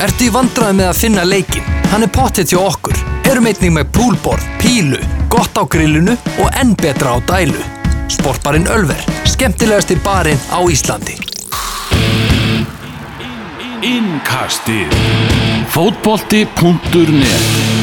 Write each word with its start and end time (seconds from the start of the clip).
Ertu 0.00 0.30
í 0.30 0.32
vandræði 0.32 0.78
með 0.78 0.86
að 0.88 0.96
finna 0.96 1.24
leikin? 1.28 1.66
Hann 1.90 2.06
er 2.06 2.10
pottet 2.14 2.54
hjá 2.54 2.60
okkur. 2.62 2.96
Erum 3.28 3.44
einnig 3.50 3.74
með 3.74 3.90
púlborð, 3.92 4.46
pílu, 4.62 4.96
gott 5.28 5.52
á 5.60 5.68
grillinu 5.68 6.14
og 6.40 6.48
enn 6.56 6.72
betra 6.80 7.12
á 7.12 7.18
dælu. 7.28 7.60
Sportbarinn 8.08 8.64
Ölver, 8.72 9.02
skemmtilegasti 9.28 10.00
barinn 10.00 10.40
á 10.48 10.64
Íslandi. 10.72 11.20
Innkastið 13.84 14.88
Fótbolti.net 15.72 17.79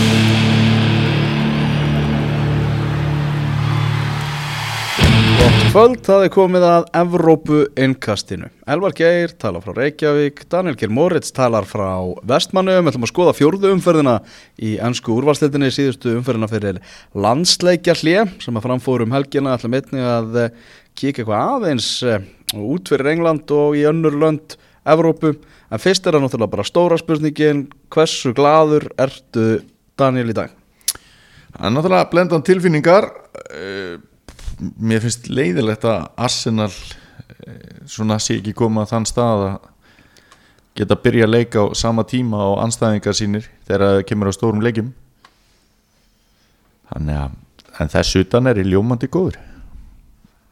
kvöld, 5.78 6.00
það 6.06 6.24
er 6.26 6.32
komið 6.34 6.64
að 6.66 6.86
Evrópu 6.98 7.58
innkastinu. 7.80 8.48
Elvar 8.70 8.94
Geir 8.98 9.34
talar 9.40 9.62
frá 9.62 9.76
Reykjavík, 9.78 10.40
Daniel 10.52 10.78
Geir 10.80 10.92
Moritz 10.94 11.30
talar 11.36 11.68
frá 11.70 11.92
Vestmannum, 12.28 12.80
við 12.82 12.92
ætlum 12.92 13.06
að 13.06 13.12
skoða 13.12 13.34
fjórðu 13.38 13.72
umferðina 13.76 14.16
í 14.58 14.74
ennsku 14.84 15.14
úrvalsleitinni, 15.14 15.70
síðustu 15.74 16.16
umferðina 16.18 16.50
fyrir 16.50 16.80
landsleikja 17.14 17.98
hlið 18.00 18.34
sem 18.44 18.58
að 18.58 18.66
framfórum 18.66 19.14
helgina, 19.14 19.54
ætlum 19.58 19.78
einnig 19.78 20.10
að 20.10 20.42
eh, 20.42 20.58
kíka 20.98 21.22
eitthvað 21.22 21.54
aðeins 21.58 21.92
eh, 22.08 22.28
út 22.58 22.90
fyrir 22.94 23.14
England 23.14 23.54
og 23.54 23.78
í 23.78 23.86
önnur 23.92 24.18
lönd 24.18 24.58
Evrópu, 24.88 25.36
en 25.70 25.84
fyrst 25.84 26.08
er 26.08 26.18
það 26.18 26.26
náttúrulega 26.26 26.56
bara 26.58 26.68
stóra 26.68 27.00
spurningin, 27.02 27.66
hversu 27.94 28.34
gladur 28.38 28.90
ertu 28.98 29.62
Daniel 30.00 30.32
í 30.32 30.38
dag? 30.38 30.54
Það 31.54 31.66
er 31.66 31.74
náttúrulega 31.76 32.12
blendan 32.12 32.46
tilfinningar 32.46 33.12
uh, 33.12 33.98
Mér 34.60 35.04
finnst 35.04 35.28
leiðilegt 35.30 35.86
að 35.86 36.08
Arsenal 36.28 36.72
uh, 36.72 37.82
svona 37.90 38.20
sé 38.22 38.40
ekki 38.40 38.56
koma 38.58 38.86
að 38.86 38.94
þann 38.96 39.10
stað 39.10 39.44
að 39.48 39.58
geta 40.78 40.98
að 40.98 41.04
byrja 41.08 41.26
að 41.28 41.34
leika 41.34 41.66
á 41.66 41.66
sama 41.78 42.06
tíma 42.06 42.40
og 42.52 42.62
anstæðingar 42.62 43.18
sínir 43.18 43.50
þegar 43.68 43.86
það 43.88 44.06
kemur 44.12 44.30
á 44.30 44.38
stórum 44.38 44.64
leikjum. 44.66 44.94
Þannig 46.92 47.22
að 47.26 47.38
en 47.82 47.92
þess 47.94 48.18
utan 48.22 48.50
er 48.50 48.62
í 48.62 48.66
ljómandi 48.68 49.10
góður. 49.12 49.38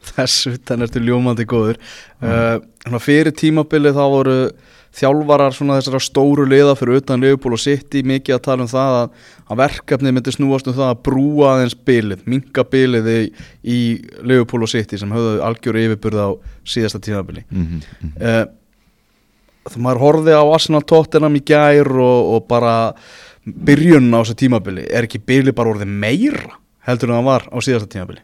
Þess 0.06 0.50
utan 0.52 0.86
ertu 0.86 1.02
ljómandi 1.02 1.46
góður. 1.48 1.80
Mm. 2.22 2.62
uh, 2.94 2.98
Fyrir 3.02 3.34
tímabili 3.34 3.90
þá 3.94 4.04
voru 4.12 4.36
þjálfarar 4.96 5.54
svona 5.54 5.76
þessara 5.78 6.00
stóru 6.00 6.46
liða 6.48 6.74
fyrir 6.78 7.02
utan 7.02 7.20
Liverpool 7.20 7.56
og 7.56 7.60
City 7.60 8.02
mikið 8.06 8.36
að 8.36 8.44
tala 8.46 8.64
um 8.64 8.70
það 8.70 8.98
að, 9.00 9.24
að 9.46 9.60
verkefni 9.60 10.12
myndi 10.14 10.34
snúast 10.34 10.70
um 10.70 10.76
það 10.76 10.92
að 10.92 11.02
brúa 11.08 11.50
aðeins 11.52 11.76
bilið, 11.88 12.22
minga 12.24 12.64
bilið 12.72 13.10
í, 13.12 13.18
í 13.62 13.80
Liverpool 14.22 14.64
og 14.64 14.72
City 14.72 15.00
sem 15.00 15.12
höfðu 15.12 15.42
algjöru 15.44 15.84
yfirburð 15.84 16.22
á 16.22 16.28
síðasta 16.64 17.02
tímabili 17.04 17.44
mm 17.50 17.66
-hmm, 17.66 17.82
mm 18.00 18.12
-hmm. 18.12 18.22
uh, 18.22 18.46
Það 19.66 19.82
maður 19.82 19.98
horfið 19.98 20.36
á 20.38 20.44
Arsenal 20.54 20.82
Tottenham 20.82 21.36
í 21.36 21.42
gær 21.42 21.88
og, 21.90 22.34
og 22.34 22.46
bara 22.46 22.94
byrjun 23.44 24.14
á 24.14 24.22
þessu 24.22 24.34
tímabili 24.34 24.86
er 24.90 25.04
ekki 25.04 25.18
bilið 25.18 25.54
bara 25.54 25.70
orðið 25.70 25.90
meira 25.90 26.58
heldur 26.86 27.10
en 27.10 27.18
það 27.18 27.24
var 27.24 27.48
á 27.50 27.56
síðasta 27.58 27.88
tímabili 27.90 28.22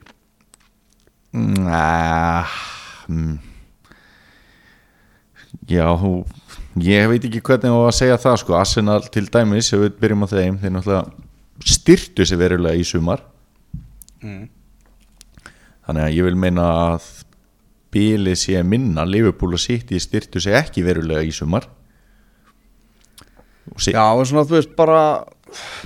Næ 1.33 2.45
mm. 3.09 3.39
Já, 5.69 5.95
hú 5.97 6.25
Ég 6.83 7.11
veit 7.11 7.27
ekki 7.29 7.43
hvernig 7.45 7.69
ég 7.69 7.77
á 7.77 7.81
að 7.85 7.99
segja 7.99 8.21
það 8.23 8.39
sko. 8.41 8.57
Arsenal 8.57 9.03
til 9.13 9.27
dæmis, 9.29 9.73
ef 9.75 9.83
við 9.83 9.99
byrjum 10.01 10.25
á 10.25 10.29
þeim 10.33 10.59
þeir 10.63 10.75
náttúrulega 10.77 11.69
styrtu 11.73 12.27
sér 12.27 12.41
verulega 12.41 12.81
í 12.81 12.87
sumar. 12.87 13.25
Mm. 14.23 14.47
þannig 15.83 16.05
að 16.05 16.13
ég 16.15 16.27
vil 16.29 16.37
meina 16.39 16.65
að 16.95 17.07
bílið 17.93 18.37
sé 18.39 18.61
minna 18.63 19.03
Liverpool 19.03 19.57
og 19.57 19.61
City 19.61 19.99
styrtu 20.01 20.39
sér 20.41 20.61
ekki 20.61 20.85
verulega 20.87 21.25
í 21.27 21.33
sumar. 21.35 21.67
Já, 23.83 24.05
og 24.15 24.23
svona 24.27 24.47
þú 24.47 24.57
veist 24.59 24.77
bara 24.79 25.03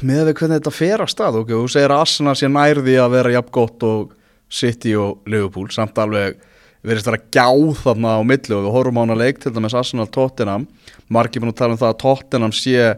með 0.04 0.30
við 0.30 0.36
hvernig 0.38 0.60
þetta 0.60 0.74
fer 0.74 1.02
að 1.02 1.12
stað 1.12 1.40
ok, 1.40 1.54
þú 1.54 1.70
segir 1.72 1.94
að 1.94 2.02
Arsenal 2.04 2.36
sé 2.38 2.50
nærði 2.50 2.98
að 3.00 3.16
vera 3.16 3.32
jafn 3.34 3.52
gott 3.56 3.86
og 3.88 4.14
City 4.52 4.94
og 5.00 5.26
Liverpool 5.26 5.68
samt 5.74 5.98
alveg 5.98 6.38
verðist 6.86 7.10
að 7.10 7.24
gjá 7.34 7.48
þarna 7.82 8.16
á 8.18 8.20
milli 8.26 8.54
og 8.54 8.66
við 8.66 8.74
horfum 8.76 9.00
á 9.00 9.02
hana 9.02 9.18
leik 9.18 9.40
til 9.42 9.52
dæmis 9.54 9.74
Arsenal 9.76 10.06
Tottenham. 10.12 10.66
Margir 11.10 11.42
búin 11.42 11.52
að 11.52 11.58
tala 11.60 11.74
um 11.74 11.80
það 11.80 11.92
að 11.92 11.98
Tottenham 12.02 12.54
sé 12.54 12.92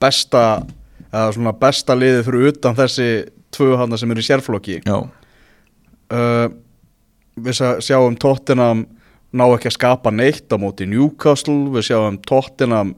besta 0.00 0.44
eða 1.10 1.34
svona 1.36 1.52
besta 1.60 1.96
liði 1.98 2.22
fyrir 2.26 2.54
utan 2.54 2.78
þessi 2.78 3.10
tvö 3.52 3.74
hana 3.80 3.98
sem 4.00 4.12
eru 4.12 4.22
í 4.22 4.26
sérflokki. 4.26 4.78
Uh, 4.90 6.48
við 7.36 7.60
sjáum 7.84 8.16
Tottenham 8.20 8.86
ná 9.36 9.44
ekki 9.46 9.70
að 9.70 9.76
skapa 9.76 10.12
neitt 10.14 10.50
á 10.50 10.56
móti 10.58 10.88
Newcastle, 10.88 11.68
við 11.74 11.90
sjáum 11.90 12.18
Tottenham 12.26 12.94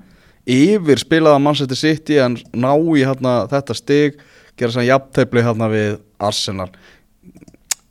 yfir 0.49 1.03
spilaða 1.03 1.43
Manchester 1.43 1.79
City 1.79 2.19
en 2.23 2.39
ná 2.55 2.73
í 2.73 3.05
hana, 3.07 3.43
þetta 3.51 3.77
stig 3.79 4.23
gera 4.59 4.75
svona 4.75 4.89
jafntefni 4.89 5.45
hérna 5.45 5.69
við 5.73 6.01
Arsenal. 6.23 6.71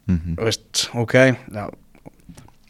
Mm 0.07 0.17
-hmm. 0.17 0.35
veist, 0.43 0.89
ok 0.95 1.13
já 1.13 1.69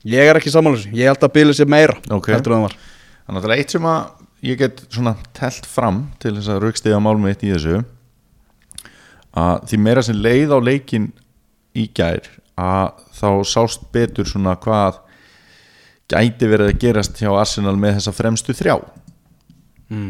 Ég 0.07 0.31
er 0.31 0.39
ekki 0.39 0.53
samanlös, 0.53 0.87
ég 0.89 1.11
held 1.11 1.21
að 1.21 1.33
bílið 1.35 1.59
sé 1.59 1.67
meira 1.69 1.97
okay. 2.09 2.33
heldur 2.33 2.55
en 2.55 2.63
það 2.63 2.67
var 2.67 2.77
Þannig 3.21 3.37
að 3.37 3.43
það 3.43 3.51
er 3.51 3.61
eitt 3.61 3.73
sem 3.75 3.87
að 3.91 3.99
ég 4.41 4.57
get 4.61 4.79
svona 4.89 5.13
telt 5.37 5.67
fram 5.69 5.99
til 6.21 6.33
þess 6.37 6.49
að 6.49 6.63
raukstiða 6.65 7.01
málum 7.03 7.27
eitt 7.29 7.43
í 7.45 7.51
þessu 7.53 7.81
að 9.37 9.67
því 9.69 9.79
meira 9.85 10.03
sem 10.03 10.17
leið 10.17 10.55
á 10.57 10.59
leikin 10.59 11.11
í 11.77 11.85
gær 11.95 12.25
að 12.59 13.03
þá 13.15 13.29
sást 13.47 13.85
betur 13.93 14.27
svona 14.27 14.57
hvað 14.59 14.97
gæti 16.11 16.49
verið 16.49 16.71
að 16.71 16.81
gerast 16.81 17.21
hjá 17.21 17.29
Arsenal 17.31 17.77
með 17.79 17.99
þessa 17.99 18.15
fremstu 18.15 18.55
þrjá 18.57 18.75
mm. 19.93 20.09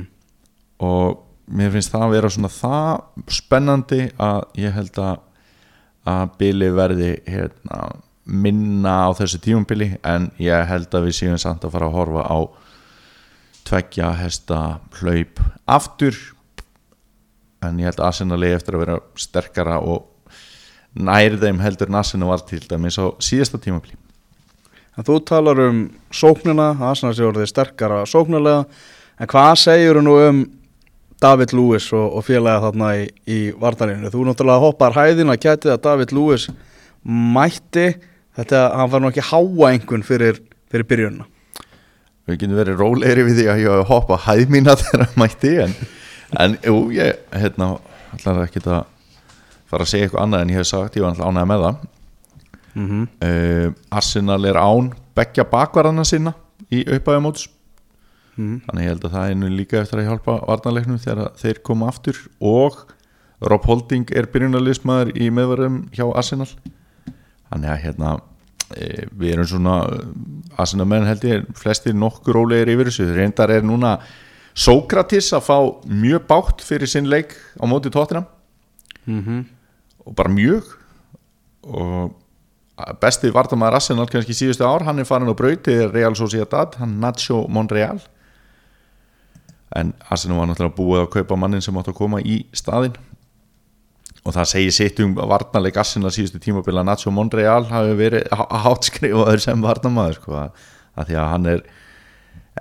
og 0.87 1.19
mér 1.51 1.75
finnst 1.75 1.91
það 1.93 2.07
að 2.07 2.15
vera 2.15 2.31
svona 2.31 2.53
það 2.55 3.35
spennandi 3.35 4.07
að 4.15 4.63
ég 4.63 4.79
held 4.79 5.03
að 5.03 5.27
að 6.11 6.31
bílið 6.39 6.71
verði 6.79 7.11
hérna 7.29 7.81
minna 8.25 9.07
á 9.07 9.09
þessu 9.17 9.39
tímumbili 9.41 9.95
en 10.05 10.29
ég 10.41 10.67
held 10.69 10.93
að 10.93 11.07
við 11.09 11.17
séum 11.17 11.39
samt 11.41 11.65
að 11.65 11.73
fara 11.75 11.89
að 11.89 11.97
horfa 11.97 12.27
á 12.27 12.39
tveggja 13.67 14.11
hesta 14.19 14.59
hlaup 14.99 15.41
aftur. 15.65 16.17
En 17.61 17.79
ég 17.79 17.89
held 17.89 17.99
að 17.99 18.07
Arsenal 18.09 18.43
er 18.43 18.57
eftir 18.57 18.77
að 18.77 18.85
vera 18.85 19.01
sterkara 19.15 19.81
og 19.81 20.07
nær 20.97 21.37
þeim 21.39 21.61
heldur 21.61 21.91
Arsenal 21.95 22.31
var 22.33 22.45
til 22.45 22.63
dæmis 22.67 22.99
á 22.99 23.05
síðasta 23.21 23.61
tímumbili 23.61 23.97
En 24.97 25.05
þú 25.07 25.21
talar 25.23 25.59
um 25.69 25.85
sóknina, 26.11 26.73
Arsenal 26.83 27.13
sé 27.15 27.23
orðið 27.23 27.47
sterkara 27.47 28.01
sóknulega, 28.09 28.65
en 29.15 29.29
hvað 29.31 29.53
segjur 29.61 30.01
nú 30.03 30.17
um 30.19 30.41
David 31.21 31.53
Lewis 31.55 31.87
og, 31.95 32.17
og 32.17 32.25
félaga 32.27 32.65
þarna 32.65 32.89
í, 32.99 33.05
í 33.29 33.39
vartaninu? 33.61 34.11
Þú 34.11 34.25
náttúrulega 34.27 34.63
hoppar 34.65 34.97
hæðin 34.97 35.31
að 35.31 35.45
gæti 35.45 35.71
að 35.71 35.83
David 35.85 36.11
Lewis 36.17 36.49
mætti 37.07 37.87
þetta, 38.37 38.63
hann 38.77 38.91
var 38.91 39.03
nú 39.03 39.11
ekki 39.11 39.27
háa 39.31 39.69
einhvern 39.71 40.03
fyrir, 40.07 40.41
fyrir 40.71 40.87
byrjunna 40.89 41.27
Við 42.29 42.37
getum 42.43 42.59
verið 42.59 42.77
rólegri 42.79 43.23
við 43.27 43.39
því 43.39 43.45
að 43.51 43.61
ég 43.63 43.87
hoppa 43.89 44.17
hæð 44.27 44.51
mína 44.53 44.75
þegar 44.81 45.05
hann 45.05 45.19
mætti 45.19 45.55
en, 45.63 45.73
en 46.39 46.57
jú, 46.63 46.75
ég 46.95 47.17
hérna, 47.33 47.73
ætlaði 48.15 48.45
ekki 48.47 48.63
að 48.67 48.83
fara 49.71 49.87
að 49.87 49.91
segja 49.93 50.07
eitthvað 50.07 50.25
annað 50.25 50.45
en 50.45 50.53
ég 50.53 50.61
hef 50.61 50.69
sagt, 50.69 50.99
ég 50.99 51.05
var 51.05 51.13
alltaf 51.13 51.31
ánægð 51.31 51.49
með 51.51 51.65
það 51.65 51.81
mm 52.73 52.87
-hmm. 52.87 53.07
uh, 53.27 53.73
Arsenal 53.89 54.45
er 54.45 54.59
án 54.59 54.93
begja 55.15 55.43
bakvarðana 55.43 56.05
sinna 56.05 56.33
í 56.71 56.83
uppæðamóts 56.87 57.47
mm 58.35 58.47
-hmm. 58.47 58.61
þannig 58.65 58.83
ég 58.83 58.89
held 58.89 59.05
að 59.05 59.11
það 59.11 59.29
er 59.29 59.35
nú 59.35 59.47
líka 59.47 59.81
eftir 59.81 59.99
að 59.99 60.07
hjálpa 60.07 60.39
varnarleiknum 60.47 60.99
þegar 60.99 61.31
þeir 61.35 61.63
koma 61.63 61.87
aftur 61.87 62.17
og 62.39 62.85
Rob 63.41 63.65
Holding 63.65 64.11
er 64.15 64.27
byrjunarlismæður 64.27 65.17
í 65.17 65.29
meðverðum 65.29 65.89
hjá 65.91 66.05
Arsenal 66.15 66.49
þannig 67.51 67.71
að 67.73 67.81
hérna 67.85 68.11
e, 68.73 69.05
við 69.11 69.35
erum 69.35 69.49
svona 69.51 69.77
Arsenal 70.57 70.87
menn 70.89 71.07
held 71.07 71.23
ég 71.27 71.47
flestir 71.59 71.95
nokkur 71.95 72.39
rólegir 72.39 72.73
yfir 72.73 72.89
þessu. 72.89 73.09
Reyndar 73.15 73.53
er 73.53 73.65
núna 73.67 73.97
Sókratis 74.51 75.29
að 75.31 75.45
fá 75.47 75.57
mjög 75.87 76.25
bátt 76.27 76.63
fyrir 76.65 76.89
sinn 76.89 77.07
leik 77.07 77.37
á 77.59 77.63
móti 77.69 77.91
tóttina 77.91 78.25
Mm 79.05 79.23
-hmm. 79.25 79.45
og 80.05 80.15
bara 80.15 80.29
mjög. 80.29 80.63
Og 81.61 82.21
besti 83.01 83.31
vartamæður 83.33 83.77
Arsenal 83.77 84.07
kannski 84.07 84.33
síðustu 84.33 84.65
ár 84.65 84.83
hann 84.83 84.99
er 84.99 85.05
farin 85.05 85.29
á 85.29 85.35
brautið 85.37 85.91
Real 85.93 86.15
Sociedad 86.15 86.75
hann 86.75 86.99
Nacho 86.99 87.47
Monreal. 87.47 87.99
En 89.75 89.93
Arsenal 90.09 90.37
var 90.37 90.47
náttúrulega 90.47 90.75
búið 90.75 91.01
að 91.01 91.09
kaupa 91.09 91.35
mannin 91.35 91.61
sem 91.61 91.77
átt 91.77 91.87
að 91.87 91.93
koma 91.93 92.19
í 92.19 92.45
staðin 92.53 92.93
og 94.21 94.35
það 94.35 94.49
segir 94.51 94.75
sitt 94.75 94.99
um 95.01 95.15
varnarleik 95.17 95.77
Arsenal 95.81 96.11
síðustu 96.13 96.41
tímabila 96.41 96.83
Nacho 96.85 97.13
Monreal 97.13 97.65
hafi 97.71 97.95
verið 97.97 98.27
hátskrifaður 98.65 99.41
sem 99.41 99.63
varnamæður 99.65 100.19
sko, 100.19 100.41
að 100.93 101.07
því 101.09 101.21
að 101.21 101.31
hann 101.33 101.53
er 101.55 101.63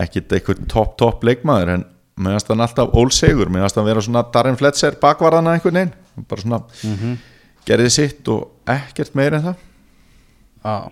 ekkit 0.00 0.32
eitthvað 0.36 0.62
topp 0.70 0.94
topp 1.00 1.26
leikmaður 1.26 1.74
en 1.74 1.88
meðanst 2.20 2.52
hann 2.52 2.64
alltaf 2.64 2.94
ólsegur 2.96 3.50
meðanst 3.52 3.78
hann 3.78 3.88
vera 3.88 4.04
svona 4.04 4.24
Darren 4.32 4.58
Fletcher 4.60 4.96
bakvarðana 5.02 5.56
einhvern 5.56 5.80
veginn 5.80 6.26
bara 6.28 6.40
svona 6.40 6.62
Mm 6.84 6.96
-hmm. 6.96 7.18
gerði 7.66 7.90
sitt 7.90 8.28
og 8.28 8.50
ekkert 8.66 9.14
meir 9.14 9.34
en 9.34 9.42
það 9.42 9.56
ah. 10.64 10.88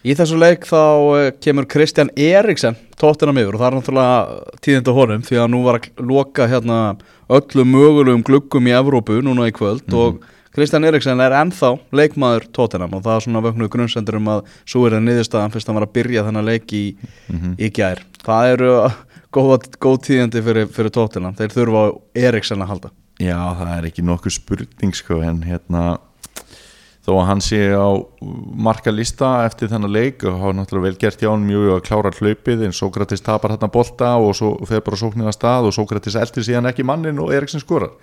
Í 0.00 0.14
þessu 0.16 0.38
leik 0.40 0.64
þá 0.64 0.82
eh, 1.18 1.32
kemur 1.44 1.66
Kristján 1.68 2.10
Eriksen 2.16 2.76
tóttina 2.96 3.34
yfir 3.36 3.54
og 3.54 3.60
það 3.60 3.66
er 3.66 3.74
náttúrulega 3.76 4.60
tíðinda 4.64 4.92
honum 4.96 5.22
því 5.22 5.36
að 5.36 5.50
nú 5.52 5.62
var 5.62 5.74
að 5.74 6.00
loka 6.00 6.46
hérna 6.48 6.96
öllum 7.30 7.72
mögulegum 7.76 8.22
gluggum 8.26 8.68
í 8.68 8.74
Evrópu 8.74 9.20
núna 9.24 9.48
í 9.50 9.54
kvöld 9.54 9.90
og 9.94 10.22
Kristján 10.50 10.82
Eriksen 10.88 11.22
er 11.22 11.34
ennþá 11.38 11.76
leikmaður 11.94 12.48
tóttinam 12.50 12.96
og 12.98 13.04
það 13.04 13.16
er 13.16 13.24
svona 13.26 13.42
vögnuð 13.44 13.70
grunnsendur 13.70 14.18
um 14.18 14.30
að 14.32 14.40
svo 14.64 14.82
er 14.86 14.96
það 14.96 15.04
niðurstaðan 15.06 15.54
fyrst 15.54 15.70
að 15.70 15.78
var 15.78 15.86
að 15.86 15.92
byrja 15.94 16.24
þennan 16.26 16.48
leik 16.48 16.74
í, 16.74 16.84
í 17.54 17.70
gær. 17.70 18.02
Það 18.26 18.54
eru 18.56 18.72
góð, 19.30 19.68
góð 19.78 20.00
tíðindi 20.08 20.42
fyrir, 20.42 20.66
fyrir 20.74 20.94
tóttinam, 20.96 21.36
þeir 21.38 21.54
þurfa 21.54 21.84
á 21.86 21.88
Eriksen 22.26 22.64
að 22.66 22.72
halda. 22.72 22.90
Já, 23.20 23.38
það 23.60 23.72
er 23.76 23.86
ekki 23.92 24.06
nokkuð 24.08 24.36
spurning 24.40 24.96
sko 24.98 25.20
en 25.22 25.42
hérna 25.46 25.84
þó 27.06 27.12
að 27.16 27.26
hann 27.30 27.42
sé 27.44 27.60
á 27.72 27.88
markalista 28.60 29.30
eftir 29.46 29.70
þennan 29.72 29.92
leik 29.94 30.24
og 30.28 30.36
hafa 30.42 30.56
náttúrulega 30.58 30.86
vel 30.90 31.00
gert 31.00 31.22
hjá 31.22 31.30
hann 31.30 31.46
mjög 31.48 31.70
að 31.76 31.84
klára 31.86 32.12
hlaupið 32.12 32.66
en 32.66 32.76
Sókratis 32.76 33.24
tapar 33.24 33.54
hérna 33.54 33.70
bolta 33.72 34.12
og 34.20 34.34
svo 34.36 34.52
fer 34.68 34.84
bara 34.84 35.00
sóknir 35.00 35.30
að 35.30 35.38
stað 35.38 35.70
og 35.70 35.76
Sókratis 35.76 36.18
eldir 36.20 36.44
síðan 36.44 36.68
ekki 36.68 36.84
mannin 36.84 37.22
og 37.22 37.32
Eriksen 37.32 37.64
skorar. 37.64 37.94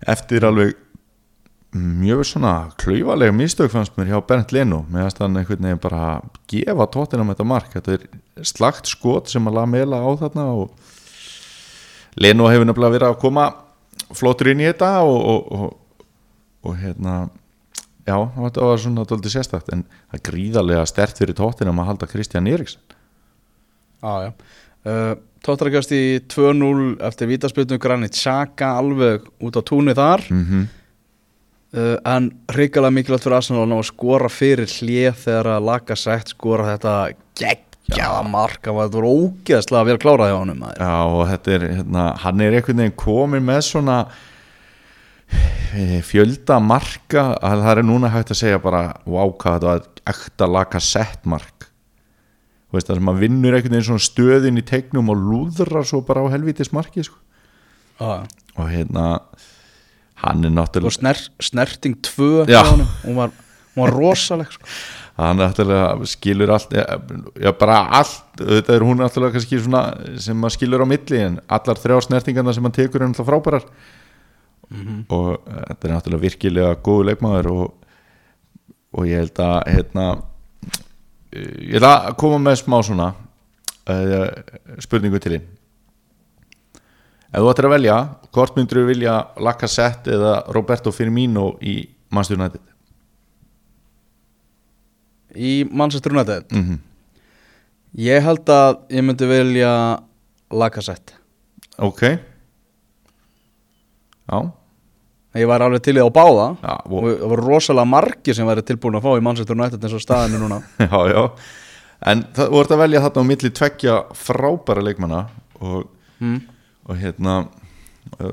Eftir 0.00 0.46
alveg 0.48 0.72
mjög 1.74 2.24
svona 2.30 2.54
klaufalega 2.80 3.34
mistök 3.34 3.72
fannst 3.72 3.96
mér 3.98 4.14
hjá 4.14 4.18
Bernd 4.24 4.52
Leno. 4.54 4.84
Með 4.88 5.08
að 5.10 5.22
hann 5.26 5.38
einhvern 5.40 5.68
veginn 5.68 5.82
bara 5.82 6.08
gefa 6.50 6.88
tóttina 6.88 7.26
með 7.26 7.36
þetta 7.36 7.48
mark. 7.50 7.70
Þetta 7.74 7.96
er 7.98 8.46
slagt 8.46 8.88
skot 8.88 9.28
sem 9.28 9.50
að 9.50 9.58
laga 9.58 9.72
meila 9.74 10.00
á 10.00 10.10
þarna 10.22 10.48
og 10.54 10.92
Leno 12.16 12.48
hefur 12.48 12.68
nefnilega 12.68 12.94
verið 12.94 13.08
að 13.10 13.20
koma 13.20 13.48
flottur 14.14 14.52
inn 14.52 14.62
í 14.62 14.68
þetta 14.68 14.90
og, 15.02 15.18
og, 15.18 15.56
og, 15.58 16.04
og 16.64 16.76
hérna 16.78 17.24
já, 18.04 18.16
þetta 18.36 18.68
var 18.68 18.82
svona 18.82 19.06
doldið 19.08 19.36
sérstakt 19.38 19.72
en 19.72 19.86
það 19.88 20.18
er 20.18 20.26
gríðarlega 20.30 20.86
stert 20.86 21.18
fyrir 21.18 21.36
tóttina 21.38 21.74
að 21.74 21.90
halda 21.92 22.10
Kristján 22.10 22.50
Eriksson 22.50 22.82
Já, 24.04 24.28
já. 24.28 24.32
Uh, 24.84 25.14
Tóttarakast 25.44 25.92
í 25.92 26.20
2-0 26.32 27.02
eftir 27.04 27.28
vítaspilnum 27.28 27.80
Granit 27.80 28.16
Xhaka 28.16 28.74
alveg 28.80 29.26
út 29.44 29.56
á 29.56 29.62
túnni 29.64 29.92
þar 29.96 30.24
mm 30.30 30.44
-hmm. 30.44 30.66
uh, 31.76 31.96
en 32.04 32.30
hrikalega 32.48 32.90
mikilvægt 32.90 33.24
fyrir 33.24 33.36
Arsenal 33.36 33.68
að 33.68 33.82
skora 33.84 34.28
fyrir 34.28 34.68
hlið 34.68 35.12
þegar 35.24 35.46
að 35.56 35.66
laga 35.68 35.96
sætt 35.96 36.32
skora 36.32 36.68
þetta 36.72 36.94
geggjaða 37.36 38.22
marka 38.28 38.72
það 38.72 38.96
var 38.96 39.08
ógeðslega 39.08 39.84
vel 39.84 39.98
klárað 39.98 40.30
hjá 40.32 40.38
honum. 40.38 40.64
Já 40.80 40.96
og 41.04 41.28
þetta 41.28 41.50
er, 41.50 41.68
hérna, 41.76 42.04
hann 42.24 42.40
er 42.40 42.52
einhvern 42.52 42.76
veginn 42.76 42.96
komin 42.96 43.44
með 43.44 43.60
svona 43.60 43.98
eh, 44.00 44.33
fjölda 46.06 46.60
marka 46.62 47.32
að 47.42 47.64
það 47.64 47.78
er 47.78 47.86
núna 47.88 48.10
hægt 48.12 48.30
að 48.30 48.40
segja 48.44 48.62
bara 48.62 48.82
wow 49.06 49.32
hvað 49.34 49.56
þetta 49.56 49.70
var 49.72 49.86
ekta 50.14 50.50
laka 50.50 50.80
sett 50.82 51.24
mark 51.26 51.70
Þú 52.74 52.80
veist 52.80 52.88
það 52.90 52.96
sem 52.98 53.10
að 53.12 53.20
vinnur 53.22 53.54
einhvern 53.54 53.74
veginn 53.76 53.86
svona 53.86 54.02
stöðin 54.02 54.58
í 54.58 54.62
tegnum 54.66 55.10
og 55.12 55.20
lúðrar 55.20 55.84
svo 55.86 56.00
bara 56.02 56.24
á 56.26 56.32
helvítis 56.32 56.72
marki 56.74 57.04
sko. 57.06 57.20
Já, 58.00 58.26
og 58.58 58.66
hérna 58.66 59.04
hann 60.24 60.42
er 60.42 60.50
og 60.50 60.56
náttúrulega 60.56 60.96
sner, 60.96 61.20
snerting 61.38 61.94
2 62.02 62.48
Já. 62.48 62.58
hjá 62.58 62.72
honum 62.72 62.90
hún 63.04 63.18
var, 63.20 63.30
hún 63.76 63.84
var 63.84 63.94
rosaleg 63.94 64.50
sko. 64.56 64.66
hann 65.20 65.38
er 65.38 65.52
náttúrulega 65.52 66.08
skilur 66.10 66.50
allt 66.56 66.74
já, 66.74 66.82
já 67.38 67.52
bara 67.60 67.78
allt 68.00 68.42
þetta 68.42 68.74
er 68.74 68.86
hún 68.88 68.98
náttúrulega 68.98 69.42
svona 69.46 69.84
sem 70.18 70.48
skilur 70.56 70.82
á 70.82 70.86
milli 70.90 71.20
en 71.28 71.38
allar 71.46 71.78
þrjá 71.78 72.00
snertingarna 72.08 72.56
sem 72.58 72.66
hann 72.66 72.74
tekur 72.74 73.02
er 73.04 73.12
náttúrulega 73.12 73.30
frábærar 73.30 73.68
og 74.70 75.28
eh, 75.34 75.64
þetta 75.70 75.88
er 75.88 75.92
náttúrulega 75.94 76.24
virkilega 76.24 76.76
góðu 76.84 77.08
leikmaður 77.10 77.50
og, 77.52 77.90
og 78.94 79.08
ég 79.08 79.22
held 79.22 79.42
að 79.44 79.56
hérna 79.72 80.06
eh, 81.32 81.50
ég 81.70 81.76
ætla 81.80 81.92
að 82.10 82.16
koma 82.22 82.40
með 82.42 82.60
smá 82.62 82.78
svona 82.86 83.10
uh, 83.14 84.28
spurningu 84.82 85.20
til 85.22 85.36
þín. 85.36 85.50
Ef 87.34 87.42
þú 87.42 87.50
ættir 87.50 87.68
að 87.68 87.74
velja 87.74 87.98
hvort 88.34 88.56
myndur 88.58 88.82
þú 88.82 88.86
vilja 88.92 89.18
Lacazette 89.42 90.14
eða 90.14 90.34
Roberto 90.54 90.94
Firmino 90.94 91.52
í 91.60 91.80
Manchester 92.14 92.38
United? 92.38 92.72
Í 95.34 95.54
Manchester 95.66 96.14
United? 96.14 96.50
Mm 96.54 96.82
ég 97.94 98.22
held 98.26 98.50
að 98.50 98.80
ég 98.90 99.04
myndi 99.06 99.26
velja 99.30 99.72
Lacazette 100.54 101.14
ok 101.78 102.02
já. 104.30 104.38
Ég 105.34 105.50
var 105.50 105.64
alveg 105.66 105.82
til 105.82 105.96
í 105.96 105.98
það 105.98 106.12
á 106.14 106.14
báða. 106.14 106.46
Já, 106.62 106.74
og 106.86 107.06
það 107.08 107.26
voru 107.32 107.44
rosalega 107.48 107.90
margir 107.90 108.36
sem 108.38 108.46
væri 108.46 108.62
tilbúin 108.66 108.98
að 109.00 109.06
fá 109.06 109.18
í 109.18 109.24
Manchester 109.26 109.58
United 109.58 109.82
eins 109.82 109.96
og 109.96 110.02
staðinu 110.04 110.38
núna. 110.44 110.60
Já, 110.84 110.98
já. 111.10 111.24
En 112.04 112.22
það 112.36 112.52
voru 112.52 112.76
að 112.76 112.82
velja 112.84 113.00
þarna 113.00 113.22
á 113.24 113.30
milli 113.30 113.50
tveggja 113.56 113.94
frábæra 114.18 114.82
leikmanna 114.84 115.20
og, 115.64 115.86
mm. 116.20 116.40
og 116.84 116.98
hérna 117.00 117.36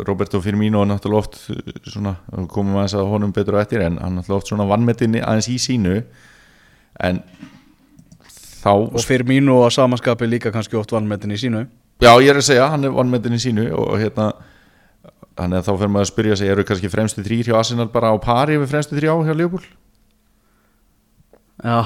Roberto 0.05 0.41
Firmino 0.43 0.81
er 0.83 0.89
náttúrulega 0.91 1.21
oft 1.23 1.37
uh, 1.53 1.71
svona, 1.87 2.15
komum 2.51 2.75
aðeins 2.75 2.97
að 2.99 3.09
honum 3.13 3.31
betur 3.33 3.57
á 3.57 3.63
eftir 3.63 3.85
en 3.85 3.97
hann 4.01 4.11
er 4.11 4.19
náttúrulega 4.19 4.41
oft 4.41 4.51
svona 4.51 4.67
vannmetinni 4.69 5.23
aðeins 5.23 5.49
í 5.49 5.57
sínu. 5.63 6.01
En 7.01 7.23
þá 8.61 8.73
og 8.75 9.01
fyrir 9.07 9.25
mínu 9.29 9.55
og 9.63 9.71
samanskapi 9.73 10.27
líka 10.29 10.53
kannski 10.53 10.77
oft 10.77 10.93
vannmetin 10.93 11.33
í 11.33 11.39
sínu. 11.39 11.65
Já 12.03 12.11
ég 12.19 12.33
er 12.33 12.41
að 12.41 12.49
segja, 12.49 12.69
hann 12.73 12.85
er 12.85 12.93
vannmetinni 12.93 13.39
í 13.39 13.45
sínu 13.45 13.69
og 13.77 13.95
hérna 14.01 14.33
þannig 15.39 15.61
að 15.61 15.67
þá 15.67 15.71
fer 15.73 15.93
maður 15.93 16.07
að 16.07 16.11
spyrja 16.11 16.39
sig, 16.39 16.51
eru 16.51 16.65
kannski 16.67 16.91
fremstu 16.91 17.23
þrýr 17.25 17.51
hjá 17.51 17.59
Arsenal 17.61 17.87
bara 17.93 18.11
á 18.11 18.17
pari 18.21 18.59
við 18.59 18.71
fremstu 18.73 18.97
þrjá 18.99 19.13
hjá 19.27 19.33
Liverpool? 19.35 19.63
Já, 21.61 21.77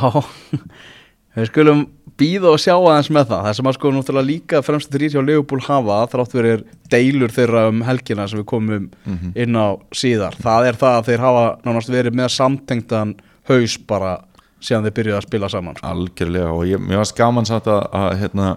við 1.36 1.50
skulum 1.52 1.86
býða 2.20 2.54
og 2.54 2.62
sjá 2.64 2.74
aðeins 2.76 3.10
með 3.12 3.28
það 3.32 3.48
Það 3.48 3.58
sem 3.58 3.70
að 3.70 3.76
sko 3.78 3.92
náttúrulega 3.92 4.30
líka 4.30 4.62
fremstu 4.64 4.96
þrýr 4.96 5.16
hjá 5.16 5.24
Leopold 5.26 5.66
hafa 5.68 5.98
þrátt 6.14 6.36
verið 6.38 6.64
deilur 6.92 7.34
þeirra 7.36 7.66
um 7.72 7.82
helgina 7.88 8.28
sem 8.32 8.40
við 8.40 8.48
komum 8.54 8.88
inn 9.36 9.60
á 9.60 9.68
síðar 9.96 10.38
Það 10.40 10.70
er 10.70 10.80
það 10.80 11.00
að 11.00 11.10
þeir 11.10 11.26
hafa 11.26 11.44
nánast 11.66 11.92
verið 11.92 12.16
með 12.16 12.32
samtengtan 12.38 13.14
haus 13.50 13.76
bara 13.90 14.16
síðan 14.64 14.88
þeir 14.88 14.96
byrjuðu 15.00 15.20
að 15.20 15.28
spila 15.28 15.52
saman 15.52 15.78
sko. 15.78 15.92
algjörlega 15.92 16.56
og 16.56 16.64
ég, 16.70 16.82
mér 16.82 17.02
varst 17.04 17.18
gaman 17.18 17.48
samt 17.48 17.68
að, 17.70 17.84
að 18.00 18.10
hérna 18.24 18.48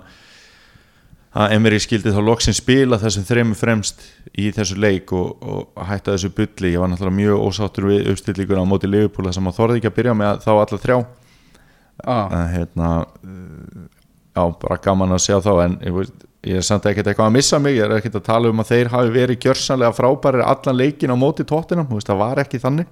að 1.37 1.55
Emery 1.59 1.79
skildi 1.83 2.13
þá 2.15 2.21
loksin 2.25 2.57
spila 2.57 2.99
þessum 3.01 3.27
þremur 3.29 3.59
fremst 3.59 4.05
í 4.33 4.49
þessu 4.55 4.79
leik 4.81 5.13
og, 5.17 5.43
og 5.43 5.83
hætta 5.89 6.15
þessu 6.15 6.31
bulli. 6.35 6.73
Ég 6.73 6.81
var 6.81 6.91
náttúrulega 6.93 7.19
mjög 7.19 7.45
ósáttur 7.49 7.89
við 7.91 8.09
uppstillíkur 8.15 8.61
á 8.61 8.65
móti 8.65 8.89
þar 8.89 9.35
sem 9.37 9.51
að 9.51 9.59
þorði 9.59 9.81
ekki 9.81 9.91
að 9.91 9.99
byrja 9.99 10.15
með 10.17 10.41
þá 10.47 10.51
alla 10.55 10.81
þrjá. 10.85 10.99
Ah, 12.07 12.31
en 12.31 12.49
hérna 12.55 12.89
já, 14.39 14.43
bara 14.63 14.81
gaman 14.83 15.13
að 15.17 15.25
sjá 15.27 15.37
þá 15.43 15.53
en 15.65 15.77
ég, 15.83 16.11
ég 16.47 16.61
er 16.61 16.67
samt 16.67 16.87
ekkert 16.87 17.11
eitthvað 17.11 17.29
að 17.29 17.37
missa 17.37 17.61
mig. 17.61 17.77
Ég 17.77 17.85
er 17.85 17.97
ekkert 17.99 18.21
að 18.21 18.29
tala 18.31 18.53
um 18.53 18.63
að 18.63 18.73
þeir 18.73 18.93
hafi 18.95 19.15
verið 19.19 19.41
gjörsanlega 19.45 19.97
frábæri 19.99 20.45
allan 20.47 20.79
leikin 20.79 21.13
á 21.13 21.17
móti 21.19 21.45
tóttinam 21.45 21.91
það 21.91 22.23
var 22.23 22.43
ekki 22.45 22.63
þannig 22.63 22.89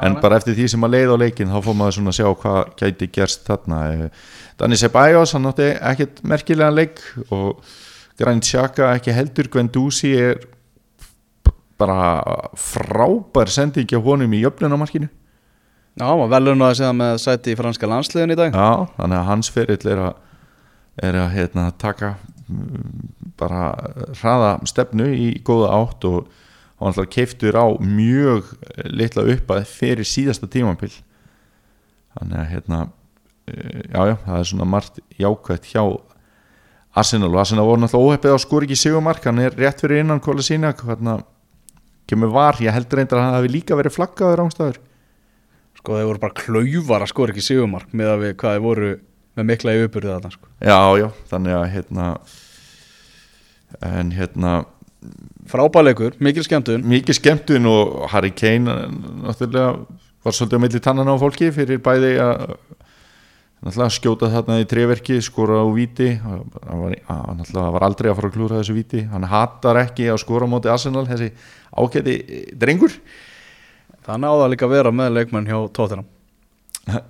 en 0.00 0.16
bara. 0.20 0.38
eftir 0.38 0.56
því 0.56 0.68
sem 0.72 0.86
að 0.86 0.94
leið 0.96 1.14
á 1.14 1.16
leikin 1.22 1.52
þá 1.52 1.58
fór 1.66 1.78
maður 1.78 1.96
svona 1.98 2.12
að 2.12 2.18
sjá 2.18 2.28
hvað 2.42 2.60
gæti 2.80 3.10
gerst 3.12 3.46
þarna. 3.48 3.80
Eh, 3.92 4.26
Danny 4.60 4.78
Ceballos 4.80 5.34
hann 5.36 5.48
átti 5.50 5.70
ekkert 5.76 6.22
merkilegan 6.24 6.78
leik 6.78 7.02
og 7.30 7.62
Granit 8.18 8.48
Xhaka 8.48 8.92
ekki 8.96 9.16
heldur. 9.16 9.50
Guendouzi 9.52 10.14
er 10.16 10.44
bara 11.80 12.22
frábær 12.54 13.50
sending 13.50 13.88
hjá 13.90 13.98
honum 14.02 14.32
í 14.32 14.44
jöfnunamarkinu 14.44 15.08
Já, 15.92 16.08
maður 16.08 16.30
velun 16.32 16.64
að 16.64 16.76
segja 16.78 16.92
með 16.96 17.18
sæti 17.20 17.52
í 17.52 17.56
franska 17.58 17.88
landsliðin 17.90 18.32
í 18.32 18.36
dag. 18.38 18.54
Já, 18.56 18.86
þannig 18.96 19.18
að 19.18 19.26
hans 19.28 19.50
ferill 19.52 19.90
er 19.92 19.98
að, 20.00 20.14
er 21.04 21.18
að 21.20 21.34
hérna, 21.34 21.64
taka 21.80 22.14
mm, 22.46 23.10
bara 23.40 23.66
hraða 24.22 24.54
stefnu 24.70 25.10
í 25.12 25.26
góða 25.44 25.74
átt 25.76 26.06
og 26.08 26.30
hann 26.82 26.92
alltaf 26.92 27.10
keiftur 27.14 27.58
á 27.58 27.66
mjög 27.78 28.52
litla 28.90 29.26
uppað 29.34 29.66
fyrir 29.70 30.08
síðasta 30.08 30.50
tímampil 30.50 30.92
þannig 32.16 32.38
að 32.38 32.48
hérna 32.52 32.80
eh, 33.48 33.82
já, 33.88 34.16
það 34.26 34.38
er 34.38 34.48
svona 34.52 34.68
margt 34.68 35.02
jákvæmt 35.18 35.70
hjá 35.72 35.84
Arsenal. 36.92 37.30
Og 37.32 37.40
Arsenal 37.40 37.64
voru 37.64 37.80
náttúrulega 37.80 38.12
óheppið 38.12 38.34
á 38.36 38.38
skor 38.42 38.66
ekki 38.66 38.76
sigumark 38.76 39.24
hann 39.24 39.40
er 39.40 39.54
rétt 39.56 39.80
fyrir 39.80 40.02
innan 40.02 40.20
kóla 40.20 40.44
sína 40.44 40.74
hérna 40.76 41.22
kemur 42.10 42.34
var, 42.34 42.58
ég 42.60 42.74
heldur 42.74 43.00
reyndar 43.00 43.20
að 43.20 43.24
hann 43.24 43.38
hafi 43.38 43.52
líka 43.54 43.78
verið 43.78 43.96
flaggaður 43.96 44.44
ángstæður 44.44 44.82
Sko 45.82 45.96
þeir 45.96 46.06
voru 46.10 46.20
bara 46.22 46.36
klaufar 46.38 47.02
að 47.02 47.10
skora 47.10 47.32
ekki 47.32 47.42
sigumark 47.42 47.94
með 47.96 48.12
að 48.12 48.20
við 48.22 48.34
hvað 48.38 48.52
þeir 48.54 48.64
voru 48.66 48.90
með 49.32 49.48
mikla 49.48 49.72
í 49.74 49.80
uppbyrðið 49.86 50.12
þarna 50.12 50.30
sko. 50.34 50.50
Já, 50.60 50.80
já, 51.00 51.06
þannig 51.30 51.56
að 51.56 51.64
hérna 51.72 52.08
en 53.88 54.12
hérna 54.14 54.52
Frábæleikur, 55.50 56.14
mikil 56.22 56.44
skemmtun. 56.46 56.84
Mikið 56.86 57.18
skemmtun 57.18 57.66
og 57.66 58.04
Harry 58.12 58.30
Kane 58.30 58.76
náttúrulega 59.24 59.72
var 60.22 60.36
svolítið 60.36 60.58
á 60.58 60.62
milli 60.62 60.80
tannana 60.82 61.16
á 61.18 61.18
fólki 61.18 61.48
fyrir 61.54 61.80
bæði 61.82 62.12
að 62.22 62.54
náttúrulega 63.62 63.94
skjóta 63.96 64.30
þarna 64.30 64.60
í 64.62 64.68
treverki 64.70 65.18
skora 65.24 65.58
á 65.62 65.66
víti. 65.74 66.12
Hann 66.22 66.46
var, 66.62 66.94
náttúrulega 67.40 67.74
var 67.74 67.86
aldrei 67.88 68.10
að 68.12 68.20
fara 68.20 68.30
að 68.30 68.36
klúra 68.38 68.60
þessu 68.60 68.76
víti. 68.78 69.02
Hann 69.10 69.26
hatar 69.32 69.82
ekki 69.82 70.06
að 70.12 70.22
skora 70.22 70.46
á 70.46 70.52
móti 70.52 70.70
Arsenal 70.70 71.04
þessi 71.10 71.32
ágæti 71.74 72.16
drengur. 72.54 72.94
Það 74.06 74.22
náða 74.22 74.48
líka 74.54 74.68
að 74.68 74.76
vera 74.76 74.94
með 74.94 75.18
leikmenn 75.18 75.50
hjá 75.50 75.58
Tottenham. 75.74 76.06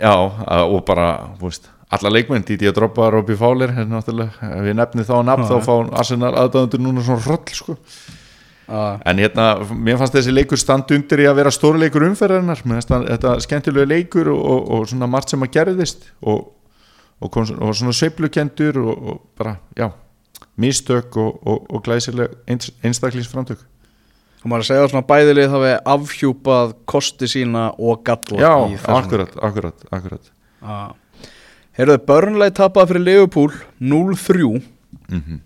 Já, 0.00 0.12
og 0.12 0.82
bara, 0.88 1.36
veist 1.40 1.68
alla 1.92 2.12
leikmenn, 2.12 2.44
Didi 2.48 2.68
að 2.68 2.78
droppa 2.78 3.10
Robby 3.12 3.36
Fowler 3.36 3.72
er 3.76 3.84
ég 4.64 4.76
nefni 4.76 5.04
þá 5.04 5.14
nafn 5.28 5.44
þá 5.48 5.56
fá 5.64 5.72
Arsenal 6.00 6.32
aðdáðundur 6.40 6.80
núna 6.80 7.04
svona 7.04 7.24
roll 7.26 7.52
sko. 7.52 7.76
Já, 8.68 9.00
en 9.10 9.18
hérna, 9.18 9.46
mér 9.74 9.98
fannst 10.00 10.14
þessi 10.14 10.32
leikur 10.32 10.56
stand 10.60 10.90
undir 10.94 11.20
í 11.24 11.26
að 11.28 11.34
vera 11.40 11.50
stórleikur 11.52 12.04
það- 12.88 13.08
þetta 13.10 13.32
skemmtilega 13.44 13.88
leikur 13.90 14.28
og, 14.32 14.44
og, 14.54 14.70
og 14.76 14.86
svona 14.88 15.08
margt 15.10 15.30
sem 15.34 15.42
að 15.42 15.50
gerðist 15.56 16.06
og, 16.22 16.46
og, 17.20 17.30
kom, 17.34 17.44
svona 17.74 17.92
sveiflukendur 17.92 18.78
og, 18.84 19.02
og 19.12 19.20
bara, 19.38 19.56
já 19.76 19.90
mistök 20.62 21.16
og, 21.16 21.38
og, 21.48 21.66
og 21.72 21.82
glæsileg 21.84 22.32
eins, 22.46 22.70
einstaklingsframtök 22.84 23.58
og 24.42 24.50
maður 24.50 24.64
að 24.64 24.68
segja 24.70 24.88
svona 24.90 25.06
bæðilið 25.06 25.50
það 25.52 25.62
við 25.66 25.76
afhjúpað 25.94 26.72
kosti 26.90 27.28
sína 27.30 27.66
og 27.78 28.02
galla 28.04 28.40
Já, 28.42 28.52
akkurat, 28.90 29.36
akkurat, 29.42 29.84
akkurat. 29.94 30.30
Já. 30.62 30.94
Heyrðu, 31.78 31.98
Burnley 32.06 32.50
tapaði 32.52 32.90
fyrir 32.92 33.04
Liverpool 33.06 33.52
0-3 33.80 34.62
Mhm. 35.12 35.40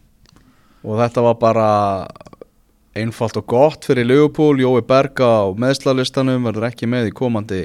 og 0.85 0.99
þetta 1.01 1.23
var 1.23 1.35
bara 1.43 1.69
einfalt 2.97 3.37
og 3.41 3.47
gott 3.51 3.87
fyrir 3.87 4.07
Liverpool 4.09 4.61
Jói 4.61 4.83
Berga 4.87 5.29
á 5.45 5.47
meðslalistanum 5.59 6.47
verður 6.49 6.69
ekki 6.71 6.89
með 6.91 7.11
í 7.11 7.17
komandi 7.17 7.61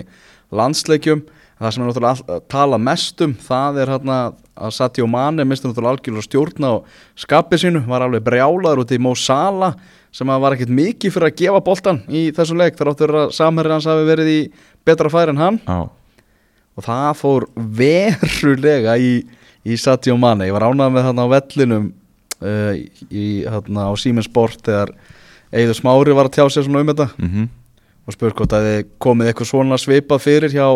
landsleikjum. 0.51 1.23
Það 1.61 1.73
sem 1.73 1.83
er 1.83 1.89
náttúrulega 1.91 2.35
að 2.35 2.45
tala 2.49 2.79
mest 2.81 3.21
um 3.21 3.33
það 3.37 3.79
er 3.83 3.91
hérna 3.93 4.17
að 4.57 4.75
Sadio 4.75 5.07
Mane 5.09 5.45
misti 5.45 5.69
náttúrulega 5.69 5.95
algjörlega 5.95 6.25
stjórna 6.25 6.71
á 6.73 6.75
skapi 7.23 7.59
sínu, 7.61 7.83
var 7.87 8.05
alveg 8.05 8.25
brjálaður 8.25 8.83
út 8.83 8.93
í 8.95 8.99
Mo 9.01 9.13
Salah 9.15 9.77
sem 10.11 10.27
var 10.27 10.55
ekkert 10.55 10.73
mikið 10.75 11.13
fyrir 11.15 11.29
að 11.29 11.37
gefa 11.39 11.63
boltan 11.63 12.01
í 12.09 12.25
þessu 12.35 12.57
leik 12.57 12.75
þar 12.79 12.91
áttur 12.91 13.15
að 13.21 13.33
samherri 13.37 13.75
hans 13.75 13.87
hafi 13.87 14.07
verið 14.09 14.31
í 14.31 14.39
betra 14.87 15.11
færi 15.13 15.35
en 15.35 15.41
hann. 15.41 15.61
Já, 15.63 15.87
og 16.75 16.87
það 16.87 17.07
fór 17.19 17.47
verulega 17.55 18.97
í, 18.99 19.13
í 19.63 19.77
Sadio 19.79 20.17
Mane. 20.19 20.49
Ég 20.49 20.55
var 20.55 20.67
ánægð 20.67 20.95
með 20.95 21.07
þarna 21.07 21.25
á 21.29 21.33
vellinum 21.35 21.89
uh, 22.41 22.73
í, 23.09 23.25
þarna 23.45 23.87
á 23.87 23.91
Siemens 23.99 24.29
Sport 24.29 24.63
þegar 24.65 24.93
Eiður 25.51 25.77
Smári 25.77 26.15
var 26.15 26.29
að 26.29 26.37
tjá 26.37 26.45
sér 26.47 26.65
svona 26.67 26.81
um 26.83 26.91
þetta. 26.91 27.07
Mhm. 27.19 27.47
Og 28.07 28.15
spurt 28.15 28.35
hvort 28.35 28.53
að 28.55 28.67
þið 28.67 28.85
komið 29.03 29.29
eitthvað 29.29 29.49
svona 29.51 29.77
svipað 29.77 30.23
fyrir 30.23 30.51
hjá, 30.51 30.67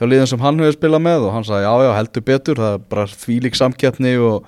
hjá 0.00 0.06
liðin 0.08 0.26
sem 0.26 0.40
hann 0.42 0.58
hefur 0.58 0.76
spilað 0.76 1.02
með 1.04 1.26
og 1.28 1.32
hann 1.36 1.44
sagði 1.46 1.66
já 1.68 1.74
já 1.86 1.92
heldur 1.96 2.24
betur. 2.26 2.60
Það 2.62 2.74
er 2.74 2.84
bara 2.90 3.06
þvílík 3.06 3.58
samkeppni 3.58 4.14
og, 4.18 4.44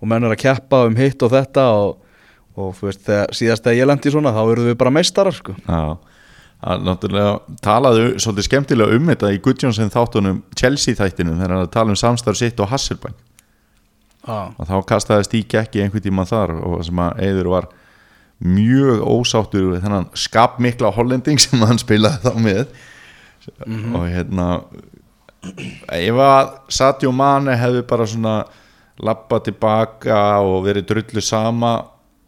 og 0.00 0.08
menn 0.08 0.24
er 0.24 0.34
að 0.34 0.42
keppa 0.42 0.84
um 0.88 0.96
hitt 0.98 1.22
og 1.22 1.30
þetta 1.30 1.66
og, 1.78 1.96
og 2.56 2.74
veist 2.80 3.04
þegar, 3.06 3.34
síðast 3.36 3.64
þegar 3.64 3.78
ég 3.78 3.90
lendi 3.92 4.10
svona 4.10 4.34
þá 4.34 4.42
erum 4.50 4.70
við 4.72 4.78
bara 4.82 4.90
meistarar 4.90 5.36
sko. 5.36 5.54
Já, 5.68 5.96
náttúrulega 6.60 7.38
talaðu 7.64 8.06
svolítið 8.18 8.48
skemmtilega 8.48 8.96
um 8.98 9.12
þetta 9.12 9.32
í 9.32 9.40
Gudjónsson 9.44 9.94
þáttunum 9.94 10.42
Chelsea 10.58 10.98
þættinum 10.98 11.38
þegar 11.38 11.54
hann 11.56 11.74
tala 11.76 11.94
um 11.94 12.00
samstarf 12.00 12.40
sitt 12.40 12.60
og 12.60 12.68
Hasselbank. 12.72 13.16
Og 14.26 14.66
þá 14.68 14.74
kastaði 14.90 15.24
Stík 15.28 15.54
ekki 15.56 15.80
einhvern 15.84 16.04
tíma 16.04 16.26
þar 16.28 16.58
og 16.60 16.82
sem 16.84 16.98
að 17.00 17.22
Eiður 17.24 17.48
var 17.54 17.70
mjög 18.40 19.02
ósáttur 19.04 19.66
við 19.74 19.84
þennan 19.84 20.08
skapmikla 20.16 20.92
hollending 20.96 21.40
sem 21.42 21.60
hann 21.66 21.80
spilaði 21.80 22.22
þá 22.24 22.40
með. 22.40 22.64
Og 23.96 24.04
hérna 24.08 24.46
ef 25.96 26.18
að 26.24 26.50
Sadio 26.72 27.12
Mane 27.16 27.56
hefði 27.56 27.84
bara 27.88 28.08
svona 28.08 28.34
lappa 29.00 29.40
tilbaka 29.44 30.20
og 30.44 30.66
verið 30.66 30.90
drullu 30.90 31.22
sama 31.24 31.72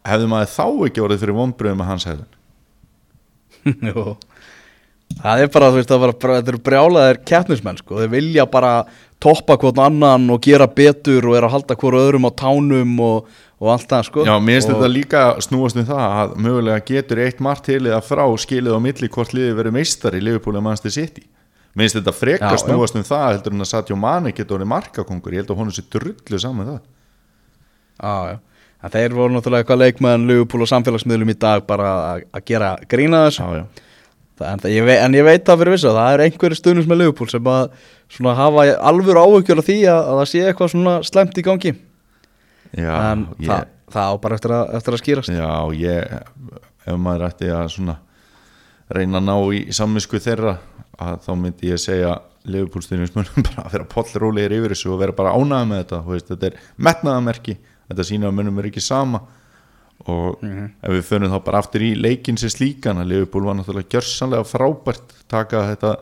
hefði 0.07 0.29
maður 0.31 0.53
þá 0.55 0.65
ekki 0.87 1.03
orðið 1.03 1.21
fyrir 1.23 1.37
vonbröðum 1.37 1.81
með 1.83 1.91
hans 1.91 2.07
hefðun 2.09 2.31
Jú. 3.89 4.15
Það 5.13 5.43
er 5.43 5.49
bara, 5.53 5.69
þú 5.69 5.77
veist, 5.77 5.91
það 5.91 6.01
var 6.01 6.13
bara, 6.23 6.57
brjálaðir 6.65 7.19
keppnismenn, 7.29 7.77
sko, 7.79 7.99
þeir 8.01 8.11
vilja 8.15 8.45
bara 8.49 8.71
toppa 9.23 9.55
hvort 9.61 9.79
annan 9.79 10.29
og 10.33 10.41
gera 10.43 10.67
betur 10.67 11.29
og 11.31 11.37
er 11.39 11.47
að 11.47 11.53
halda 11.55 11.77
hvort 11.79 11.99
öðrum 12.01 12.27
á 12.27 12.31
tánum 12.43 12.93
og, 13.03 13.27
og 13.63 13.69
allt 13.73 13.87
það, 13.93 14.07
sko. 14.09 14.25
Já, 14.27 14.33
mér 14.43 14.57
finnst 14.59 14.71
þetta 14.73 14.89
líka 14.91 15.21
snúast 15.45 15.79
um 15.79 15.85
það 15.87 16.03
að 16.23 16.33
mögulega 16.43 16.83
getur 16.91 17.21
eitt 17.23 17.39
margt 17.43 17.63
til 17.69 17.79
eða 17.87 18.01
frá 18.03 18.25
skilið 18.43 18.75
á 18.75 18.79
milli 18.83 19.09
hvort 19.15 19.31
liðið 19.37 19.55
verið 19.61 19.77
meistar 19.79 20.17
í 20.19 20.23
Liverpool 20.23 20.59
og 20.59 20.65
Manchester 20.67 20.91
City 20.97 21.23
Mér 21.73 21.87
finnst 21.87 21.97
þetta 22.01 22.13
frekar 22.13 22.59
snúast 22.61 22.97
um 22.99 23.05
það 23.07 23.29
heldur 23.31 23.55
en 23.55 23.63
að 23.65 23.69
Sadio 23.71 23.95
Mane 23.97 24.33
getur 24.35 24.59
orðið 24.59 24.69
markakongur 24.75 25.33
ég 25.33 25.41
held 25.41 25.53
að 25.55 25.61
honum 25.63 25.73
sé 25.73 25.85
drullu 25.89 26.39
saman 26.43 26.67
það 26.73 26.81
Já, 28.03 28.15
já. 28.33 28.37
En 28.83 28.91
þeir 28.91 29.13
voru 29.15 29.31
náttúrulega 29.37 29.63
eitthvað 29.63 29.79
leikmenn, 29.79 30.25
Liverpool 30.27 30.65
og 30.65 30.67
samfélagsmiðlum 30.67 31.29
í 31.31 31.35
dag 31.39 31.63
bara 31.69 31.91
að- 32.17 32.25
að 32.35 32.43
gera 32.49 32.71
grína 32.91 33.21
þessu. 33.29 33.39
Já, 33.45 33.61
já, 33.61 33.63
Það, 33.63 33.92
en, 34.41 34.61
það, 34.63 34.69
ég 34.73 34.87
veit, 34.87 34.99
en 35.03 35.17
ég 35.17 35.25
veit 35.27 35.45
það 35.45 35.61
fyrir 35.61 35.75
vissu 35.75 35.89
að 35.91 35.99
það 35.99 36.13
er 36.13 36.23
einhverju 36.25 36.59
stundum 36.59 36.89
með 36.89 37.01
Liverpool 37.01 37.31
sem 37.31 37.49
að 37.53 37.75
svona 38.13 38.35
hafa 38.37 38.65
alvöru 38.89 39.23
áhugjur 39.23 39.61
af 39.61 39.67
því 39.69 39.77
að, 39.91 40.01
að 40.01 40.19
það 40.21 40.29
sé 40.31 40.43
eitthvað 40.47 40.73
svona 40.73 40.95
slemt 41.07 41.37
í 41.37 41.45
gangi. 41.45 41.73
já, 42.73 42.93
en 43.11 43.27
ég, 43.37 43.47
það, 43.49 43.71
það 43.93 44.09
á 44.09 44.13
bara 44.25 44.39
eftir 44.39 44.55
að, 44.57 44.73
eftir 44.79 44.97
að 44.97 45.03
skýrast. 45.03 45.33
já 45.33 45.51
ég, 45.77 46.17
ef 46.83 46.99
maður 46.99 47.27
ætti 47.29 47.53
að 47.53 47.71
svona 47.75 47.97
reyna 48.93 49.21
að 49.21 49.27
ná 49.29 49.35
í 49.55 49.63
sammisku 49.73 50.21
þeirra 50.21 50.57
að 51.01 51.21
þá 51.25 51.31
myndi 51.39 51.69
ég 51.71 51.81
segja 51.81 52.17
Liverpool 52.43 52.83
stundismönnum 52.83 53.45
bara 53.47 53.67
að 53.67 53.77
vera 53.77 53.89
pollrólegir 53.93 54.57
yfir 54.57 54.75
þessu 54.75 54.91
og 54.93 54.99
vera 55.01 55.15
bara 55.15 55.35
ánægða 55.37 55.69
með 55.69 55.83
þetta 55.83 56.01
veist, 56.09 56.33
þetta 56.33 56.49
er 56.49 56.59
metnaðamerki 56.89 57.55
þetta 57.87 58.07
sína 58.09 58.29
að 58.29 58.37
mönnum 58.39 58.59
er 58.59 58.69
ekki 58.69 58.83
sama 58.83 59.23
og 60.03 60.41
ef 60.43 60.89
við 60.91 61.05
förum 61.07 61.31
þá 61.31 61.39
bara 61.45 61.61
aftur 61.63 61.85
í 61.85 61.93
leikin 61.95 62.37
sem 62.39 62.51
slíkan 62.51 62.99
að 62.99 63.13
Liverpool 63.13 63.45
var 63.47 63.55
náttúrulega 63.55 63.95
gjörsamlega 63.95 64.47
frábært 64.47 65.15
taka 65.31 65.63
þetta 65.69 65.93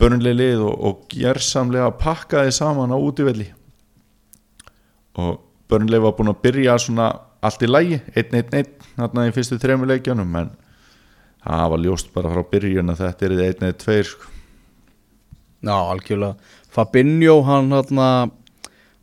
börnlega 0.00 0.36
lið 0.36 0.64
og, 0.66 0.74
og 0.88 1.16
gjörsamlega 1.16 1.90
pakka 2.00 2.44
þið 2.46 2.56
saman 2.58 2.92
á 2.92 2.98
útivelli 3.00 3.48
og 5.20 5.40
börnlega 5.70 6.04
var 6.04 6.16
búin 6.18 6.32
að 6.34 6.42
byrja 6.44 6.76
svona 6.82 7.08
allt 7.40 7.64
í 7.64 7.70
lægi 7.70 8.00
1-1-1 8.12 8.74
þarna 8.98 9.28
í 9.28 9.32
fyrstu 9.36 9.56
þremur 9.60 9.88
leikjanum 9.94 10.36
en 10.42 10.52
það 11.44 11.70
var 11.72 11.82
ljóst 11.86 12.12
bara 12.12 12.34
frá 12.34 12.44
byrjun 12.52 12.92
að 12.92 13.02
þetta 13.06 13.26
er 13.26 13.36
1-1-2 13.46 14.02
sko. 14.10 14.36
Já, 15.60 15.76
algjörlega. 15.76 16.36
Fabinho, 16.72 17.40
hann 17.44 17.72
hérna 17.74 18.08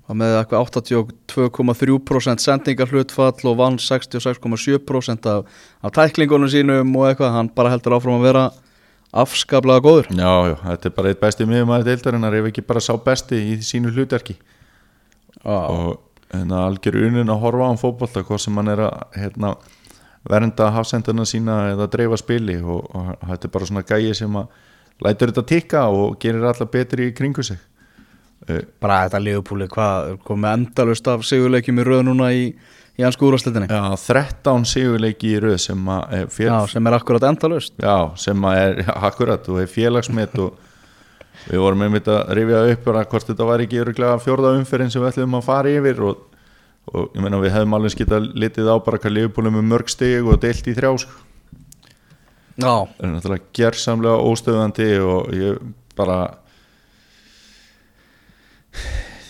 var 0.07 0.17
með 0.21 0.37
eitthvað 0.39 0.69
82,3% 0.71 2.43
sendingar 2.43 2.91
hlutfall 2.93 3.49
og 3.51 3.57
vann 3.59 3.79
66,7% 3.81 5.27
af, 5.31 5.59
af 5.83 5.95
tæklingunum 5.97 6.51
sínum 6.51 6.95
og 6.95 7.09
eitthvað, 7.09 7.35
hann 7.35 7.51
bara 7.55 7.73
heldur 7.73 7.97
áfram 7.97 8.21
að 8.21 8.27
vera 8.29 8.45
afskaplega 9.17 9.83
góður. 9.83 10.11
já, 10.11 10.33
já, 10.51 10.55
þetta 10.63 10.89
er 10.89 10.95
bara 10.97 11.11
eitt 11.11 11.23
besti 11.23 11.47
miðumæður 11.47 11.89
deildarinnar 11.89 12.39
ef 12.39 12.49
ekki 12.51 12.65
bara 12.67 12.83
sá 12.83 12.93
besti 13.03 13.39
í 13.53 13.57
sínu 13.63 13.91
hlutverki. 13.95 14.37
Já, 15.43 15.57
og 15.57 15.99
hérna, 16.31 16.65
algjör 16.67 17.01
unin 17.07 17.31
að 17.31 17.43
horfa 17.43 17.67
á 17.67 17.69
hann 17.71 17.81
fótbolta 17.81 18.23
hvað 18.27 18.43
sem 18.43 18.59
hann 18.59 18.71
er 18.73 18.83
að 18.87 19.03
hérna, 19.15 19.53
vernda 20.27 20.71
hafsendana 20.75 21.23
sína 21.27 21.57
eða 21.73 21.87
dreifa 21.91 22.19
spili 22.19 22.57
og, 22.59 22.87
og 22.95 23.13
þetta 23.29 23.47
er 23.47 23.53
bara 23.53 23.69
svona 23.69 23.85
gæi 23.87 24.15
sem 24.17 24.39
að 24.39 24.47
lætur 25.05 25.31
þetta 25.31 25.45
tikka 25.47 25.87
og 25.93 26.17
gerir 26.19 26.47
alla 26.49 26.67
betri 26.67 27.11
í 27.11 27.15
kringu 27.15 27.45
sig 27.45 27.59
bara 28.81 29.01
þetta 29.05 29.19
liðupúli, 29.23 29.67
hvað, 29.71 30.13
komið 30.27 30.53
endalust 30.57 31.07
af 31.11 31.25
sigurleikjum 31.27 31.81
í 31.81 31.85
röð 31.87 32.03
núna 32.07 32.29
í, 32.35 32.45
í 32.97 33.03
hansku 33.05 33.27
úrvarsleitinni? 33.27 33.67
já, 33.67 33.81
13 34.03 34.65
sigurleiki 34.71 35.33
í 35.35 35.41
röð 35.43 35.57
sem 35.65 35.89
að 35.93 36.15
er 36.21 36.31
fél, 36.31 36.47
Já, 36.51 36.59
sem 36.71 36.87
er 36.87 36.97
akkurat 36.99 37.27
endalust. 37.31 37.73
já, 37.83 37.97
sem 38.15 38.47
að 38.47 38.61
er 38.63 38.81
akkurat 39.09 39.49
og 39.51 39.59
er 39.63 39.67
félagsmet 39.71 40.39
og 40.39 40.63
við 41.47 41.61
vorum 41.63 41.83
einmitt 41.85 42.07
að 42.11 42.31
rifja 42.39 42.63
upp 42.73 42.87
hvort 43.11 43.27
þetta 43.29 43.45
var 43.51 43.61
ekki 43.63 43.83
öruglega 43.83 44.17
fjórða 44.23 44.55
umferðin 44.57 44.89
sem 44.91 45.03
við 45.03 45.11
ætlum 45.13 45.37
að 45.37 45.45
fara 45.45 45.75
yfir 45.77 46.01
og, 46.07 46.23
og 46.91 47.13
ég 47.15 47.21
meina 47.23 47.39
við 47.43 47.53
hefum 47.55 47.75
alveg 47.77 47.93
skita 47.93 48.19
litið 48.23 48.71
á 48.71 48.75
bara 48.83 48.97
hvað 49.03 49.15
liðbúlum 49.19 49.55
með 49.59 49.69
mörg 49.69 49.91
stig 49.93 50.25
og 50.27 50.39
deilt 50.43 50.67
í 50.67 50.73
þrjá 50.75 50.91
sko. 51.03 51.23
Já, 52.57 52.73
það 52.97 53.03
er 53.05 53.11
náttúrulega 53.13 53.51
gersamlega 53.59 54.25
óstöðandi 54.31 54.87
og 55.05 55.27
ég 55.37 55.59
bara 55.99 56.17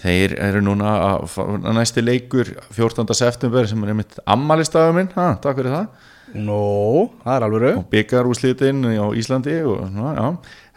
þeir 0.01 0.35
eru 0.49 0.61
núna 0.65 0.91
að 1.17 1.39
næsti 1.75 2.03
leikur 2.05 2.51
14. 2.75 3.07
september 3.17 3.67
sem 3.69 3.81
er 3.83 3.93
einmitt 3.93 4.19
ammalistagur 4.29 4.95
minn, 4.97 5.09
ha, 5.17 5.31
takk 5.41 5.57
fyrir 5.61 5.73
það 5.73 5.87
nú, 6.43 6.61
það 7.23 7.33
er 7.37 7.45
alveg 7.47 7.61
rauð. 7.63 7.77
og 7.79 7.85
byggar 7.93 8.27
úrslitin 8.27 8.83
á 8.83 9.07
Íslandi 9.15 9.55
og 9.63 9.77
já, 9.95 10.25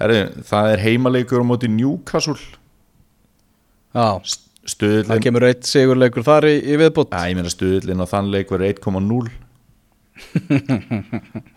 Herri, 0.01 0.21
það 0.47 0.71
er 0.75 0.85
heimaleikur 0.87 1.43
á 1.43 1.47
móti 1.51 1.71
Newcastle 1.73 2.39
Já, 3.91 4.23
það 4.23 4.37
stöðlinn, 4.71 5.23
kemur 5.25 5.47
eitt 5.49 5.67
sigurleikur 5.67 6.23
þar 6.23 6.47
í, 6.47 6.55
í 6.63 6.77
viðbútt. 6.79 7.11
að 7.17 7.31
ég 7.33 7.39
meina 7.41 7.51
stöðlinn 7.51 8.05
á 8.05 8.07
þann 8.07 8.31
leik 8.31 8.53
verður 8.53 8.71
1,0 8.71 9.31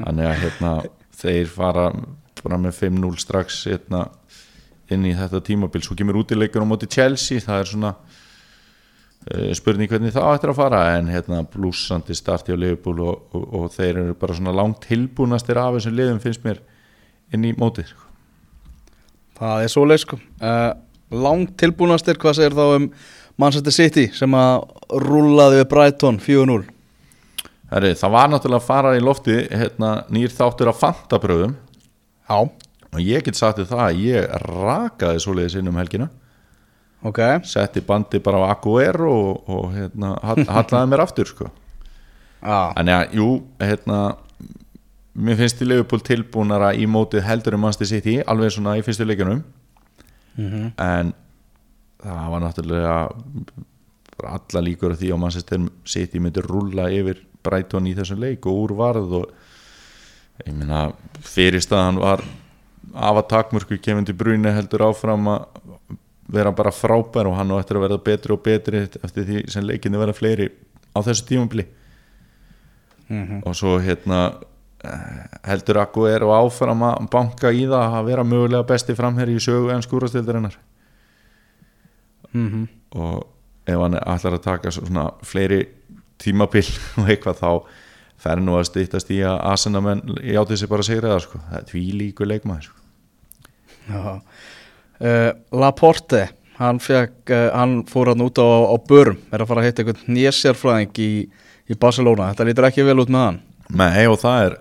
þannig 0.01 0.27
að 0.29 0.39
hérna 0.41 0.72
þeir 1.20 1.50
fara 1.51 1.86
bara 2.43 2.60
með 2.60 2.79
5-0 2.79 3.13
strax 3.22 3.60
hérna, 3.70 4.08
inn 4.92 5.08
í 5.08 5.13
þetta 5.16 5.42
tímabil. 5.46 5.84
Svo 5.86 5.96
kemur 6.00 6.20
útileikur 6.24 6.66
á 6.66 6.68
móti 6.68 6.90
Chelsea 6.92 7.44
það 7.44 7.60
er 7.62 7.72
svona 7.72 7.92
uh, 7.96 9.52
spurning 9.56 9.92
hvernig 9.92 10.16
það 10.16 10.32
ættir 10.36 10.54
að 10.54 10.60
fara 10.60 10.86
en 10.98 11.12
hérna 11.13 11.44
blúsandi 11.48 12.18
starti 12.18 12.56
á 12.56 12.58
Liverpool 12.60 13.04
og, 13.06 13.28
og, 13.32 13.46
og 13.60 13.75
þeir 13.75 14.02
eru 14.06 14.18
bara 14.20 14.38
svona 14.38 14.56
langt 14.56 14.84
tilbúnastir 14.88 15.62
af 15.62 15.78
þessum 15.78 16.00
liðum 16.00 16.24
finnst 16.24 16.44
mér 16.48 16.63
inn 17.34 17.46
í 17.48 17.54
mótið 17.58 17.94
sko. 17.94 18.10
Það 19.40 19.63
er 19.63 19.72
svoleið 19.74 20.04
sko. 20.04 20.20
Uh, 20.40 20.74
Langt 21.13 21.58
tilbúnastir, 21.62 22.18
hvað 22.18 22.40
segir 22.40 22.56
þá 22.58 22.63
um 22.78 22.88
Manchester 23.40 23.74
City 23.74 24.08
sem 24.16 24.34
að 24.38 24.63
rúlaði 25.04 25.60
við 25.62 25.68
Brighton 25.70 26.20
4-0 26.22 26.63
Herri, 27.74 27.94
það 27.98 28.13
var 28.16 28.32
náttúrulega 28.32 28.62
að 28.62 28.68
fara 28.68 28.94
í 28.98 29.02
lofti 29.02 29.38
hérna, 29.50 29.92
nýr 30.13 30.34
þáttur 30.34 30.72
af 30.72 30.80
fantabröðum 30.82 31.56
Já, 32.30 32.38
og 32.94 33.00
ég 33.02 33.24
get 33.26 33.36
sagt 33.40 33.58
þér 33.62 33.70
það 33.72 33.84
að 33.88 34.02
ég 34.06 34.36
rakaði 34.48 35.24
svoleiðis 35.24 35.56
inn 35.60 35.72
um 35.72 35.80
helgina. 35.82 36.10
Ok. 37.04 37.20
Setti 37.44 37.82
bandi 37.84 38.20
bara 38.24 38.40
á 38.48 38.54
Aguero 38.56 39.12
og, 39.12 39.50
og 39.52 39.74
hérna, 39.76 40.14
hall- 40.24 40.46
hallaði 40.56 40.92
mér 40.94 41.04
aftur 41.04 41.28
sko. 41.28 41.50
Já, 42.44 42.60
Þannig 42.78 42.96
að, 43.00 43.18
jú, 43.20 43.28
hérna 43.64 43.98
mér 45.14 45.38
finnst 45.40 45.62
í 45.62 45.68
Liverpool 45.68 46.02
tilbúnara 46.04 46.72
í 46.76 46.88
mótið 46.90 47.24
heldur 47.28 47.56
um 47.58 47.62
Manchester 47.66 47.90
City 47.92 48.16
alveg 48.28 48.52
svona 48.56 48.78
í 48.80 48.84
fyrstu 48.86 49.06
leikjunum. 49.08 49.44
En 50.82 51.12
það 52.04 52.32
var 52.34 52.42
náttúrulega 52.42 52.96
alla 54.24 54.62
líkur 54.64 54.96
því 54.98 55.12
að 55.14 55.20
Manchester 55.22 55.68
City 55.90 56.20
myndi 56.24 56.42
rúlla 56.46 56.88
yfir 56.94 57.20
Brighton 57.44 57.88
í 57.92 57.94
þessum 57.98 58.22
leik 58.24 58.46
og 58.50 58.62
úr 58.64 58.74
varð 58.80 59.14
og 59.20 59.30
ég 60.48 60.56
meina 60.56 60.86
fyrirstaðan 61.22 62.00
var 62.02 62.24
af 62.94 63.18
að 63.20 63.28
takmörku 63.34 63.78
kemur 63.82 64.14
brúinu 64.14 64.52
heldur 64.54 64.86
áfram 64.90 65.28
að 65.28 65.46
vera 66.34 66.52
bara 66.56 66.72
frábær 66.72 67.28
og 67.28 67.36
hann 67.38 67.52
á 67.52 67.60
eftir 67.60 67.78
að 67.78 67.86
verða 67.88 68.04
betri 68.04 68.34
og 68.34 68.44
betri 68.46 68.84
eftir 69.04 69.26
því 69.28 69.44
sem 69.52 69.66
leikinni 69.68 69.98
verða 70.00 70.14
fleiri 70.18 70.50
á 70.96 71.00
þessu 71.04 71.26
tímabili 71.28 71.66
og 73.46 73.54
svo 73.56 73.76
hérna 73.84 74.20
eh, 74.84 75.24
heldur 75.50 75.82
Akku 75.84 76.06
er 76.10 76.24
og 76.26 76.32
áfram 76.38 76.82
að 76.88 77.10
banka 77.12 77.52
í 77.52 77.66
það 77.68 77.98
að 78.00 78.06
vera 78.08 78.24
mögulega 78.24 78.66
besti 78.70 78.96
framherri 78.96 79.36
í 79.36 79.44
sögu 79.44 79.72
en 79.74 79.82
skúrastildarinnar 79.86 80.58
Mhm. 82.34 82.64
og 82.98 83.28
ef 83.68 83.78
hann 83.78 83.94
ætlar 83.94 84.34
að 84.40 84.42
taka 84.44 84.72
svona 84.74 85.12
fleiri 85.22 85.68
tímabil 86.18 86.66
og 86.98 87.10
eitthvað 87.10 87.38
þá 87.44 87.50
fer 88.24 88.42
nú 88.42 88.56
að 88.58 88.70
stýttast 88.72 89.12
í 89.14 89.20
að 89.28 89.38
asenamenn 89.52 90.02
játti 90.24 90.58
sig 90.58 90.70
bara 90.72 90.82
að 90.82 90.90
segja 90.90 91.02
það 91.12 91.22
sko. 91.28 91.40
það 91.52 91.58
er 91.60 91.68
tvílíku 91.70 92.26
leikmaður 92.26 92.64
sko. 92.70 92.80
Uh, 93.92 95.32
Laporte 95.52 96.28
hann, 96.60 96.82
fekk, 96.84 97.16
uh, 97.30 97.48
hann 97.56 97.80
fór 97.90 98.13
hann 98.13 98.25
út 98.25 98.40
á, 98.40 98.48
á 98.48 98.75
börum 98.88 99.20
er 99.32 99.44
að 99.44 99.50
fara 99.50 99.63
að 99.63 99.70
hitta 99.70 99.84
einhvern 99.84 100.20
nésjárfræðing 100.20 101.02
í, 101.04 101.10
í 101.70 101.80
Barcelona, 101.80 102.32
þetta 102.32 102.48
lítur 102.50 102.70
ekki 102.70 102.88
vel 102.88 103.00
út 103.04 103.12
með 103.13 103.28
hann. 103.28 103.42
Nei 103.74 104.06
og 104.12 104.20
það 104.22 104.46
er 104.48 104.60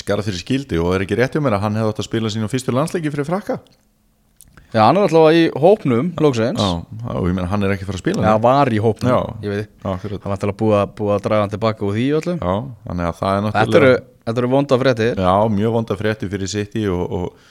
skarað 0.00 0.30
fyrir 0.30 0.42
skildi 0.44 0.80
og 0.80 0.94
er 0.94 1.04
ekki 1.04 1.18
rétt 1.18 1.36
um 1.38 1.44
mér 1.44 1.58
að 1.58 1.64
hann 1.66 1.78
hefði 1.78 1.92
átt 1.92 2.02
að 2.02 2.10
spila 2.10 2.32
sín 2.32 2.46
á 2.46 2.52
fyrstu 2.52 2.74
landsleiki 2.74 3.12
fyrir 3.12 3.28
frakka? 3.28 3.58
Já, 4.70 4.84
hann 4.84 5.00
er 5.00 5.08
alltaf 5.08 5.34
í 5.34 5.46
hópnum, 5.58 6.12
lóksins 6.22 6.60
og 6.62 7.24
ég 7.26 7.34
meina 7.34 7.48
hann 7.50 7.66
er 7.66 7.72
ekki 7.74 7.88
fara 7.88 7.98
að 7.98 8.04
spila 8.04 8.22
Já, 8.22 8.34
var 8.44 8.70
í 8.70 8.78
hópnum, 8.78 9.10
Já. 9.10 9.18
ég 9.42 9.54
veit. 9.56 9.70
Akkurat. 9.82 10.20
Það 10.22 10.28
var 10.30 10.36
alltaf 10.36 10.58
búið 10.60 10.76
að, 10.78 10.92
búið 11.00 11.14
að 11.16 11.24
draga 11.24 11.42
hann 11.42 11.54
tilbaka 11.56 11.86
úr 11.88 11.96
því 11.96 12.04
öllum 12.20 12.38
Já, 12.38 12.52
þannig 12.84 13.08
að 13.08 13.18
það 13.18 13.32
er 13.32 13.42
náttúrulega 13.46 13.80
eru, 13.80 14.04
þetta 14.28 14.42
eru 14.44 14.50
vonda 14.52 14.78
fréttir. 14.84 15.22
Já, 15.26 15.34
mjög 15.56 15.74
vonda 15.74 15.96
frétti 15.98 16.30
fyrir 16.30 16.52
City 16.54 16.84
og, 16.86 17.02
og, 17.18 17.50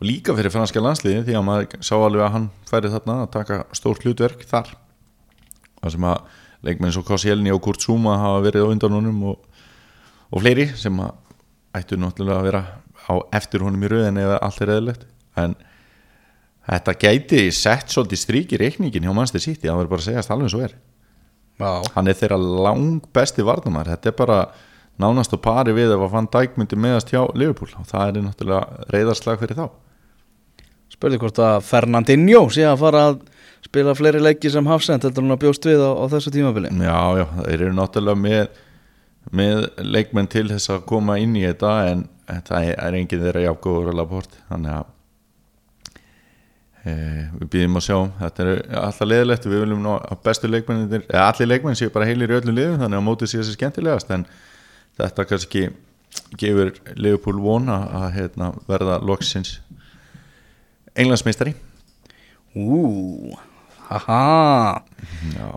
og 0.00 0.08
líka 0.08 0.32
fyrir 0.32 0.52
franska 0.52 0.80
landsliði 0.80 1.26
því 1.26 1.34
að 1.36 1.42
maður 1.44 1.82
sá 1.84 1.92
alveg 1.98 2.22
að 2.24 2.32
hann 2.32 2.46
færi 2.68 2.90
þarna 2.92 3.16
að 3.22 3.32
taka 3.34 3.56
stórt 3.76 4.04
hlutverk 4.06 4.46
þar. 4.48 4.70
Það 5.80 5.94
sem 5.94 6.06
að 6.08 6.38
leikmenn 6.64 6.94
svo 6.94 7.02
Koscielny 7.04 7.52
og 7.52 7.60
Kurt 7.64 7.84
Zuma 7.84 8.16
hafa 8.20 8.44
verið 8.46 8.64
á 8.64 8.72
undan 8.72 8.96
honum 8.96 9.18
og, 9.32 9.42
og 10.32 10.40
fleiri 10.40 10.70
sem 10.80 10.96
að 11.04 11.18
ættu 11.76 11.98
náttúrulega 12.00 12.38
að 12.40 12.48
vera 12.48 12.62
á 12.96 13.14
eftir 13.36 13.64
honum 13.64 13.84
í 13.84 13.90
rauðin 13.92 14.22
eða 14.22 14.38
allt 14.46 14.62
er 14.64 14.72
eðlilegt. 14.76 15.04
En 15.40 15.54
þetta 16.70 16.96
gæti 17.04 17.44
sett 17.52 17.92
svolítið 17.92 18.22
strík 18.22 18.56
í 18.56 18.60
reikningin 18.60 19.04
hjá 19.04 19.12
Manchester 19.12 19.44
City 19.44 19.68
það 19.68 19.82
verður 19.82 19.92
bara 19.92 20.04
að 20.04 20.08
segjast 20.08 20.32
alveg 20.32 20.54
svo 20.54 20.62
er. 20.64 20.74
Já, 21.60 21.70
hann 21.92 22.08
er 22.08 22.16
þeirra 22.16 22.40
lang 22.40 23.04
besti 23.12 23.44
varnamar 23.44 23.92
þetta 23.92 24.08
er 24.08 24.16
bara 24.16 24.40
nánast 25.00 25.36
á 25.36 25.38
pari 25.44 25.76
við 25.76 25.92
ef 25.92 26.08
að 26.08 26.12
fann 26.16 26.32
dækmyndi 26.32 26.80
meðast 26.80 27.12
hjá 27.12 27.20
Liverpool. 27.36 27.68
Og 27.76 27.88
það 27.88 28.08
er 28.08 28.28
náttúrulega 28.30 28.90
reyðarslag 28.96 29.44
fyrir 29.44 29.60
þá 29.60 29.68
spurði 30.90 31.20
hvort 31.22 31.40
að 31.42 31.60
Fernandinho 31.66 32.46
sé 32.52 32.66
að 32.68 32.80
fara 32.82 33.04
að 33.10 33.20
spila 33.64 33.94
fleiri 33.96 34.22
leiki 34.22 34.50
sem 34.52 34.66
hafsend 34.66 35.04
heldur 35.04 35.24
hann 35.24 35.36
að 35.36 35.42
bjóst 35.44 35.66
við 35.68 35.82
á, 35.84 35.90
á 35.94 36.04
þessu 36.12 36.32
tímabili. 36.34 36.70
Já, 36.80 37.00
já, 37.20 37.26
þeir 37.44 37.58
eru 37.58 37.74
náttúrulega 37.76 38.20
með, 38.20 38.62
með 39.40 39.66
leikmenn 39.84 40.30
til 40.32 40.46
þess 40.50 40.72
að 40.74 40.86
koma 40.88 41.18
inn 41.22 41.36
í 41.38 41.44
þetta 41.44 41.74
en 41.90 42.06
þetta 42.30 42.62
er 42.70 42.96
enginn 42.98 43.22
þeirra 43.26 43.44
jafngóður 43.44 43.92
að 43.92 44.00
laport 44.00 44.38
þannig 44.48 44.78
að 44.78 44.88
e, 46.84 46.94
við 47.42 47.52
býðum 47.54 47.80
að 47.80 47.86
sjá. 47.86 47.98
Þetta 48.22 48.46
er 48.46 48.52
alltaf 48.84 49.10
leðilegt 49.10 49.50
við 49.50 49.64
viljum 49.66 49.84
ná 49.84 49.92
að 49.98 50.24
bestu 50.26 50.50
leikmenn 50.50 50.98
allir 51.26 51.52
leikmenn 51.52 51.78
séu 51.78 51.92
bara 51.94 52.08
heilir 52.08 52.32
í 52.32 52.40
öllum 52.40 52.56
liðum 52.56 52.80
þannig 52.82 53.02
að 53.02 53.06
mótið 53.06 53.32
sé 53.32 53.42
þessi 53.42 53.58
skemmtilegast 53.58 54.12
en 54.16 54.26
þetta 55.00 55.28
kannski 55.28 55.68
gefur 56.40 56.72
Liverpool 56.96 57.38
vona 57.42 57.82
að 58.00 58.08
hérna, 58.16 58.54
verða 58.66 58.98
loksins 59.04 59.58
englandsmeistari. 60.98 61.54
Ú, 62.56 63.36
haha. 63.88 64.82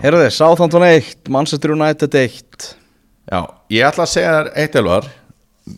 Herðu 0.03 0.23
þið, 0.25 0.31
Southampton 0.37 0.85
1 0.87 1.33
Manchester 1.33 1.73
United 1.73 2.15
1 2.19 2.71
Já, 3.31 3.39
ég 3.71 3.87
ætla 3.87 4.03
að 4.03 4.11
segja 4.11 4.31
þér 4.35 4.49
eitt 4.59 4.79
elvar. 4.79 5.09